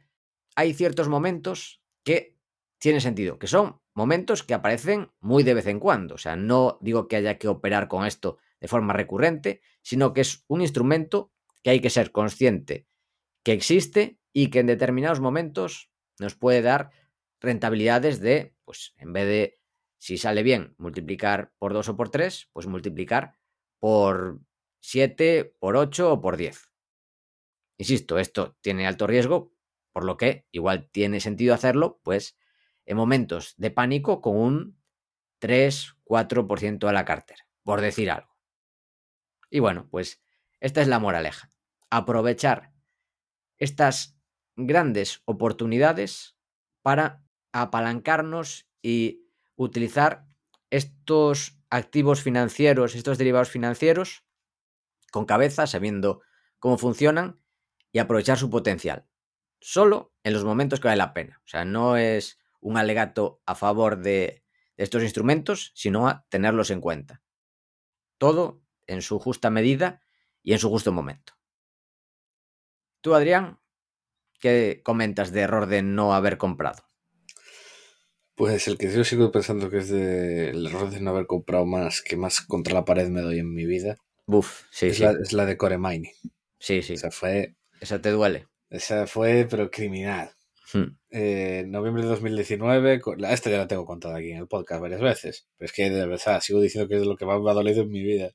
hay 0.56 0.74
ciertos 0.74 1.10
momentos 1.10 1.84
que 2.06 2.39
tienen 2.80 3.02
sentido, 3.02 3.38
que 3.38 3.48
son 3.48 3.82
momentos 3.94 4.44
que 4.44 4.54
aparecen 4.54 5.12
muy 5.20 5.44
de 5.44 5.54
vez 5.54 5.68
en 5.68 5.80
cuando, 5.80 6.16
o 6.16 6.18
sea, 6.18 6.36
no 6.36 6.78
digo 6.82 7.08
que 7.08 7.18
haya 7.18 7.38
que 7.38 7.48
operar 7.48 7.88
con 7.88 8.06
esto 8.06 8.38
de 8.60 8.68
forma 8.68 8.94
recurrente, 8.94 9.62
sino 9.82 10.14
que 10.14 10.22
es 10.22 10.44
un 10.48 10.62
instrumento 10.62 11.32
que 11.62 11.72
hay 11.72 11.82
que 11.82 11.90
ser 11.90 12.12
consciente 12.12 12.88
que 13.44 13.54
existe 13.54 14.20
y 14.34 14.50
que 14.50 14.60
en 14.60 14.68
determinados 14.68 15.20
momentos 15.20 15.92
nos 16.20 16.36
puede 16.36 16.62
dar 16.62 16.92
rentabilidades 17.42 18.20
de, 18.20 18.56
pues 18.66 18.94
en 18.98 19.14
vez 19.14 19.26
de, 19.28 19.62
si 19.98 20.18
sale 20.18 20.44
bien, 20.44 20.76
multiplicar 20.78 21.54
por 21.58 21.74
2 21.74 21.90
o 21.90 21.96
por 21.96 22.10
3, 22.10 22.50
pues 22.54 22.68
multiplicar 22.68 23.36
por 23.80 24.42
7, 24.82 25.56
por 25.60 25.78
8 25.78 26.14
o 26.14 26.22
por 26.22 26.38
10. 26.38 26.72
Insisto, 27.78 28.20
esto 28.20 28.58
tiene 28.62 28.88
alto 28.88 29.08
riesgo, 29.08 29.54
por 29.94 30.04
lo 30.04 30.18
que 30.18 30.46
igual 30.52 30.90
tiene 30.92 31.20
sentido 31.20 31.54
hacerlo, 31.54 32.02
pues 32.04 32.38
en 32.90 32.98
momentos 32.98 33.54
de 33.58 33.70
pánico 33.70 34.20
con 34.20 34.36
un 34.36 34.80
3-4% 35.42 36.88
de 36.88 36.94
la 36.94 37.06
cartera, 37.06 37.48
por 37.64 37.82
decir 37.82 38.10
algo. 38.10 38.36
Y 39.52 39.60
bueno, 39.60 39.88
pues 39.92 40.24
esta 40.60 40.82
es 40.82 40.88
la 40.88 40.98
moraleja. 40.98 41.52
Aprovechar 41.92 42.74
estas 43.60 44.18
grandes 44.56 45.22
oportunidades 45.26 46.36
para 46.82 47.24
apalancarnos 47.52 48.68
y 48.82 49.30
utilizar 49.56 50.26
estos 50.72 51.60
activos 51.70 52.24
financieros, 52.24 52.96
estos 52.96 53.20
derivados 53.20 53.52
financieros, 53.52 54.26
con 55.12 55.26
cabeza, 55.26 55.68
sabiendo 55.68 56.22
cómo 56.58 56.80
funcionan 56.80 57.40
y 57.92 58.00
aprovechar 58.00 58.40
su 58.40 58.50
potencial. 58.50 59.06
Solo 59.60 60.16
en 60.24 60.34
los 60.34 60.44
momentos 60.44 60.80
que 60.80 60.88
vale 60.88 60.98
la 60.98 61.14
pena. 61.14 61.40
O 61.46 61.48
sea, 61.48 61.66
no 61.66 61.96
es 61.96 62.39
un 62.60 62.78
alegato 62.78 63.41
a 63.45 63.55
favor 63.55 63.99
de 63.99 64.43
estos 64.78 65.03
instrumentos, 65.03 65.72
sino 65.76 66.07
a 66.07 66.26
tenerlos 66.30 66.72
en 66.72 66.82
cuenta. 66.82 67.22
Todo 68.18 68.62
en 68.88 69.01
su 69.01 69.20
justa 69.20 69.49
medida 69.49 70.01
y 70.41 70.53
en 70.53 70.60
su 70.60 70.70
justo 70.70 70.91
momento. 70.91 71.34
Tú, 73.01 73.14
Adrián, 73.14 73.60
¿qué 74.39 74.82
comentas 74.84 75.32
de 75.32 75.41
error 75.41 75.68
de 75.68 75.82
no 75.82 76.14
haber 76.14 76.38
comprado? 76.38 76.84
Pues 78.36 78.68
el 78.70 78.78
que 78.78 78.91
yo 78.91 79.03
sigo 79.03 79.32
pensando 79.32 79.70
que 79.70 79.80
es 79.80 79.89
de 79.89 80.51
el 80.51 80.68
error 80.68 80.89
de 80.89 81.01
no 81.01 81.12
haber 81.12 81.26
comprado 81.26 81.66
más, 81.66 82.01
que 82.01 82.16
más 82.16 82.39
contra 82.41 82.74
la 82.74 82.86
pared 82.86 83.10
me 83.10 83.22
doy 83.22 83.39
en 83.39 83.53
mi 83.53 83.66
vida. 83.66 83.97
Buf, 84.26 84.64
sí, 84.72 84.88
es 84.88 84.97
sí. 84.97 85.03
La, 85.03 85.12
es 85.12 85.34
la 85.34 85.45
de 85.45 85.57
Core 85.57 85.78
Mining. 85.78 86.14
Sí, 86.57 86.82
sí. 86.82 86.93
Esa 86.93 87.12
fue. 87.12 87.55
Esa 87.82 88.01
te 88.01 88.12
duele. 88.12 88.47
Esa 88.70 89.07
fue, 89.07 89.45
pero 89.49 89.70
criminal. 89.70 90.32
Hmm. 90.74 90.98
Eh, 91.10 91.64
noviembre 91.68 92.04
de 92.04 92.10
2019, 92.10 93.02
la, 93.18 93.34
esta 93.34 93.50
ya 93.50 93.58
la 93.58 93.68
tengo 93.68 93.86
contada 93.86 94.18
aquí 94.18 94.32
en 94.32 94.38
el 94.38 94.48
podcast 94.48 94.82
varias 94.82 95.02
veces, 95.02 95.48
pero 95.58 95.66
es 95.66 95.72
que 95.72 95.90
de 95.90 96.06
verdad 96.06 96.42
sigo 96.42 96.62
diciendo 96.62 96.88
que 96.88 96.98
es 96.98 97.06
lo 97.06 97.16
que 97.16 97.26
más 97.26 97.42
me 97.42 97.50
ha 97.50 97.54
dolido 97.54 97.82
en 97.82 97.90
mi 97.90 98.04
vida. 98.04 98.32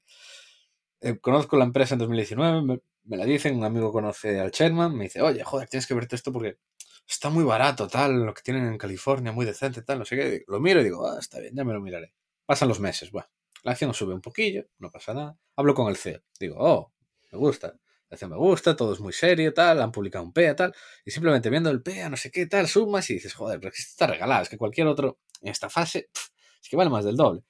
Eh, 1.00 1.18
conozco 1.20 1.56
la 1.56 1.64
empresa 1.64 1.94
en 1.94 2.00
2019, 2.00 2.62
me, 2.62 2.80
me, 3.04 3.16
la 3.16 3.24
dicen, 3.24 3.56
un 3.56 3.64
amigo 3.64 3.92
conoce 3.92 4.40
al 4.40 4.50
chairman, 4.50 4.96
me 4.96 5.04
dice, 5.04 5.22
oye, 5.22 5.44
joder, 5.44 5.68
tienes 5.68 5.86
que 5.86 5.94
verte 5.94 6.16
esto 6.16 6.32
porque 6.32 6.58
está 7.06 7.30
muy 7.30 7.44
barato, 7.44 7.88
tal, 7.88 8.24
lo 8.24 8.34
que 8.34 8.42
tienen 8.42 8.66
en 8.66 8.78
California, 8.78 9.32
muy 9.32 9.46
decente, 9.46 9.82
tal, 9.82 9.98
no 10.00 10.04
sé 10.04 10.16
qué. 10.16 10.44
Lo 10.48 10.60
miro 10.60 10.80
y 10.80 10.84
digo, 10.84 11.06
ah, 11.06 11.18
está 11.20 11.40
bien, 11.40 11.54
ya 11.54 11.64
me 11.64 11.72
lo 11.72 11.80
miraré. 11.80 12.14
Pasan 12.46 12.68
los 12.68 12.80
meses, 12.80 13.10
bueno, 13.10 13.28
la 13.62 13.72
acción 13.72 13.94
sube 13.94 14.14
un 14.14 14.20
poquillo, 14.20 14.66
no 14.78 14.90
pasa 14.90 15.14
nada. 15.14 15.38
Hablo 15.56 15.74
con 15.74 15.88
el 15.88 15.96
CEO, 15.96 16.20
digo, 16.40 16.56
oh, 16.58 16.92
me 17.32 17.38
gusta. 17.38 17.78
Acción 18.14 18.30
me 18.30 18.36
gusta, 18.36 18.74
todo 18.76 18.92
es 18.94 19.00
muy 19.00 19.12
serio, 19.12 19.52
tal, 19.52 19.80
han 19.82 19.92
publicado 19.92 20.24
un 20.24 20.32
PEA, 20.32 20.56
tal, 20.56 20.74
y 21.04 21.10
simplemente 21.10 21.50
viendo 21.50 21.70
el 21.70 21.82
PEA, 21.82 22.08
no 22.08 22.16
sé 22.16 22.30
qué, 22.30 22.46
tal, 22.46 22.66
sumas 22.68 23.08
y 23.10 23.14
dices, 23.14 23.34
joder, 23.34 23.60
pero 23.60 23.70
es 23.70 23.76
que 23.76 23.82
está 23.82 24.06
regalado, 24.06 24.42
es 24.42 24.48
que 24.48 24.58
cualquier 24.58 24.86
otro 24.86 25.18
en 25.42 25.48
esta 25.48 25.70
fase, 25.70 26.08
pff, 26.12 26.28
es 26.62 26.68
que 26.68 26.76
vale 26.76 26.90
más 26.90 27.04
del 27.04 27.16
doble. 27.16 27.42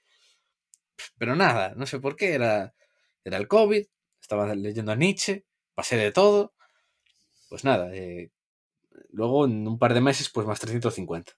Pero 1.18 1.36
nada, 1.36 1.74
no 1.76 1.86
sé 1.86 2.00
por 2.00 2.16
qué, 2.16 2.34
era, 2.34 2.74
era 3.24 3.36
el 3.36 3.48
COVID, 3.48 3.86
estaba 4.20 4.54
leyendo 4.54 4.92
a 4.92 4.96
Nietzsche, 4.96 5.46
pasé 5.74 5.96
de 5.96 6.12
todo, 6.12 6.54
pues 7.48 7.64
nada, 7.64 7.94
eh, 7.94 8.32
luego 9.10 9.44
en 9.46 9.66
un 9.66 9.78
par 9.78 9.94
de 9.94 10.00
meses, 10.00 10.30
pues 10.30 10.46
más 10.46 10.60
350. 10.60 11.32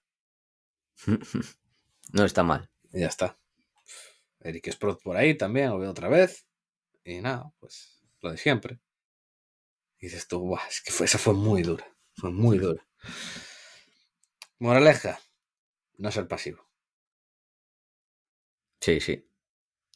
No 2.13 2.23
está 2.23 2.41
mal. 2.41 2.69
Y 2.93 3.01
ya 3.01 3.07
está. 3.07 3.37
Eric 4.39 4.71
Sprott 4.71 5.01
por 5.03 5.17
ahí 5.17 5.37
también, 5.37 5.69
lo 5.71 5.79
veo 5.79 5.91
otra 5.91 6.07
vez. 6.07 6.47
Y 7.03 7.19
nada, 7.19 7.51
pues 7.59 8.01
lo 8.21 8.31
de 8.31 8.37
siempre. 8.37 8.79
Y 9.99 10.07
dices 10.07 10.27
tú, 10.27 10.39
Buah, 10.39 10.67
es 10.67 10.81
que 10.81 10.91
fue, 10.91 11.05
esa 11.05 11.17
fue 11.17 11.33
muy 11.33 11.63
dura. 11.63 11.85
Fue 12.15 12.31
muy 12.31 12.57
dura. 12.57 12.85
Moraleja, 14.59 15.19
no 15.97 16.11
ser 16.11 16.27
pasivo. 16.27 16.67
Sí, 18.81 18.99
sí. 18.99 19.29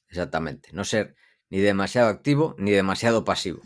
Exactamente. 0.07 0.69
No 0.73 0.83
ser 0.83 1.15
ni 1.49 1.59
demasiado 1.59 2.09
activo 2.09 2.55
ni 2.57 2.71
demasiado 2.71 3.23
pasivo. 3.23 3.61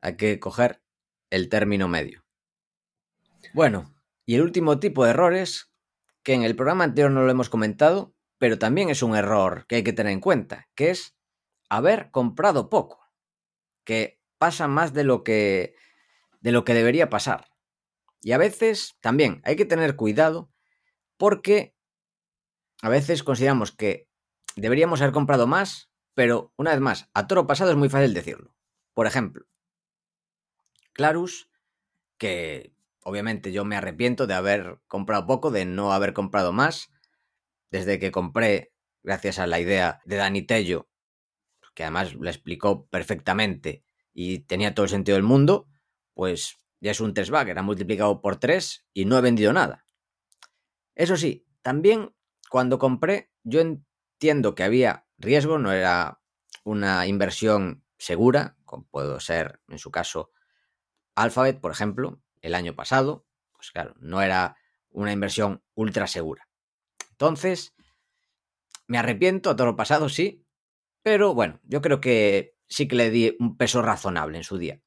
Hay 0.00 0.16
que 0.16 0.38
coger 0.40 0.82
el 1.30 1.48
término 1.48 1.88
medio. 1.88 2.24
Bueno, 3.54 3.94
y 4.24 4.36
el 4.36 4.42
último 4.42 4.78
tipo 4.78 5.04
de 5.04 5.10
errores, 5.10 5.72
que 6.22 6.34
en 6.34 6.42
el 6.42 6.56
programa 6.56 6.84
anterior 6.84 7.10
no 7.10 7.22
lo 7.22 7.30
hemos 7.30 7.50
comentado, 7.50 8.14
pero 8.38 8.58
también 8.58 8.90
es 8.90 9.02
un 9.02 9.16
error 9.16 9.66
que 9.66 9.76
hay 9.76 9.84
que 9.84 9.92
tener 9.92 10.12
en 10.12 10.20
cuenta, 10.20 10.68
que 10.74 10.90
es 10.90 11.16
haber 11.68 12.10
comprado 12.10 12.70
poco, 12.70 13.00
que 13.84 14.21
pasa 14.42 14.66
más 14.66 14.92
de 14.92 15.04
lo 15.04 15.22
que 15.22 15.76
de 16.40 16.50
lo 16.50 16.64
que 16.64 16.74
debería 16.74 17.08
pasar. 17.08 17.46
Y 18.22 18.32
a 18.32 18.38
veces 18.38 18.96
también 19.00 19.40
hay 19.44 19.54
que 19.54 19.64
tener 19.64 19.94
cuidado 19.94 20.50
porque 21.16 21.76
a 22.82 22.88
veces 22.88 23.22
consideramos 23.22 23.70
que 23.70 24.08
deberíamos 24.56 25.00
haber 25.00 25.12
comprado 25.12 25.46
más, 25.46 25.92
pero 26.14 26.52
una 26.56 26.72
vez 26.72 26.80
más, 26.80 27.08
a 27.14 27.28
toro 27.28 27.46
pasado 27.46 27.70
es 27.70 27.76
muy 27.76 27.88
fácil 27.88 28.14
decirlo. 28.14 28.56
Por 28.94 29.06
ejemplo, 29.06 29.46
Clarus, 30.92 31.48
que 32.18 32.74
obviamente 33.04 33.52
yo 33.52 33.64
me 33.64 33.76
arrepiento 33.76 34.26
de 34.26 34.34
haber 34.34 34.80
comprado 34.88 35.24
poco, 35.24 35.52
de 35.52 35.66
no 35.66 35.92
haber 35.92 36.14
comprado 36.14 36.52
más, 36.52 36.90
desde 37.70 38.00
que 38.00 38.10
compré, 38.10 38.72
gracias 39.04 39.38
a 39.38 39.46
la 39.46 39.60
idea 39.60 40.00
de 40.04 40.16
Dani 40.16 40.42
Tello, 40.42 40.88
que 41.76 41.84
además 41.84 42.14
lo 42.14 42.28
explicó 42.28 42.88
perfectamente 42.88 43.84
y 44.12 44.40
tenía 44.40 44.74
todo 44.74 44.84
el 44.84 44.90
sentido 44.90 45.16
del 45.16 45.24
mundo, 45.24 45.68
pues 46.14 46.58
ya 46.80 46.90
es 46.90 47.00
un 47.00 47.14
3 47.14 47.30
bagger, 47.30 47.58
ha 47.58 47.62
multiplicado 47.62 48.20
por 48.20 48.36
3 48.36 48.86
y 48.92 49.04
no 49.04 49.16
he 49.16 49.20
vendido 49.20 49.52
nada. 49.52 49.84
Eso 50.94 51.16
sí, 51.16 51.46
también 51.62 52.14
cuando 52.50 52.78
compré, 52.78 53.30
yo 53.44 53.60
entiendo 53.60 54.54
que 54.54 54.64
había 54.64 55.06
riesgo, 55.16 55.58
no 55.58 55.72
era 55.72 56.20
una 56.64 57.06
inversión 57.06 57.84
segura, 57.98 58.56
como 58.64 58.86
puedo 58.88 59.20
ser 59.20 59.60
en 59.68 59.78
su 59.78 59.90
caso 59.90 60.30
Alphabet, 61.14 61.60
por 61.60 61.72
ejemplo, 61.72 62.20
el 62.40 62.54
año 62.54 62.74
pasado, 62.74 63.26
pues 63.54 63.70
claro, 63.70 63.94
no 64.00 64.22
era 64.22 64.56
una 64.90 65.12
inversión 65.12 65.62
ultra 65.74 66.06
segura. 66.06 66.48
Entonces, 67.10 67.74
me 68.86 68.98
arrepiento 68.98 69.50
a 69.50 69.56
todo 69.56 69.68
lo 69.68 69.76
pasado, 69.76 70.08
sí, 70.08 70.44
pero 71.02 71.34
bueno, 71.34 71.60
yo 71.64 71.80
creo 71.80 72.00
que 72.00 72.51
sí 72.72 72.88
que 72.88 72.96
le 72.96 73.10
di 73.10 73.36
un 73.38 73.56
peso 73.56 73.82
razonable 73.82 74.38
en 74.38 74.44
su 74.44 74.58
día. 74.58 74.80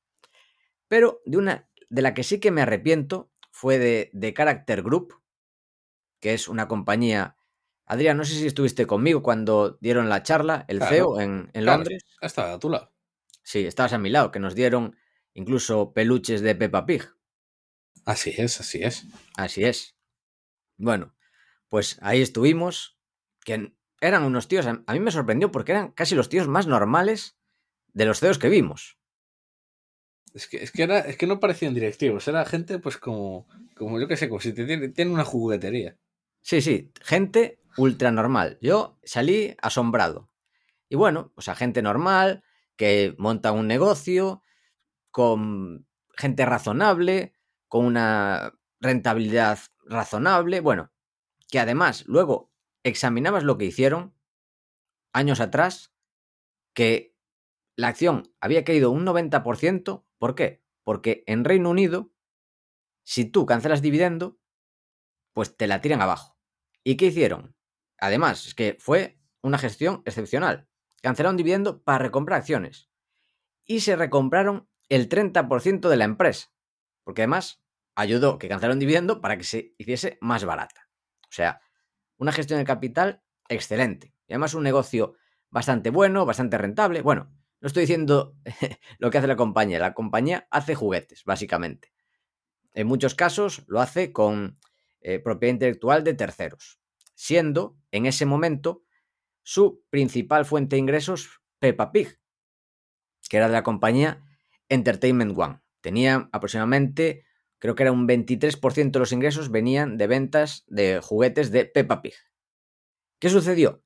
Pero 0.88 1.21
de 1.25 1.38
una 1.38 1.69
de 1.89 2.01
la 2.01 2.13
que 2.13 2.23
sí 2.23 2.39
que 2.39 2.51
me 2.51 2.61
arrepiento 2.61 3.31
fue 3.51 3.77
de, 3.77 4.09
de 4.13 4.33
Character 4.33 4.81
Group, 4.81 5.21
que 6.19 6.33
es 6.33 6.47
una 6.47 6.67
compañía. 6.67 7.38
Adrián, 7.86 8.17
no 8.17 8.25
sé 8.25 8.33
si 8.33 8.47
estuviste 8.47 8.88
conmigo 8.88 9.21
cuando 9.21 9.77
dieron 9.79 10.09
la 10.09 10.23
charla, 10.23 10.65
el 10.67 10.79
Claro, 10.79 10.95
CEO 10.95 11.21
en, 11.21 11.49
en 11.53 11.63
Claro, 11.63 11.77
Londres. 11.77 12.03
Estaba 12.19 12.53
a 12.53 12.59
tu 12.59 12.69
lado. 12.69 12.91
Sí, 13.43 13.65
estabas 13.65 13.93
a 13.93 13.99
mi 13.99 14.09
lado, 14.09 14.31
que 14.31 14.39
nos 14.39 14.55
dieron 14.55 14.97
incluso 15.36 15.93
peluches 15.93 16.41
de 16.41 16.55
Peppa 16.55 16.86
Pig. 16.86 17.03
Así 18.05 18.33
es, 18.36 18.59
así 18.59 18.81
es. 18.81 19.05
Así 19.38 19.63
es. 19.63 19.95
Bueno, 20.77 21.15
pues 21.69 21.99
ahí 22.01 22.21
estuvimos, 22.21 22.97
que 23.43 23.73
eran 24.01 24.23
unos 24.23 24.47
tíos, 24.47 24.65
a 24.65 24.93
mí 24.93 24.99
me 24.99 25.11
sorprendió 25.11 25.51
porque 25.51 25.71
eran 25.71 25.91
casi 25.91 26.15
los 26.15 26.29
tíos 26.29 26.47
más 26.47 26.67
normales 26.67 27.34
de 27.95 28.05
los 28.05 28.19
CEOs 28.19 28.37
que 28.37 28.49
vimos. 28.49 28.99
Es 30.33 30.47
que, 30.47 30.57
es 30.57 30.71
que, 30.71 30.83
era, 30.83 30.99
es 30.99 31.17
que 31.17 31.27
no 31.27 31.39
parecían 31.39 31.73
directivos, 31.73 32.27
era 32.27 32.45
gente 32.45 32.77
pues 32.77 32.97
como, 32.97 33.47
como 33.75 33.99
yo 33.99 34.07
que 34.07 34.17
sé, 34.17 34.27
como 34.27 34.41
si 34.41 34.53
te 34.53 34.65
tiene, 34.65 34.89
tiene 34.89 35.11
una 35.11 35.23
juguetería. 35.23 35.97
Sí, 36.41 36.61
sí, 36.61 36.91
gente 37.01 37.61
ultra 37.77 38.11
normal. 38.11 38.57
Yo 38.61 38.99
salí 39.03 39.55
asombrado. 39.61 40.29
Y 40.89 40.97
bueno, 40.97 41.31
o 41.35 41.41
sea, 41.41 41.55
gente 41.55 41.81
normal 41.81 42.43
que 42.75 43.15
monta 43.17 43.53
un 43.53 43.67
negocio 43.67 44.43
con 45.09 45.87
gente 46.17 46.45
razonable, 46.45 47.33
con 47.69 47.85
una 47.85 48.53
rentabilidad 48.81 49.59
razonable, 49.85 50.59
bueno, 50.59 50.91
que 51.49 51.59
además 51.59 52.03
luego 52.07 52.51
examinabas 52.83 53.45
lo 53.45 53.57
que 53.57 53.65
hicieron, 53.65 54.13
años 55.13 55.39
atrás 55.39 55.93
que 56.73 57.14
la 57.76 57.89
acción 57.89 58.23
había 58.39 58.63
caído 58.63 58.91
un 58.91 59.05
90%. 59.05 60.05
¿Por 60.17 60.36
qué? 60.36 60.63
Porque 60.84 61.23
en 61.28 61.43
Reino 61.43 61.69
Unido, 61.69 62.13
si 63.03 63.26
tú 63.26 63.45
cancelas 63.45 63.82
dividendo, 63.82 64.39
pues 65.34 65.57
te 65.57 65.67
la 65.67 65.82
tiran 65.82 66.01
abajo. 66.01 66.38
¿Y 66.84 66.97
qué 66.97 67.07
hicieron? 67.07 67.55
Además, 67.97 68.47
es 68.47 68.55
que 68.55 68.78
fue 68.80 69.19
una 69.41 69.57
gestión 69.57 70.01
excepcional. 70.05 70.67
Cancelaron 71.01 71.38
dividendo 71.38 71.84
para 71.84 71.99
recomprar 71.99 72.39
acciones. 72.39 72.89
Y 73.65 73.82
se 73.82 73.95
recompraron 73.95 74.69
el 74.89 75.09
30% 75.09 75.89
de 75.89 75.97
la 75.97 76.05
empresa. 76.05 76.51
Porque 77.03 77.23
además 77.23 77.63
ayudó 77.95 78.38
que 78.38 78.47
cancelaron 78.47 78.80
dividendo 78.80 79.21
para 79.21 79.38
que 79.38 79.43
se 79.43 79.76
hiciese 79.78 80.17
más 80.21 80.45
barata. 80.45 80.89
O 81.23 81.32
sea, 81.32 81.61
una 82.17 82.32
gestión 82.32 82.59
de 82.59 82.65
capital 82.65 83.23
excelente. 83.49 84.15
Y 84.28 84.34
además 84.34 84.53
un 84.53 84.63
negocio 84.63 85.15
bastante 85.49 85.89
bueno, 85.89 86.26
bastante 86.26 86.57
rentable. 86.57 87.01
Bueno, 87.01 87.32
no 87.62 87.68
estoy 87.68 87.82
diciendo 87.82 88.36
lo 88.99 89.10
que 89.10 89.18
hace 89.18 89.28
la 89.28 89.36
compañía. 89.36 89.80
La 89.80 89.93
compañía 89.93 90.47
hace 90.51 90.76
juguetes, 90.76 91.24
básicamente. 91.24 91.93
En 92.74 92.88
muchos 92.88 93.16
casos 93.16 93.64
lo 93.68 93.80
hace 93.80 94.12
con 94.12 94.60
eh, 95.01 95.20
propiedad 95.20 95.53
intelectual 95.53 96.03
de 96.03 96.14
terceros, 96.14 96.80
siendo 97.14 97.78
en 97.91 98.06
ese 98.06 98.26
momento 98.26 98.84
su 99.43 99.84
principal 99.89 100.45
fuente 100.45 100.76
de 100.76 100.82
ingresos 100.82 101.41
Peppa 101.60 101.91
Pig, 101.91 102.20
que 103.30 103.38
era 103.38 103.47
de 103.47 103.53
la 103.53 103.64
compañía 103.64 104.24
Entertainment 104.68 105.38
One. 105.38 105.62
Tenía 105.82 106.30
aproximadamente, 106.32 107.24
creo 107.60 107.76
que 107.76 107.84
era 107.84 107.91
un 107.91 108.08
23% 108.08 108.91
de 108.91 108.99
los 108.99 109.12
ingresos 109.12 109.51
venían 109.51 109.97
de 109.97 110.08
ventas 110.08 110.64
de 110.68 110.99
juguetes 111.01 111.51
de 111.51 111.66
Peppa 111.66 112.01
Pig. 112.01 112.16
¿Qué 113.20 113.30
sucedió? 113.30 113.84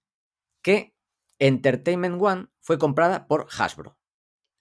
Que 0.62 0.96
Entertainment 1.40 2.22
One 2.22 2.48
fue 2.60 2.78
comprada 2.78 3.28
por 3.28 3.48
Hasbro, 3.58 3.98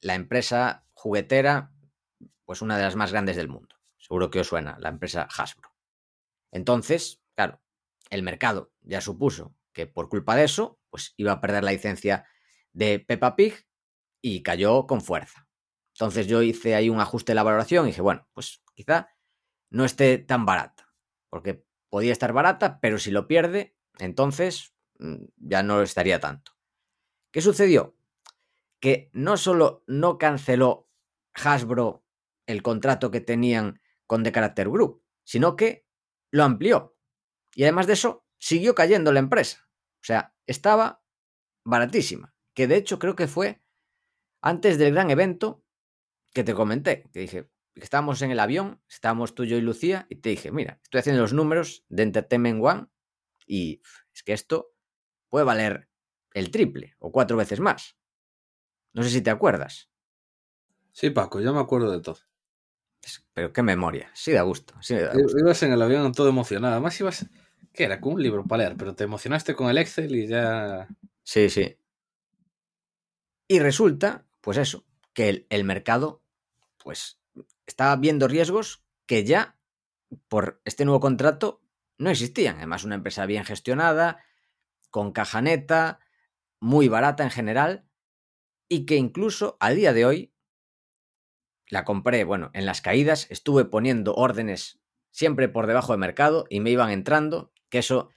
la 0.01 0.14
empresa 0.14 0.87
juguetera, 0.93 1.72
pues 2.45 2.62
una 2.62 2.76
de 2.76 2.85
las 2.85 2.97
más 2.97 3.11
grandes 3.11 3.37
del 3.37 3.49
mundo. 3.49 3.76
Seguro 3.99 4.31
que 4.31 4.41
os 4.41 4.47
suena, 4.47 4.79
la 4.79 4.89
empresa 4.89 5.29
Hasbro. 5.37 5.74
Entonces, 6.53 7.20
claro, 7.35 7.61
el 8.11 8.22
mercado 8.22 8.72
ya 8.81 9.01
supuso 9.01 9.55
que 9.72 9.87
por 9.87 10.09
culpa 10.09 10.37
de 10.37 10.45
eso, 10.45 10.81
pues 10.89 11.14
iba 11.16 11.33
a 11.33 11.41
perder 11.41 11.64
la 11.64 11.72
licencia 11.72 12.26
de 12.72 13.01
Peppa 13.01 13.37
Pig 13.37 13.66
y 14.22 14.43
cayó 14.43 14.87
con 14.87 15.01
fuerza. 15.01 15.49
Entonces 15.95 16.26
yo 16.29 16.43
hice 16.43 16.74
ahí 16.74 16.89
un 16.89 17.01
ajuste 17.01 17.33
de 17.33 17.37
la 17.37 17.43
valoración 17.43 17.87
y 17.87 17.89
dije, 17.89 18.03
bueno, 18.03 18.29
pues 18.33 18.62
quizá 18.74 19.09
no 19.70 19.85
esté 19.85 20.18
tan 20.18 20.47
barata, 20.47 20.95
porque 21.29 21.64
podía 21.91 22.12
estar 22.12 22.33
barata, 22.33 22.79
pero 22.81 22.99
si 22.99 23.11
lo 23.11 23.26
pierde, 23.26 23.76
entonces 23.99 24.74
mm, 24.99 25.24
ya 25.37 25.62
no 25.62 25.83
estaría 25.83 26.20
tanto. 26.20 26.58
¿Qué 27.39 27.43
sucedió? 27.43 27.97
Que 28.80 29.11
no 29.12 29.36
solo 29.36 29.84
no 29.86 30.18
canceló 30.18 30.91
Hasbro 31.34 32.05
el 32.47 32.64
contrato 32.64 33.12
que 33.12 33.20
tenían 33.20 33.80
con 34.09 34.24
The 34.24 34.32
Character 34.32 34.68
Group, 34.68 35.05
sino 35.22 35.55
que 35.55 35.86
lo 36.32 36.43
amplió. 36.43 36.97
Y 37.55 37.62
además 37.62 37.86
de 37.86 37.93
eso, 37.93 38.26
siguió 38.39 38.74
cayendo 38.74 39.12
la 39.12 39.20
empresa. 39.20 39.70
O 40.01 40.05
sea, 40.05 40.34
estaba 40.49 41.05
baratísima. 41.64 42.34
Que 42.55 42.66
de 42.66 42.74
hecho 42.74 42.99
creo 42.99 43.14
que 43.14 43.28
fue 43.28 43.62
antes 44.41 44.76
del 44.76 44.95
gran 44.95 45.12
evento 45.12 45.62
que 46.34 46.43
te 46.43 46.55
comenté. 46.55 47.09
Que 47.12 47.20
dije, 47.20 47.49
estábamos 47.76 48.20
en 48.22 48.32
el 48.32 48.41
avión, 48.41 48.82
estábamos 48.89 49.36
tú, 49.36 49.45
yo 49.45 49.57
y 49.57 49.61
Lucía, 49.61 50.09
y 50.11 50.16
te 50.16 50.30
dije, 50.30 50.51
mira, 50.51 50.80
estoy 50.82 50.99
haciendo 50.99 51.22
los 51.22 51.32
números 51.32 51.84
de 51.89 52.03
Entertainment 52.03 52.61
One 52.61 52.86
y 53.47 53.80
es 54.12 54.24
que 54.24 54.32
esto 54.32 54.72
puede 55.28 55.45
valer 55.45 55.89
el 56.35 56.51
triple 56.51 56.95
o 56.99 57.11
cuatro 57.12 57.37
veces 57.37 57.61
más. 57.61 57.97
No 58.93 59.03
sé 59.03 59.11
si 59.11 59.22
te 59.22 59.31
acuerdas. 59.31 59.91
Sí, 60.93 61.11
Paco, 61.11 61.41
yo 61.41 61.53
me 61.53 61.61
acuerdo 61.61 61.91
de 61.91 62.01
todo. 62.01 62.18
Pero 63.33 63.53
qué 63.53 63.62
memoria, 63.62 64.11
sí 64.14 64.33
da 64.33 64.43
gusto. 64.43 64.74
Sí 64.81 64.95
Ibas 64.95 65.62
en 65.62 65.72
el 65.72 65.83
avión 65.83 66.12
todo 66.12 66.29
emocionado. 66.29 66.74
Además 66.74 67.01
ibas, 67.01 67.26
¿qué 67.72 67.85
era? 67.85 68.01
Con 68.01 68.14
un 68.14 68.22
libro 68.22 68.45
para 68.45 68.64
leer, 68.64 68.76
pero 68.76 68.95
te 68.95 69.05
emocionaste 69.05 69.55
con 69.55 69.70
el 69.70 69.79
Excel 69.79 70.14
y 70.14 70.26
ya... 70.26 70.89
Sí, 71.22 71.49
sí. 71.49 71.76
Y 73.47 73.61
resulta, 73.61 74.26
pues 74.41 74.59
eso, 74.59 74.85
que 75.14 75.29
el, 75.29 75.47
el 75.51 75.64
mercado, 75.64 76.22
pues, 76.83 77.20
estaba 77.66 77.97
viendo 77.97 78.29
riesgos 78.29 78.83
que 79.07 79.24
ya, 79.24 79.57
por 80.29 80.61
este 80.64 80.85
nuevo 80.85 81.01
contrato, 81.01 81.62
no 81.97 82.11
existían. 82.11 82.57
Además, 82.57 82.85
una 82.85 82.95
empresa 82.97 83.26
bien 83.26 83.45
gestionada, 83.45 84.22
con 84.91 85.12
caja 85.12 85.41
neta, 85.41 86.01
muy 86.61 86.89
barata 86.89 87.23
en 87.23 87.31
general 87.31 87.89
y 88.69 88.87
que 88.87 88.97
incluso 88.97 89.57
al 89.61 89.77
día 89.77 89.93
de 89.93 90.05
hoy 90.05 90.35
la 91.69 91.85
compré, 91.85 92.25
bueno, 92.25 92.51
en 92.55 92.67
las 92.67 92.81
caídas 92.81 93.27
estuve 93.31 93.65
poniendo 93.65 94.15
órdenes 94.15 94.81
siempre 95.11 95.49
por 95.49 95.67
debajo 95.67 95.93
de 95.93 95.99
mercado 95.99 96.47
y 96.49 96.61
me 96.61 96.71
iban 96.71 96.91
entrando, 96.91 97.53
que 97.69 97.79
eso 97.79 98.11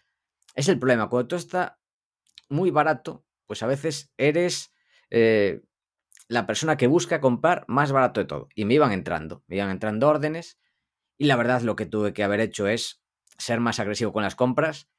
es 0.56 0.68
el 0.70 0.80
problema. 0.80 1.10
Cuando 1.10 1.28
todo 1.28 1.40
está 1.40 1.80
muy 2.50 2.72
barato, 2.72 3.26
pues 3.46 3.64
a 3.64 3.68
veces 3.68 4.14
eres 4.18 4.74
eh, 5.10 5.62
la 6.28 6.46
persona 6.48 6.78
que 6.78 6.88
busca 6.88 7.20
comprar 7.20 7.66
más 7.68 7.92
barato 7.92 8.22
de 8.22 8.26
todo. 8.26 8.50
Y 8.56 8.66
me 8.66 8.74
iban 8.74 8.92
entrando, 8.92 9.44
me 9.48 9.58
iban 9.58 9.70
entrando 9.70 10.08
órdenes 10.08 10.60
y 11.18 11.26
la 11.26 11.36
verdad 11.36 11.62
lo 11.62 11.76
que 11.76 11.86
tuve 11.86 12.14
que 12.14 12.24
haber 12.24 12.40
hecho 12.40 12.68
es 12.68 13.04
ser 13.38 13.60
más 13.60 13.80
agresivo 13.80 14.14
con 14.14 14.24
las 14.24 14.36
compras 14.36 14.90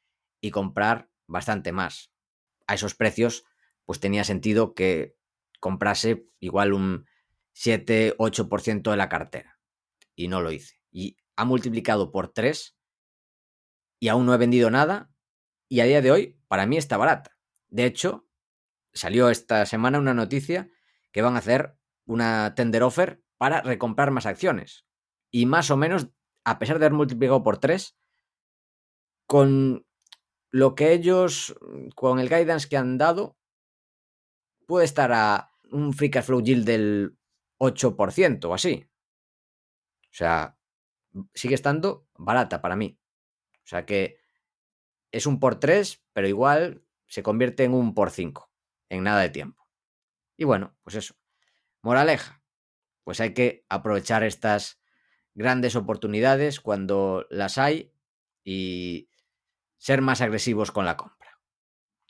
y 0.40 0.50
comprar 0.50 1.08
bastante 1.26 1.72
más 1.72 2.11
a 2.72 2.74
esos 2.74 2.94
precios, 2.94 3.44
pues 3.84 4.00
tenía 4.00 4.24
sentido 4.24 4.74
que 4.74 5.16
comprase 5.60 6.26
igual 6.40 6.72
un 6.72 7.06
7-8% 7.54 8.90
de 8.90 8.96
la 8.96 9.08
cartera. 9.08 9.60
Y 10.14 10.28
no 10.28 10.40
lo 10.40 10.50
hice. 10.50 10.80
Y 10.90 11.18
ha 11.36 11.44
multiplicado 11.44 12.10
por 12.10 12.28
3 12.32 12.76
y 14.00 14.08
aún 14.08 14.26
no 14.26 14.34
he 14.34 14.38
vendido 14.38 14.70
nada 14.70 15.10
y 15.68 15.80
a 15.80 15.84
día 15.84 16.02
de 16.02 16.10
hoy 16.10 16.40
para 16.48 16.66
mí 16.66 16.76
está 16.76 16.96
barata. 16.96 17.36
De 17.68 17.84
hecho, 17.84 18.26
salió 18.92 19.30
esta 19.30 19.64
semana 19.66 19.98
una 19.98 20.14
noticia 20.14 20.70
que 21.12 21.22
van 21.22 21.34
a 21.34 21.38
hacer 21.38 21.76
una 22.06 22.54
tender 22.54 22.82
offer 22.82 23.22
para 23.36 23.60
recomprar 23.60 24.10
más 24.10 24.26
acciones. 24.26 24.86
Y 25.30 25.46
más 25.46 25.70
o 25.70 25.76
menos, 25.76 26.08
a 26.44 26.58
pesar 26.58 26.78
de 26.78 26.86
haber 26.86 26.96
multiplicado 26.96 27.42
por 27.42 27.58
3, 27.58 27.96
con 29.26 29.86
lo 30.52 30.74
que 30.74 30.92
ellos, 30.92 31.56
con 31.96 32.20
el 32.20 32.28
guidance 32.28 32.68
que 32.68 32.76
han 32.76 32.98
dado, 32.98 33.36
puede 34.66 34.84
estar 34.84 35.10
a 35.12 35.52
un 35.70 35.94
free 35.94 36.10
cash 36.10 36.26
flow 36.26 36.42
yield 36.42 36.66
del 36.66 37.18
8% 37.58 38.44
o 38.44 38.54
así. 38.54 38.86
O 40.04 40.14
sea, 40.14 40.58
sigue 41.34 41.54
estando 41.54 42.06
barata 42.14 42.60
para 42.60 42.76
mí. 42.76 42.98
O 43.64 43.66
sea 43.66 43.86
que 43.86 44.18
es 45.10 45.26
un 45.26 45.40
por 45.40 45.58
3, 45.58 46.04
pero 46.12 46.28
igual 46.28 46.84
se 47.06 47.22
convierte 47.22 47.64
en 47.64 47.72
un 47.72 47.94
por 47.94 48.10
5 48.10 48.50
en 48.90 49.04
nada 49.04 49.22
de 49.22 49.30
tiempo. 49.30 49.66
Y 50.36 50.44
bueno, 50.44 50.76
pues 50.82 50.96
eso. 50.96 51.14
Moraleja, 51.80 52.42
pues 53.04 53.20
hay 53.20 53.32
que 53.32 53.64
aprovechar 53.70 54.22
estas 54.22 54.80
grandes 55.34 55.76
oportunidades 55.76 56.60
cuando 56.60 57.26
las 57.30 57.56
hay 57.56 57.92
y 58.44 59.08
ser 59.82 60.00
más 60.00 60.20
agresivos 60.20 60.70
con 60.70 60.84
la 60.84 60.96
compra. 60.96 61.40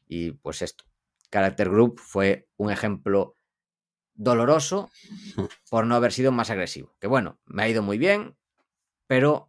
Y 0.06 0.32
pues 0.32 0.60
esto, 0.60 0.84
Character 1.30 1.70
Group 1.70 1.98
fue 1.98 2.46
un 2.58 2.70
ejemplo 2.70 3.34
doloroso 4.12 4.90
por 5.70 5.86
no 5.86 5.94
haber 5.94 6.12
sido 6.12 6.32
más 6.32 6.50
agresivo. 6.50 6.94
Que 7.00 7.06
bueno, 7.06 7.40
me 7.46 7.62
ha 7.62 7.68
ido 7.70 7.82
muy 7.82 7.96
bien, 7.96 8.36
pero 9.06 9.48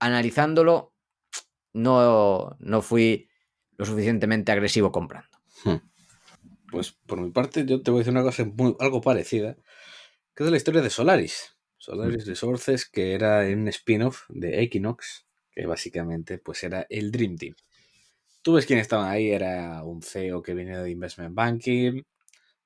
analizándolo 0.00 0.96
no, 1.72 2.56
no 2.58 2.82
fui 2.82 3.28
lo 3.76 3.84
suficientemente 3.84 4.50
agresivo 4.50 4.90
comprando. 4.90 5.38
Hmm. 5.62 5.76
Pues 6.72 6.90
por 7.06 7.20
mi 7.20 7.30
parte 7.30 7.64
yo 7.66 7.82
te 7.82 7.92
voy 7.92 7.98
a 7.98 8.00
decir 8.00 8.12
una 8.12 8.24
cosa 8.24 8.44
algo 8.80 9.00
parecida, 9.00 9.56
que 10.34 10.42
es 10.42 10.50
la 10.50 10.56
historia 10.56 10.82
de 10.82 10.90
Solaris. 10.90 11.56
Solaris 11.78 12.26
Resources, 12.26 12.90
que 12.90 13.14
era 13.14 13.42
un 13.42 13.68
spin-off 13.68 14.22
de 14.28 14.60
Equinox, 14.62 15.24
que 15.54 15.66
básicamente 15.66 16.38
pues 16.38 16.62
era 16.64 16.86
el 16.88 17.10
Dream 17.12 17.36
Team. 17.36 17.54
Tú 18.42 18.54
ves 18.54 18.66
quién 18.66 18.78
estaban 18.78 19.08
ahí, 19.08 19.30
era 19.30 19.82
un 19.84 20.02
CEO 20.02 20.42
que 20.42 20.54
viene 20.54 20.76
de 20.76 20.90
Investment 20.90 21.34
Banking, 21.34 22.02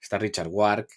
está 0.01 0.19
Richard 0.19 0.49
Wark, 0.49 0.89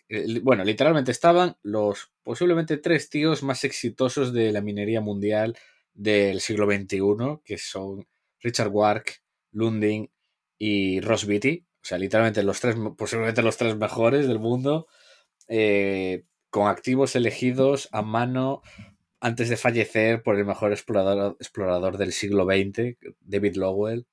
bueno, 0.43 0.63
literalmente 0.63 1.11
estaban 1.11 1.55
los 1.63 2.11
posiblemente 2.23 2.77
tres 2.77 3.09
tíos 3.09 3.43
más 3.43 3.63
exitosos 3.63 4.33
de 4.33 4.51
la 4.51 4.61
minería 4.61 5.01
mundial 5.01 5.57
del 5.93 6.39
siglo 6.39 6.65
XXI, 6.65 7.41
que 7.43 7.57
son 7.57 8.07
Richard 8.39 8.69
Wark, 8.69 9.21
Lunding 9.51 10.09
y 10.57 11.01
Ross 11.01 11.25
Beatty, 11.25 11.65
o 11.81 11.85
sea, 11.85 11.97
literalmente 11.97 12.43
los 12.43 12.59
tres, 12.59 12.75
posiblemente 12.97 13.41
los 13.41 13.57
tres 13.57 13.75
mejores 13.75 14.27
del 14.27 14.39
mundo, 14.39 14.87
eh, 15.47 16.23
con 16.49 16.67
activos 16.67 17.15
elegidos 17.15 17.89
a 17.91 18.01
mano 18.01 18.61
antes 19.21 19.49
de 19.49 19.57
fallecer 19.57 20.23
por 20.23 20.35
el 20.37 20.45
mejor 20.45 20.71
explorador, 20.71 21.37
explorador 21.39 21.97
del 21.97 22.11
siglo 22.11 22.45
XX, 22.45 22.97
David 23.21 23.55
Lowell. 23.55 24.07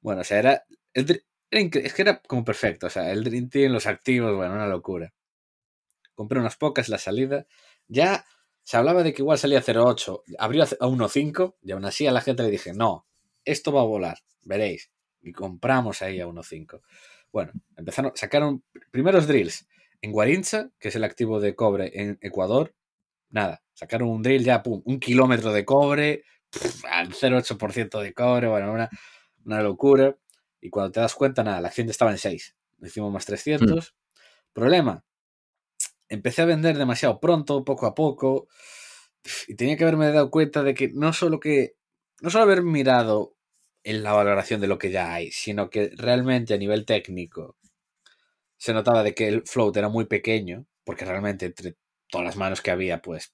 Bueno, 0.00 0.22
o 0.22 0.24
sea, 0.24 0.38
era. 0.38 0.64
es 0.94 1.94
que 1.94 2.02
era 2.02 2.22
como 2.22 2.44
perfecto. 2.44 2.86
O 2.86 2.90
sea, 2.90 3.12
el 3.12 3.22
Dream 3.22 3.50
Team, 3.50 3.72
los 3.72 3.86
activos, 3.86 4.34
bueno, 4.34 4.54
una 4.54 4.66
locura. 4.66 5.12
Compré 6.14 6.40
unas 6.40 6.56
pocas, 6.56 6.88
la 6.88 6.98
salida. 6.98 7.46
Ya 7.86 8.24
se 8.62 8.76
hablaba 8.76 9.02
de 9.02 9.12
que 9.12 9.22
igual 9.22 9.38
salía 9.38 9.62
0.8, 9.62 10.22
abrió 10.38 10.62
a 10.62 10.66
1.5 10.66 11.56
y 11.62 11.72
aún 11.72 11.84
así 11.84 12.06
a 12.06 12.12
la 12.12 12.20
gente 12.20 12.42
le 12.42 12.50
dije, 12.50 12.72
no, 12.72 13.06
esto 13.44 13.72
va 13.72 13.82
a 13.82 13.84
volar, 13.84 14.18
veréis. 14.42 14.90
Y 15.22 15.32
compramos 15.32 16.02
ahí 16.02 16.20
a 16.20 16.26
1.5. 16.26 16.80
Bueno, 17.32 17.52
empezaron, 17.76 18.12
sacaron 18.14 18.64
primeros 18.90 19.26
drills 19.26 19.68
en 20.00 20.12
Guarincha, 20.12 20.70
que 20.78 20.88
es 20.88 20.96
el 20.96 21.04
activo 21.04 21.40
de 21.40 21.54
cobre 21.54 21.90
en 21.94 22.18
Ecuador. 22.22 22.74
Nada, 23.30 23.62
sacaron 23.74 24.08
un 24.08 24.22
drill 24.22 24.44
ya, 24.44 24.62
pum, 24.62 24.82
un 24.84 25.00
kilómetro 25.00 25.52
de 25.52 25.64
cobre, 25.64 26.24
al 26.90 27.12
0,8% 27.12 28.00
de 28.00 28.12
cobre, 28.12 28.48
bueno, 28.48 28.72
una, 28.72 28.90
una, 29.44 29.62
locura. 29.62 30.16
Y 30.60 30.70
cuando 30.70 30.92
te 30.92 31.00
das 31.00 31.14
cuenta, 31.14 31.42
nada, 31.44 31.60
la 31.60 31.68
acción 31.68 31.88
estaba 31.88 32.10
en 32.10 32.18
6. 32.18 32.56
Hicimos 32.82 33.12
más 33.12 33.24
300. 33.26 33.92
Mm. 33.92 34.52
Problema, 34.52 35.04
empecé 36.08 36.42
a 36.42 36.46
vender 36.46 36.76
demasiado 36.76 37.20
pronto, 37.20 37.64
poco 37.64 37.86
a 37.86 37.94
poco. 37.94 38.48
Y 39.48 39.54
tenía 39.54 39.76
que 39.76 39.84
haberme 39.84 40.10
dado 40.12 40.30
cuenta 40.30 40.62
de 40.62 40.74
que 40.74 40.90
no 40.92 41.12
solo 41.12 41.40
que. 41.40 41.76
No 42.20 42.30
solo 42.30 42.44
haber 42.44 42.62
mirado 42.62 43.36
en 43.82 44.02
la 44.02 44.12
valoración 44.12 44.60
de 44.60 44.66
lo 44.66 44.78
que 44.78 44.90
ya 44.90 45.14
hay, 45.14 45.30
sino 45.30 45.70
que 45.70 45.90
realmente 45.96 46.52
a 46.52 46.58
nivel 46.58 46.84
técnico 46.84 47.56
se 48.58 48.74
notaba 48.74 49.02
de 49.02 49.14
que 49.14 49.26
el 49.28 49.42
float 49.46 49.78
era 49.78 49.88
muy 49.88 50.04
pequeño, 50.04 50.66
porque 50.84 51.06
realmente 51.06 51.46
entre 51.46 51.76
todas 52.10 52.24
las 52.24 52.36
manos 52.36 52.60
que 52.60 52.70
había, 52.70 53.00
pues 53.00 53.32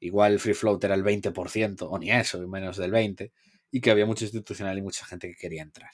igual 0.00 0.32
el 0.32 0.40
free 0.40 0.54
float 0.54 0.82
era 0.84 0.94
el 0.94 1.04
20%, 1.04 1.86
o 1.88 1.98
ni 1.98 2.10
eso, 2.10 2.46
menos 2.48 2.76
del 2.76 2.92
20%, 2.92 3.30
y 3.70 3.80
que 3.80 3.90
había 3.90 4.06
mucho 4.06 4.24
institucional 4.24 4.76
y 4.78 4.82
mucha 4.82 5.04
gente 5.06 5.28
que 5.28 5.36
quería 5.36 5.62
entrar. 5.62 5.90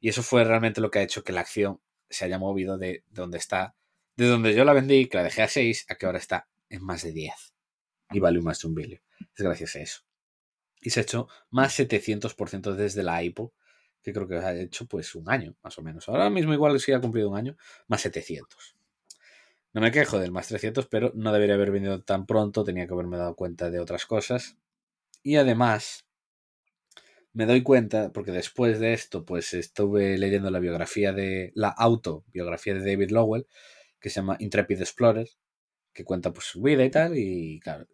Y 0.00 0.08
eso 0.08 0.22
fue 0.22 0.44
realmente 0.44 0.80
lo 0.80 0.90
que 0.90 0.98
ha 1.00 1.02
hecho 1.02 1.24
que 1.24 1.32
la 1.32 1.40
acción 1.40 1.80
se 2.08 2.24
haya 2.24 2.38
movido 2.38 2.78
de, 2.78 3.04
donde 3.10 3.38
está, 3.38 3.74
de 4.16 4.26
donde 4.26 4.54
yo 4.54 4.64
la 4.64 4.72
vendí, 4.72 5.06
que 5.06 5.16
la 5.16 5.24
dejé 5.24 5.42
a 5.42 5.48
6, 5.48 5.86
a 5.88 5.94
que 5.94 6.06
ahora 6.06 6.18
está 6.18 6.48
en 6.68 6.82
más 6.84 7.02
de 7.02 7.12
10. 7.12 7.32
Y 8.10 8.20
vale 8.20 8.40
más 8.40 8.60
de 8.60 8.68
un 8.68 8.74
billón. 8.74 9.00
Es 9.20 9.44
gracias 9.44 9.76
a 9.76 9.80
eso. 9.80 10.00
Y 10.80 10.90
se 10.90 11.00
ha 11.00 11.02
hecho 11.02 11.28
más 11.50 11.78
700% 11.78 12.74
desde 12.74 13.02
la 13.02 13.22
IPO, 13.22 13.52
que 14.02 14.12
creo 14.12 14.28
que 14.28 14.36
ha 14.36 14.54
hecho 14.54 14.86
pues 14.86 15.14
un 15.14 15.28
año, 15.28 15.56
más 15.62 15.76
o 15.78 15.82
menos. 15.82 16.08
Ahora 16.08 16.30
mismo 16.30 16.52
igual 16.52 16.78
si 16.80 16.92
ha 16.92 17.00
cumplido 17.00 17.30
un 17.30 17.36
año, 17.36 17.56
más 17.88 18.00
700. 18.02 18.77
No 19.78 19.82
me 19.82 19.92
quejo 19.92 20.18
del 20.18 20.32
más 20.32 20.48
300, 20.48 20.86
pero 20.86 21.12
no 21.14 21.32
debería 21.32 21.54
haber 21.54 21.70
venido 21.70 22.02
tan 22.02 22.26
pronto, 22.26 22.64
tenía 22.64 22.88
que 22.88 22.94
haberme 22.94 23.16
dado 23.16 23.36
cuenta 23.36 23.70
de 23.70 23.78
otras 23.78 24.06
cosas. 24.06 24.56
Y 25.22 25.36
además, 25.36 26.04
me 27.32 27.46
doy 27.46 27.62
cuenta, 27.62 28.10
porque 28.12 28.32
después 28.32 28.80
de 28.80 28.92
esto, 28.92 29.24
pues 29.24 29.54
estuve 29.54 30.18
leyendo 30.18 30.50
la 30.50 30.58
biografía 30.58 31.12
de, 31.12 31.52
la 31.54 31.68
autobiografía 31.68 32.74
de 32.74 32.80
David 32.80 33.12
Lowell, 33.12 33.46
que 34.00 34.10
se 34.10 34.16
llama 34.16 34.36
Intrepid 34.40 34.80
Explorer, 34.80 35.28
que 35.92 36.02
cuenta 36.02 36.32
pues 36.32 36.46
su 36.46 36.60
vida 36.60 36.84
y 36.84 36.90
tal, 36.90 37.16
y 37.16 37.60
claro, 37.60 37.86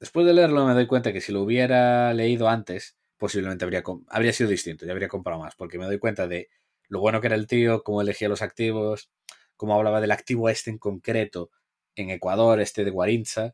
después 0.00 0.24
de 0.24 0.32
leerlo 0.32 0.64
me 0.64 0.72
doy 0.72 0.86
cuenta 0.86 1.12
que 1.12 1.20
si 1.20 1.32
lo 1.32 1.42
hubiera 1.42 2.14
leído 2.14 2.48
antes, 2.48 2.96
posiblemente 3.18 3.66
habría, 3.66 3.82
habría 4.08 4.32
sido 4.32 4.48
distinto, 4.48 4.86
ya 4.86 4.92
habría 4.92 5.08
comprado 5.08 5.40
más, 5.40 5.54
porque 5.56 5.78
me 5.78 5.84
doy 5.84 5.98
cuenta 5.98 6.26
de 6.26 6.48
lo 6.88 7.00
bueno 7.00 7.20
que 7.20 7.26
era 7.26 7.36
el 7.36 7.46
tío, 7.46 7.82
cómo 7.82 8.00
elegía 8.00 8.30
los 8.30 8.40
activos, 8.40 9.10
cómo 9.58 9.74
hablaba 9.74 10.00
del 10.00 10.12
activo 10.12 10.48
este 10.48 10.70
en 10.70 10.78
concreto 10.78 11.50
en 11.96 12.08
Ecuador, 12.08 12.60
este 12.60 12.84
de 12.84 12.90
Guarinza, 12.90 13.52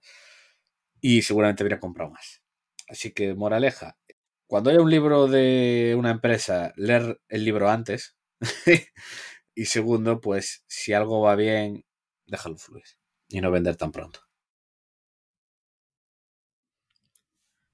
y 1.00 1.22
seguramente 1.22 1.64
habría 1.64 1.80
comprado 1.80 2.10
más. 2.12 2.42
Así 2.88 3.12
que, 3.12 3.34
moraleja, 3.34 3.98
cuando 4.46 4.70
haya 4.70 4.80
un 4.80 4.90
libro 4.90 5.26
de 5.26 5.96
una 5.98 6.10
empresa, 6.10 6.72
leer 6.76 7.20
el 7.28 7.44
libro 7.44 7.68
antes. 7.68 8.16
y 9.54 9.64
segundo, 9.64 10.20
pues 10.20 10.62
si 10.68 10.92
algo 10.92 11.22
va 11.22 11.34
bien, 11.34 11.84
déjalo 12.26 12.56
fluir 12.56 12.84
y 13.28 13.40
no 13.40 13.50
vender 13.50 13.76
tan 13.76 13.90
pronto. 13.90 14.20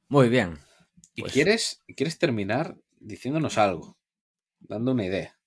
Muy 0.09 0.29
bien. 0.29 0.59
¿Y 1.15 1.23
pues 1.23 1.33
quieres, 1.33 1.83
quieres 1.97 2.19
terminar 2.19 2.77
diciéndonos 2.99 3.59
algo? 3.59 3.99
Dando 4.61 4.93
una 4.93 5.05
idea. 5.05 5.39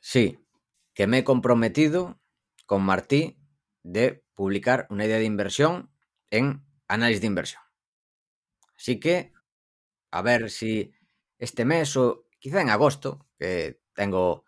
Sí, 0.00 0.38
que 0.96 1.06
me 1.06 1.18
he 1.18 1.24
comprometido 1.24 2.18
con 2.64 2.82
Martí 2.82 3.38
de 3.82 4.24
publicar 4.34 4.86
una 4.88 5.04
idea 5.04 5.18
de 5.18 5.26
inversión 5.26 5.92
en 6.30 6.66
análisis 6.88 7.20
de 7.20 7.26
inversión. 7.26 7.62
Así 8.76 8.98
que, 8.98 9.32
a 10.10 10.22
ver 10.22 10.50
si 10.50 10.94
este 11.38 11.66
mes 11.66 11.94
o 11.98 12.26
quizá 12.38 12.62
en 12.62 12.70
agosto, 12.70 13.28
que 13.38 13.78
tengo 13.92 14.46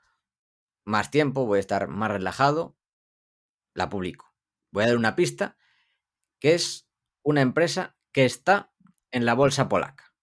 más 0.85 1.11
tiempo, 1.11 1.45
voy 1.45 1.59
a 1.59 1.61
estar 1.61 1.87
más 1.87 2.11
relajado, 2.11 2.79
la 3.75 3.91
publico. 3.91 4.35
Voy 4.71 4.85
a 4.85 4.87
dar 4.89 4.97
una 4.97 5.17
pista, 5.17 5.59
que 6.41 6.55
es 6.55 6.89
una 7.23 7.43
empresa 7.43 7.99
que 8.11 8.25
está 8.25 8.73
en 9.11 9.27
la 9.27 9.35
bolsa 9.35 9.69
polaca. 9.69 10.15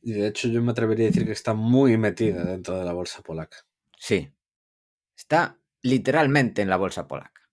Y 0.00 0.14
de 0.14 0.26
hecho 0.26 0.48
yo 0.48 0.60
me 0.62 0.72
atrevería 0.72 1.06
a 1.06 1.10
decir 1.10 1.24
que 1.24 1.32
está 1.32 1.54
muy 1.54 1.96
metida 1.96 2.44
dentro 2.44 2.76
de 2.76 2.84
la 2.84 2.92
bolsa 2.92 3.22
polaca. 3.22 3.58
Sí. 3.96 4.34
Está 5.16 5.58
literalmente 5.82 6.62
en 6.62 6.70
la 6.70 6.76
bolsa 6.76 7.06
polaca. 7.06 7.48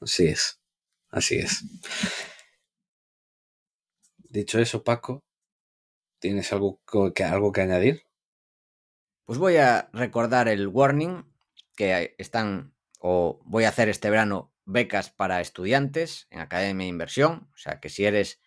Así 0.00 0.26
es. 0.26 0.60
Así 1.08 1.36
es. 1.36 1.64
Dicho 4.28 4.58
eso, 4.58 4.84
Paco, 4.84 5.24
¿tienes 6.18 6.52
algo 6.52 6.80
que, 7.14 7.24
algo 7.24 7.52
que 7.52 7.62
añadir? 7.62 8.02
Pues 9.24 9.38
voy 9.38 9.56
a 9.56 9.88
recordar 9.92 10.48
el 10.48 10.68
warning 10.68 11.24
que 11.74 12.14
están 12.18 12.74
o 13.00 13.40
voy 13.44 13.64
a 13.64 13.70
hacer 13.70 13.88
este 13.88 14.10
verano 14.10 14.52
becas 14.64 15.10
para 15.10 15.40
estudiantes 15.40 16.26
en 16.30 16.40
Academia 16.40 16.84
de 16.84 16.90
Inversión. 16.90 17.48
O 17.54 17.56
sea 17.56 17.80
que 17.80 17.88
si 17.88 18.04
eres 18.04 18.40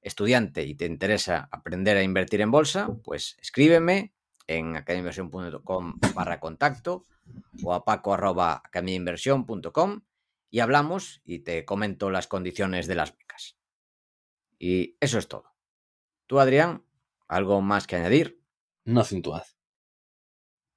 estudiante 0.00 0.62
y 0.62 0.74
te 0.74 0.86
interesa 0.86 1.48
aprender 1.50 1.96
a 1.96 2.02
invertir 2.02 2.40
en 2.40 2.50
bolsa, 2.50 2.88
pues 3.02 3.36
escríbeme 3.40 4.14
en 4.46 4.76
academiainversión.com 4.76 5.98
barra 6.14 6.40
contacto 6.40 7.04
o 7.62 7.74
a 7.74 7.84
paco 7.84 8.14
arroba 8.14 8.62
y 10.50 10.60
hablamos 10.60 11.20
y 11.24 11.40
te 11.40 11.64
comento 11.64 12.10
las 12.10 12.26
condiciones 12.26 12.86
de 12.86 12.94
las 12.94 13.16
becas. 13.16 13.56
Y 14.58 14.96
eso 15.00 15.18
es 15.18 15.26
todo. 15.26 15.54
¿Tú, 16.26 16.38
Adrián, 16.38 16.84
algo 17.26 17.60
más 17.60 17.86
que 17.86 17.96
añadir? 17.96 18.40
No 18.84 19.00
acentuad. 19.00 19.44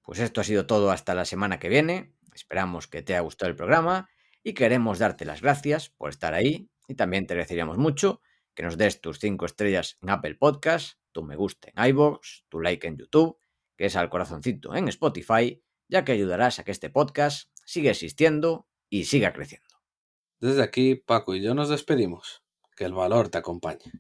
Pues 0.01 0.20
esto 0.20 0.41
ha 0.41 0.43
sido 0.43 0.65
todo 0.65 0.91
hasta 0.91 1.13
la 1.13 1.26
semana 1.26 1.59
que 1.59 1.70
viene. 1.70 2.15
Esperamos 2.34 2.88
que 2.88 3.01
te 3.01 3.13
haya 3.13 3.22
gustado 3.22 3.49
el 3.49 3.55
programa 3.55 4.09
y 4.43 4.53
queremos 4.53 4.99
darte 4.99 5.26
las 5.26 5.41
gracias 5.41 5.89
por 5.89 6.09
estar 6.09 6.34
ahí 6.34 6.70
y 6.88 6.95
también 6.95 7.28
te 7.28 7.34
agradeceríamos 7.34 7.78
mucho 7.78 8.22
que 8.55 8.63
nos 8.63 8.78
des 8.78 9.01
tus 9.01 9.20
5 9.20 9.45
estrellas 9.45 9.99
en 10.01 10.09
Apple 10.09 10.36
Podcast, 10.36 10.97
tu 11.11 11.24
me 11.24 11.36
gusta 11.36 11.70
en 11.76 11.86
iVoox, 11.89 12.45
tu 12.49 12.59
like 12.59 12.88
en 12.88 12.97
YouTube, 12.97 13.38
que 13.78 13.86
es 13.86 13.96
al 13.96 14.10
corazoncito 14.10 14.76
en 14.76 14.88
Spotify, 14.88 15.64
ya 15.88 16.04
que 16.04 16.12
ayudarás 16.12 16.60
a 16.60 16.64
que 16.64 16.72
este 16.72 16.90
podcast 16.90 17.50
siga 17.66 17.92
existiendo 17.92 18.68
y 18.90 19.06
siga 19.06 19.34
creciendo. 19.34 19.68
Desde 20.40 20.64
aquí, 20.64 20.96
Paco 20.96 21.36
y 21.36 21.42
yo 21.42 21.54
nos 21.54 21.70
despedimos. 21.70 22.44
Que 22.76 22.86
el 22.86 22.94
valor 22.94 23.30
te 23.30 23.40
acompañe. 23.40 23.92